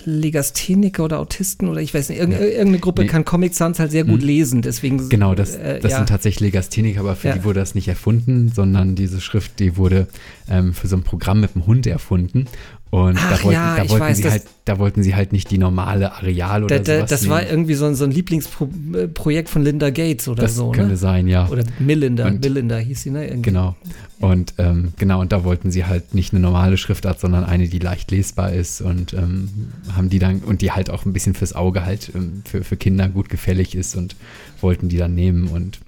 Legastheniker 0.06 1.04
oder 1.06 1.20
Autisten 1.20 1.70
oder 1.70 1.80
ich 1.82 1.94
weiß 1.94 2.10
nicht, 2.10 2.20
irgende, 2.20 2.38
Ja. 2.40 2.46
irgendeine 2.46 2.80
Gruppe 2.80 3.04
Nee. 3.04 3.08
kann 3.08 3.24
Comic 3.26 3.54
Sans 3.56 3.80
halt 3.80 3.92
sehr 3.92 4.04
gut 4.04 4.20
Hm. 4.22 4.28
lesen, 4.28 4.62
deswegen. 4.62 5.08
Genau, 5.10 5.34
das, 5.36 5.56
äh, 5.56 5.80
das 5.80 5.92
ja. 5.92 5.98
sind 6.00 6.10
tatsächlich 6.10 6.42
Legastheniker, 6.52 7.00
aber 7.02 7.16
für 7.16 7.30
Ja. 7.30 7.36
die 7.36 7.44
wurde 7.44 7.60
das 7.60 7.76
nicht 7.76 7.88
erfunden, 7.88 8.52
sondern 8.54 8.96
diese 8.96 9.22
Schrift, 9.22 9.60
die 9.60 9.78
wurde 9.78 10.08
ähm, 10.50 10.74
für 10.74 10.88
so 10.88 10.98
ein 10.98 11.04
Programm 11.04 11.40
mit 11.40 11.56
dem 11.56 11.66
Hund 11.68 11.88
erfunden. 11.88 12.46
Und 12.92 13.18
Ach 13.18 13.30
da 13.38 13.44
wollten, 13.46 13.54
ja, 13.54 13.76
da, 13.78 13.90
wollten 13.90 14.00
weiß, 14.02 14.18
sie 14.18 14.24
das- 14.24 14.32
halt, 14.34 14.44
da 14.66 14.78
wollten 14.78 15.02
sie 15.02 15.16
halt 15.16 15.32
nicht 15.32 15.50
die 15.50 15.58
normale 15.58 16.12
Areal 16.12 16.66
oder 16.66 16.78
Da, 16.78 16.84
da, 16.84 16.96
sowas 16.98 17.10
das 17.10 17.30
war 17.30 17.40
nehmen. 17.40 17.52
irgendwie 17.52 17.74
so 17.76 17.86
ein, 17.86 17.96
so 17.96 18.04
ein 18.04 18.12
Lieblingsprojekt 18.12 19.48
von 19.50 19.64
Linda 19.64 19.90
Gates 19.92 20.28
oder 20.28 20.44
Das 20.44 20.56
so, 20.56 20.72
könnte 20.72 20.92
ne? 20.92 20.98
sein, 20.98 21.28
ja. 21.30 21.48
Oder 21.48 21.64
Melinda, 21.80 22.28
Und- 22.28 22.42
Melinda 22.44 22.78
hieß 22.78 23.02
sie, 23.04 23.12
ne? 23.12 23.26
Irgendwie. 23.28 23.44
Genau. 23.50 23.76
Und 24.20 24.56
ähm, 24.58 24.92
genau, 24.98 25.22
und 25.22 25.32
da 25.32 25.44
wollten 25.46 25.72
sie 25.72 25.86
halt 25.86 26.14
nicht 26.14 26.34
eine 26.34 26.42
normale 26.42 26.76
Schriftart, 26.78 27.20
sondern 27.20 27.44
eine, 27.46 27.68
die 27.70 27.80
leicht 27.80 28.12
lesbar 28.12 28.52
ist 28.52 28.82
und 28.82 29.14
ähm, 29.14 29.50
haben 29.96 30.10
die 30.10 30.20
dann, 30.20 30.40
und 30.40 30.62
die 30.62 30.72
halt 30.72 30.90
auch 30.90 31.06
ein 31.06 31.14
bisschen 31.14 31.34
fürs 31.34 31.54
Auge 31.54 31.86
halt 31.86 32.12
ähm, 32.14 32.44
für, 32.46 32.64
für 32.64 32.76
Kinder 32.76 33.08
gut 33.08 33.30
gefällig 33.30 33.74
ist 33.74 33.96
und 33.96 34.16
wollten 34.60 34.90
die 34.90 34.98
dann 34.98 35.16
nehmen 35.16 35.48
und 35.48 35.80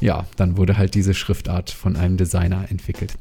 ja, 0.00 0.26
dann 0.36 0.56
wurde 0.56 0.76
halt 0.78 0.94
diese 0.94 1.14
Schriftart 1.14 1.70
von 1.70 1.96
einem 1.96 2.16
Designer 2.16 2.66
entwickelt. 2.70 3.14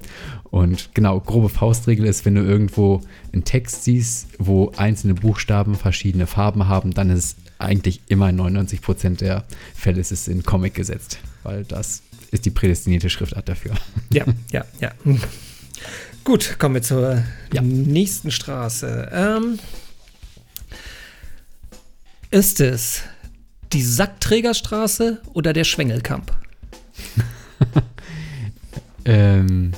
Und 0.50 0.90
genau, 0.94 1.20
grobe 1.20 1.50
Faustregel 1.50 2.06
ist, 2.06 2.26
wenn 2.26 2.36
du 2.36 2.42
irgendwo 2.42 3.02
einen 3.34 3.44
Text 3.44 3.84
siehst, 3.84 4.28
wo 4.38 4.72
einzelne 4.78 5.14
Buchstaben 5.14 5.76
verschiedene 5.76 6.26
Farben 6.28 6.68
haben, 6.68 6.94
dann 6.94 7.10
ist 7.10 7.38
eigentlich 7.58 8.02
immer 8.08 8.30
in 8.30 8.38
99 8.38 8.82
Prozent 8.82 9.22
der 9.22 9.44
Fälle 9.76 10.00
ist 10.00 10.12
es 10.12 10.28
in 10.30 10.44
Comic 10.44 10.74
gesetzt, 10.74 11.20
weil 11.44 11.66
das 11.66 12.02
ist 12.32 12.46
die 12.46 12.52
prädestinierte 12.52 13.10
Schriftart 13.10 13.50
dafür. 13.50 13.74
Ja, 14.14 14.26
ja, 14.52 14.66
ja. 14.80 14.92
Gut, 16.24 16.58
kommen 16.60 16.76
wir 16.76 16.82
zur 16.82 17.24
Ja. 17.54 17.62
nächsten 17.62 18.32
Straße. 18.32 19.10
Ähm, 19.12 19.60
ist 22.32 22.60
es 22.60 23.02
die 23.74 23.82
Sackträgerstraße 23.84 25.22
oder 25.34 25.54
der 25.54 25.64
Schwengelkamp? 25.64 26.32
Ähm, 29.06 29.72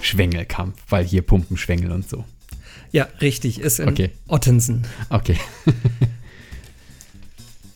Schwengelkampf, 0.00 0.76
weil 0.88 1.04
hier 1.04 1.22
Pumpen 1.22 1.56
Schwengel 1.56 1.90
und 1.90 2.08
so. 2.08 2.24
Ja, 2.92 3.08
richtig, 3.20 3.60
ist 3.60 3.80
in 3.80 3.88
Okay. 3.88 4.10
Ottensen. 4.28 4.82
Okay. 5.08 5.38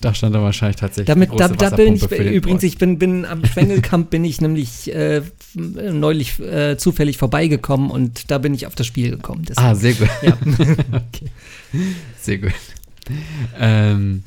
da 0.00 0.14
stand 0.14 0.34
dann 0.34 0.42
wahrscheinlich 0.42 0.76
tatsächlich 0.76 1.06
Damit, 1.06 1.30
da, 1.38 1.48
da 1.48 1.70
bin 1.70 1.94
ich 1.94 2.10
übrigens, 2.10 2.62
ich 2.62 2.78
bin, 2.78 2.98
bin 2.98 3.24
am 3.24 3.44
Schwengelkamp 3.46 4.10
bin 4.10 4.24
ich 4.24 4.40
nämlich 4.40 4.92
äh, 4.94 5.22
neulich 5.54 6.38
äh, 6.40 6.76
zufällig 6.76 7.16
vorbeigekommen 7.16 7.90
und 7.90 8.30
da 8.30 8.38
bin 8.38 8.52
ich 8.52 8.66
auf 8.66 8.74
das 8.74 8.86
Spiel 8.86 9.10
gekommen. 9.10 9.44
Deswegen- 9.48 9.66
Ah, 9.66 9.74
sehr 9.74 9.94
gut. 9.94 10.08
Ja. 10.22 10.36
okay. 10.92 11.26
Sehr 12.20 12.38
gut. 12.38 12.52
Ähm, 13.58 14.24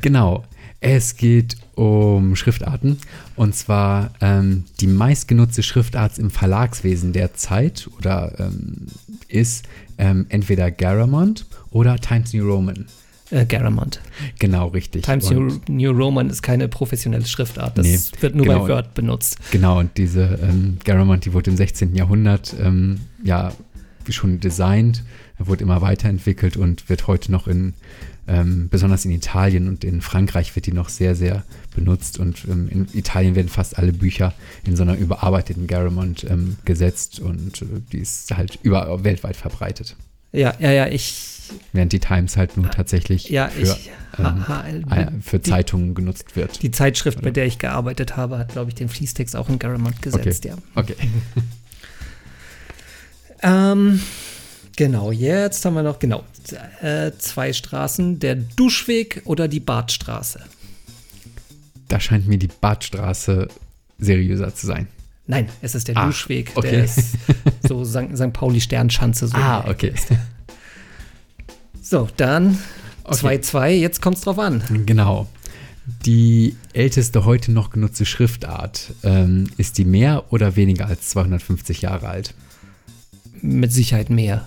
genau. 0.00 0.44
Es 0.80 1.16
geht 1.16 1.56
um 1.74 2.36
Schriftarten. 2.36 2.98
Und 3.34 3.54
zwar 3.54 4.10
ähm, 4.20 4.64
die 4.80 4.86
meistgenutzte 4.86 5.62
Schriftart 5.62 6.18
im 6.18 6.30
Verlagswesen 6.30 7.12
der 7.12 7.34
Zeit 7.34 7.88
oder 7.98 8.34
ähm, 8.38 8.86
ist 9.28 9.66
ähm, 9.98 10.26
entweder 10.28 10.70
Garamond 10.70 11.46
oder 11.70 11.96
Times 11.96 12.32
New 12.32 12.46
Roman. 12.46 12.86
Äh, 13.30 13.44
Garamond. 13.44 14.00
Genau, 14.38 14.68
richtig. 14.68 15.02
Times 15.02 15.30
New, 15.30 15.58
New 15.68 15.90
Roman 15.90 16.30
ist 16.30 16.42
keine 16.42 16.68
professionelle 16.68 17.26
Schriftart. 17.26 17.76
Das 17.76 17.86
Nee, 17.86 17.98
wird 18.20 18.34
nur 18.36 18.46
genau. 18.46 18.60
bei 18.60 18.68
Word 18.68 18.94
benutzt. 18.94 19.38
Genau, 19.50 19.80
und 19.80 19.96
diese 19.96 20.38
ähm, 20.42 20.78
Garamond, 20.84 21.24
die 21.24 21.32
wurde 21.32 21.50
im 21.50 21.56
16. 21.56 21.94
Jahrhundert 21.96 22.54
ähm, 22.60 23.00
ja 23.24 23.52
schon 24.08 24.38
designt, 24.38 25.02
wurde 25.38 25.64
immer 25.64 25.82
weiterentwickelt 25.82 26.56
und 26.56 26.88
wird 26.88 27.08
heute 27.08 27.32
noch 27.32 27.48
in, 27.48 27.74
ähm, 28.28 28.68
besonders 28.68 29.04
in 29.04 29.10
Italien 29.12 29.68
und 29.68 29.84
in 29.84 30.00
Frankreich 30.00 30.54
wird 30.56 30.66
die 30.66 30.72
noch 30.72 30.88
sehr, 30.88 31.14
sehr 31.14 31.44
benutzt 31.74 32.18
und 32.18 32.44
ähm, 32.48 32.68
in 32.68 32.88
Italien 32.92 33.34
werden 33.34 33.48
fast 33.48 33.78
alle 33.78 33.92
Bücher 33.92 34.32
in 34.64 34.76
so 34.76 34.82
einer 34.82 34.96
überarbeiteten 34.96 35.66
Garamond 35.66 36.24
ähm, 36.28 36.56
gesetzt 36.64 37.20
und 37.20 37.62
äh, 37.62 37.66
die 37.92 37.98
ist 37.98 38.36
halt 38.36 38.58
über, 38.62 39.04
weltweit 39.04 39.36
verbreitet. 39.36 39.96
Ja, 40.32 40.54
ja, 40.58 40.72
ja, 40.72 40.86
ich, 40.88 41.32
Während 41.72 41.92
die 41.92 42.00
Times 42.00 42.36
halt 42.36 42.56
nun 42.56 42.70
tatsächlich 42.70 43.30
ja, 43.30 43.48
für, 43.48 43.62
ich, 43.62 43.90
ähm, 44.18 44.48
ha, 44.48 44.64
ha, 44.64 44.96
äh, 44.96 45.06
für 45.22 45.38
die- 45.38 45.50
Zeitungen 45.50 45.94
genutzt 45.94 46.34
wird. 46.34 46.62
Die 46.62 46.72
Zeitschrift, 46.72 47.22
bei 47.22 47.30
der 47.30 47.46
ich 47.46 47.58
gearbeitet 47.58 48.16
habe, 48.16 48.38
hat, 48.38 48.48
glaube 48.50 48.70
ich, 48.70 48.74
den 48.74 48.88
Fließtext 48.88 49.36
auch 49.36 49.48
in 49.48 49.58
Garamond 49.58 50.02
gesetzt, 50.02 50.44
ja. 50.44 50.56
Okay. 50.74 50.96
Ähm, 53.42 54.00
genau, 54.76 55.12
jetzt 55.12 55.64
haben 55.64 55.74
wir 55.74 55.82
noch, 55.82 55.98
genau, 55.98 56.24
äh, 56.52 57.12
zwei 57.18 57.52
Straßen, 57.52 58.18
der 58.18 58.34
Duschweg 58.36 59.22
oder 59.24 59.48
die 59.48 59.60
Badstraße. 59.60 60.40
Da 61.88 62.00
scheint 62.00 62.26
mir 62.26 62.38
die 62.38 62.48
Badstraße 62.48 63.48
seriöser 63.98 64.54
zu 64.54 64.66
sein. 64.66 64.88
Nein, 65.28 65.48
es 65.60 65.74
ist 65.74 65.88
der 65.88 65.96
Ah, 65.96 66.06
Duschweg, 66.06 66.52
okay. 66.54 66.70
der 66.70 66.84
ist 66.84 67.14
so 67.66 67.84
St. 67.84 68.16
St. 68.16 68.32
Pauli 68.32 68.60
Sternschanze. 68.60 69.26
So 69.28 69.36
Ah, 69.36 69.64
okay. 69.68 69.92
So, 71.82 72.08
dann 72.16 72.58
Okay. 73.08 73.38
2-2, 73.38 73.68
jetzt 73.70 74.02
kommt's 74.02 74.22
drauf 74.22 74.38
an. 74.40 74.64
Genau. 74.84 75.28
Die 76.04 76.56
älteste 76.72 77.24
heute 77.24 77.52
noch 77.52 77.70
genutzte 77.70 78.04
Schriftart, 78.04 78.92
ähm, 79.04 79.48
ist 79.56 79.78
die 79.78 79.84
mehr 79.84 80.24
oder 80.32 80.56
weniger 80.56 80.86
als 80.86 81.10
250 81.10 81.82
Jahre 81.82 82.08
alt? 82.08 82.34
Mit 83.40 83.72
Sicherheit 83.72 84.10
mehr. 84.10 84.44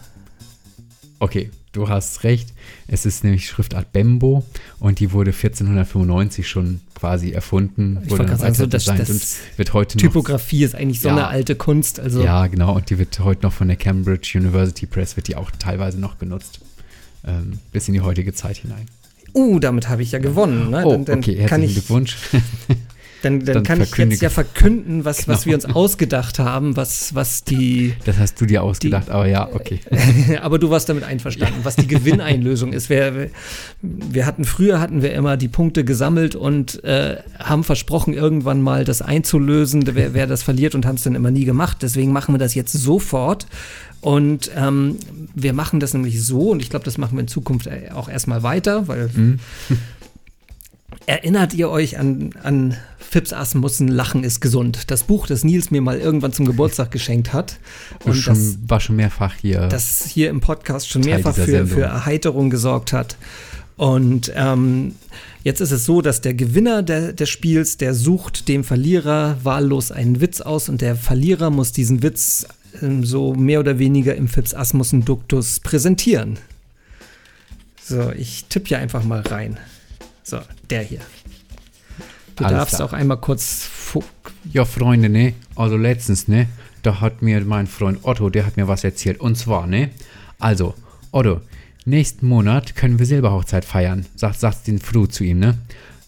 Okay, 1.20 1.52
du 1.72 1.88
hast 1.90 2.24
recht. 2.24 2.54
Es 2.88 3.06
ist 3.06 3.24
nämlich 3.24 3.48
Schriftart 3.48 3.92
Bembo 3.92 4.44
und 4.80 5.00
die 5.00 5.12
wurde 5.12 5.32
1495 5.32 6.48
schon 6.48 6.82
quasi 6.96 7.32
erfunden, 7.32 8.00
Ich 8.06 8.12
wurde 8.12 8.36
sagen, 8.36 8.54
so 8.54 8.64
weiter 8.64 8.68
das, 8.68 8.86
das 8.86 9.10
und 9.10 9.58
wird 9.58 9.74
heute 9.74 9.98
noch 9.98 10.02
Typografie 10.02 10.64
ist 10.64 10.76
eigentlich 10.76 11.02
so 11.02 11.10
Ja. 11.10 11.16
eine 11.16 11.28
alte 11.28 11.56
Kunst. 11.56 12.00
Also 12.00 12.24
Ja, 12.24 12.48
genau. 12.48 12.76
Und 12.76 12.90
die 12.90 12.98
wird 12.98 13.20
heute 13.20 13.44
noch 13.44 13.54
von 13.54 13.68
der 13.68 13.78
Cambridge 13.78 14.34
University 14.36 14.86
Press, 14.86 15.16
wird 15.16 15.28
die 15.28 15.36
auch 15.36 15.52
teilweise 15.52 16.00
noch 16.00 16.18
genutzt. 16.18 16.60
Ähm, 17.26 17.60
bis 17.72 17.88
in 17.88 17.94
die 17.94 18.02
heutige 18.02 18.34
Zeit 18.34 18.58
hinein. 18.58 18.86
Uh, 19.34 19.60
damit 19.60 19.90
habe 19.90 20.02
ich 20.02 20.12
ja 20.12 20.20
gewonnen. 20.20 20.70
Ne? 20.72 20.84
Oh, 20.86 20.92
dann, 20.92 21.06
dann 21.06 21.20
okay, 21.20 21.36
herzlichen 21.36 21.64
ich, 21.66 21.74
Glückwunsch. 21.74 22.18
Dann, 23.22 23.44
dann, 23.44 23.56
Dann 23.56 23.64
kann 23.64 23.82
ich 23.82 23.96
jetzt 23.98 24.22
ja 24.22 24.30
verkünden, 24.30 25.04
was, 25.04 25.28
was 25.28 25.44
Genau. 25.44 25.46
wir 25.46 25.56
uns 25.56 25.76
ausgedacht 25.76 26.40
haben, 26.40 26.76
was, 26.78 27.14
was 27.16 27.44
die. 27.44 27.94
Das 28.06 28.18
hast 28.18 28.40
du 28.40 28.46
dir 28.46 28.64
ausgedacht, 28.64 29.10
aber 29.10 29.28
ja, 29.28 29.48
okay. 29.52 29.80
aber 30.42 30.58
du 30.58 30.70
warst 30.70 30.88
damit 30.90 31.04
einverstanden, 31.04 31.60
was 31.64 31.76
die 31.76 31.88
Gewinneinlösung 31.88 32.72
ist. 32.74 32.90
Wir, 32.90 33.30
wir 33.82 34.26
hatten 34.26 34.46
früher 34.46 34.80
hatten 34.80 35.02
wir 35.02 35.14
immer 35.14 35.36
die 35.38 35.50
Punkte 35.50 35.84
gesammelt 35.84 36.36
und 36.36 36.84
äh, 36.84 37.18
haben 37.38 37.64
versprochen, 37.64 38.14
irgendwann 38.14 38.62
mal 38.62 38.86
das 38.86 39.02
einzulösen, 39.02 39.84
wer, 39.94 40.14
wer 40.14 40.28
das 40.28 40.44
verliert 40.44 40.74
und 40.76 40.86
haben 40.86 40.96
es 40.96 41.04
dann 41.04 41.16
immer 41.16 41.32
nie 41.32 41.46
gemacht. 41.46 41.78
Deswegen 41.82 42.12
machen 42.14 42.34
wir 42.34 42.40
das 42.40 42.56
jetzt 42.56 42.74
sofort. 42.74 43.48
Und 44.02 44.50
ähm, 44.56 44.96
wir 45.36 45.52
machen 45.52 45.82
das 45.82 45.94
nämlich 45.94 46.24
so, 46.24 46.52
und 46.52 46.62
ich 46.62 46.70
glaube, 46.70 46.86
das 46.86 46.98
machen 46.98 47.18
wir 47.18 47.22
in 47.22 47.28
Zukunft 47.28 47.68
äh, 47.68 47.90
auch 47.94 48.08
erstmal 48.08 48.44
weiter, 48.44 48.88
weil 48.88 49.10
Mhm. 49.14 49.40
Erinnert 51.10 51.56
ihr 51.56 51.72
euch 51.72 51.98
an, 51.98 52.36
an 52.44 52.78
Fips 53.00 53.34
Asmussen 53.34 53.88
Lachen 53.88 54.24
ist 54.24 54.42
gesund? 54.42 54.92
Das 54.92 55.02
Buch, 55.02 55.26
das 55.26 55.44
Nils 55.44 55.72
mir 55.72 55.82
mal 55.82 55.98
irgendwann 55.98 56.34
zum 56.34 56.46
Geburtstag 56.46 56.92
geschenkt 56.92 57.34
hat. 57.34 57.58
Und 58.06 58.14
schon, 58.14 58.36
das, 58.36 58.60
war 58.68 58.80
schon 58.80 58.96
mehrfach 58.96 59.34
hier. 59.42 59.62
das 59.70 60.06
hier 60.06 60.30
im 60.30 60.40
Podcast 60.40 60.88
schon 60.88 61.02
Teil 61.02 61.16
mehrfach 61.16 61.34
für, 61.34 61.66
für 61.66 61.82
Erheiterung 61.82 62.52
gesorgt 62.52 62.94
hat. 62.94 63.18
Und 63.76 64.32
ähm, 64.36 64.94
jetzt 65.44 65.62
ist 65.62 65.72
es 65.72 65.84
so, 65.84 66.04
dass 66.04 66.22
der 66.22 66.36
Gewinner 66.36 66.84
der, 66.84 67.12
des 67.12 67.28
Spiels, 67.28 67.78
der 67.78 67.96
sucht 67.96 68.48
dem 68.48 68.64
Verlierer 68.64 69.38
wahllos 69.42 69.92
einen 69.92 70.22
Witz 70.22 70.42
aus 70.42 70.70
und 70.70 70.82
der 70.82 70.96
Verlierer 70.96 71.50
muss 71.50 71.72
diesen 71.72 72.04
Witz 72.04 72.46
ähm, 72.84 73.04
so 73.04 73.34
mehr 73.34 73.62
oder 73.62 73.80
weniger 73.80 74.14
im 74.14 74.28
Fips 74.28 74.54
Asmussen 74.54 75.06
Duktus 75.06 75.60
präsentieren. 75.60 76.38
So, 77.84 78.12
ich 78.12 78.46
tippe 78.48 78.68
hier 78.68 78.78
einfach 78.78 79.04
mal 79.04 79.22
rein. 79.22 79.58
So, 80.30 80.40
der 80.70 80.84
hier. 80.84 81.00
Du 82.36 82.46
Alles 82.46 82.58
darfst 82.58 82.76
klar. 82.76 82.88
auch 82.88 82.94
einmal 82.94 83.18
kurz. 83.18 83.68
Ja, 84.52 84.64
Freunde, 84.64 85.10
ne? 85.10 85.34
Also 85.56 85.76
letztens, 85.76 86.28
ne? 86.28 86.48
Da 86.84 87.02
hat 87.02 87.22
mir 87.24 87.42
mein 87.42 87.66
Freund 87.66 88.00
Otto, 88.04 88.30
der 88.30 88.46
hat 88.46 88.56
mir 88.56 88.68
was 88.68 88.84
erzählt. 88.84 89.20
Und 89.20 89.36
zwar, 89.38 89.66
ne? 89.66 89.90
Also, 90.38 90.76
Otto, 91.12 91.42
nächsten 91.86 92.28
Monat 92.28 92.76
können 92.76 93.00
wir 93.00 93.06
Silberhochzeit 93.08 93.66
feiern, 93.66 94.06
sagt, 94.16 94.40
sagt 94.40 94.68
den 94.68 94.80
Fru 94.80 95.08
zu 95.08 95.24
ihm, 95.24 95.40
ne? 95.40 95.58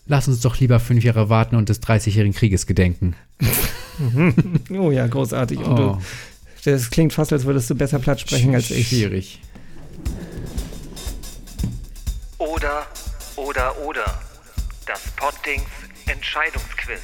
Lass 0.05 0.27
uns 0.27 0.41
doch 0.41 0.59
lieber 0.59 0.79
fünf 0.79 1.03
Jahre 1.03 1.29
warten 1.29 1.55
und 1.55 1.69
des 1.69 1.81
30-jährigen 1.81 2.33
Krieges 2.35 2.65
gedenken. 2.67 3.15
Oh 4.71 4.89
ja, 4.89 5.05
großartig. 5.05 5.59
Und 5.59 5.75
du, 5.75 6.01
das 6.65 6.89
klingt 6.89 7.13
fast, 7.13 7.31
als 7.33 7.45
würdest 7.45 7.69
du 7.69 7.75
besser 7.75 7.99
Platz 7.99 8.21
sprechen 8.21 8.55
als 8.55 8.71
ich. 8.71 8.87
Schwierig. 8.87 9.39
Oder, 12.39 12.87
oder, 13.41 13.73
oder. 13.85 14.05
Das 14.85 15.01
Poddings 15.15 15.69
Entscheidungsquiz. 16.07 16.99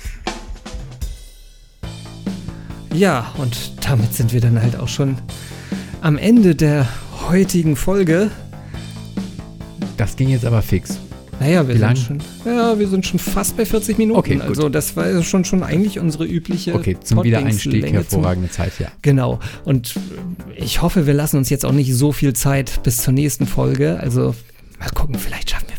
Ja, 2.93 3.33
und 3.37 3.85
damit 3.85 4.13
sind 4.13 4.33
wir 4.33 4.41
dann 4.41 4.61
halt 4.61 4.75
auch 4.75 4.87
schon 4.87 5.17
am 6.01 6.17
Ende 6.17 6.55
der 6.55 6.87
heutigen 7.29 7.75
Folge. 7.75 8.31
Das 9.97 10.15
ging 10.15 10.29
jetzt 10.29 10.45
aber 10.45 10.61
fix. 10.61 10.99
Naja, 11.39 11.67
wir 11.67 11.75
Wie 11.75 11.79
sind 11.79 11.99
schon, 11.99 12.23
ja, 12.45 12.79
wir 12.79 12.87
sind 12.87 13.05
schon 13.05 13.19
fast 13.19 13.55
bei 13.57 13.65
40 13.65 13.99
Minuten. 13.99 14.17
Okay, 14.17 14.35
gut. 14.35 14.47
Also 14.47 14.69
das 14.69 14.95
war 14.95 15.21
schon 15.21 15.45
schon 15.45 15.61
eigentlich 15.61 15.99
unsere 15.99 16.25
übliche 16.25 16.73
Okay, 16.73 16.97
zum 17.03 17.23
Wiedereinstieg 17.23 17.91
hervorragende 17.91 18.49
Zeit, 18.49 18.73
ja. 18.79 18.87
Genau. 19.03 19.39
Und 19.63 19.95
ich 20.55 20.81
hoffe, 20.81 21.05
wir 21.05 21.13
lassen 21.13 21.37
uns 21.37 21.49
jetzt 21.49 21.63
auch 21.63 21.71
nicht 21.73 21.93
so 21.93 22.11
viel 22.11 22.33
Zeit 22.33 22.81
bis 22.81 22.97
zur 22.97 23.13
nächsten 23.13 23.45
Folge. 23.45 23.99
Also 23.99 24.33
mal 24.79 24.89
gucken, 24.89 25.19
vielleicht 25.19 25.51
schaffen 25.51 25.67
wir 25.69 25.76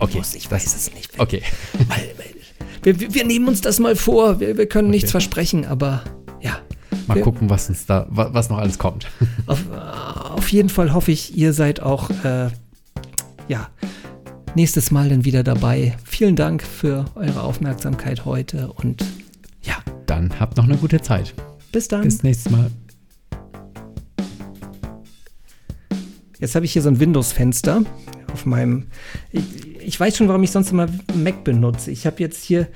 Rhythmus. 0.00 0.28
Okay, 0.30 0.38
ich 0.38 0.50
weiß 0.50 0.64
es 0.76 0.94
nicht. 0.94 1.18
Okay. 1.18 1.42
Weil, 1.88 2.10
weil, 2.18 2.98
wir, 2.98 3.14
wir, 3.14 3.24
nehmen 3.24 3.46
uns 3.48 3.60
das 3.60 3.78
mal 3.78 3.94
vor. 3.96 4.40
Wir, 4.40 4.56
wir 4.56 4.66
können 4.66 4.90
nichts 4.90 5.10
versprechen, 5.12 5.64
aber 5.66 6.02
ja. 6.40 6.58
Mal 7.06 7.16
Wir- 7.16 7.22
gucken, 7.22 7.48
was 7.50 7.68
uns 7.68 7.86
da, 7.86 8.06
wa- 8.10 8.30
was 8.32 8.48
noch 8.50 8.58
alles 8.58 8.78
kommt. 8.78 9.06
Auf, 9.46 9.60
auf 9.70 10.48
jeden 10.50 10.68
Fall 10.68 10.92
hoffe 10.92 11.12
ich, 11.12 11.36
ihr 11.36 11.52
seid 11.52 11.80
auch 11.80 12.10
äh, 12.24 12.48
ja, 13.48 13.68
nächstes 14.54 14.90
Mal 14.90 15.08
dann 15.08 15.24
wieder 15.24 15.42
dabei. 15.44 15.96
Vielen 16.04 16.36
Dank 16.36 16.62
für 16.62 17.04
eure 17.14 17.42
Aufmerksamkeit 17.42 18.24
heute 18.24 18.72
und 18.72 19.04
ja, 19.62 19.76
Dann 20.06 20.38
habt 20.40 20.56
noch 20.56 20.64
eine 20.64 20.76
gute 20.76 21.00
Zeit. 21.00 21.34
bis 21.70 21.86
dann. 21.88 22.02
Bis 22.02 22.22
nächstes 22.22 22.50
Mal. 22.52 22.70
Jetzt 26.38 26.54
habe 26.56 26.64
ich 26.64 26.72
hier 26.72 26.82
so 26.82 26.88
ein 26.88 26.98
Windows-Fenster 26.98 27.82
auf 28.32 28.46
meinem. 28.46 28.86
Ich, 29.30 29.42
ich 29.84 29.98
weiß 29.98 30.16
schon, 30.16 30.28
warum 30.28 30.42
ich 30.42 30.50
sonst 30.50 30.70
immer 30.70 30.86
Mac 31.14 31.44
benutze. 31.44 31.90
Ich 31.90 32.06
habe 32.06 32.16
jetzt 32.18 32.44
hier. 32.44 32.68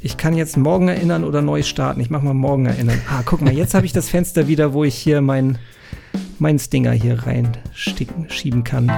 Ich 0.00 0.18
kann 0.18 0.34
jetzt 0.34 0.58
morgen 0.58 0.88
erinnern 0.88 1.24
oder 1.24 1.40
neu 1.40 1.62
starten. 1.62 2.00
Ich 2.00 2.10
mache 2.10 2.26
mal 2.26 2.34
morgen 2.34 2.66
erinnern. 2.66 3.00
Ah, 3.08 3.22
guck 3.24 3.40
mal, 3.40 3.54
jetzt 3.54 3.72
habe 3.72 3.86
ich 3.86 3.92
das 3.94 4.10
Fenster 4.10 4.48
wieder, 4.48 4.74
wo 4.74 4.84
ich 4.84 4.94
hier 4.94 5.22
mein, 5.22 5.56
mein 6.38 6.58
Stinger 6.58 6.92
hier 6.92 7.26
rein 7.26 7.56
schieben 7.72 8.64
kann. 8.64 8.90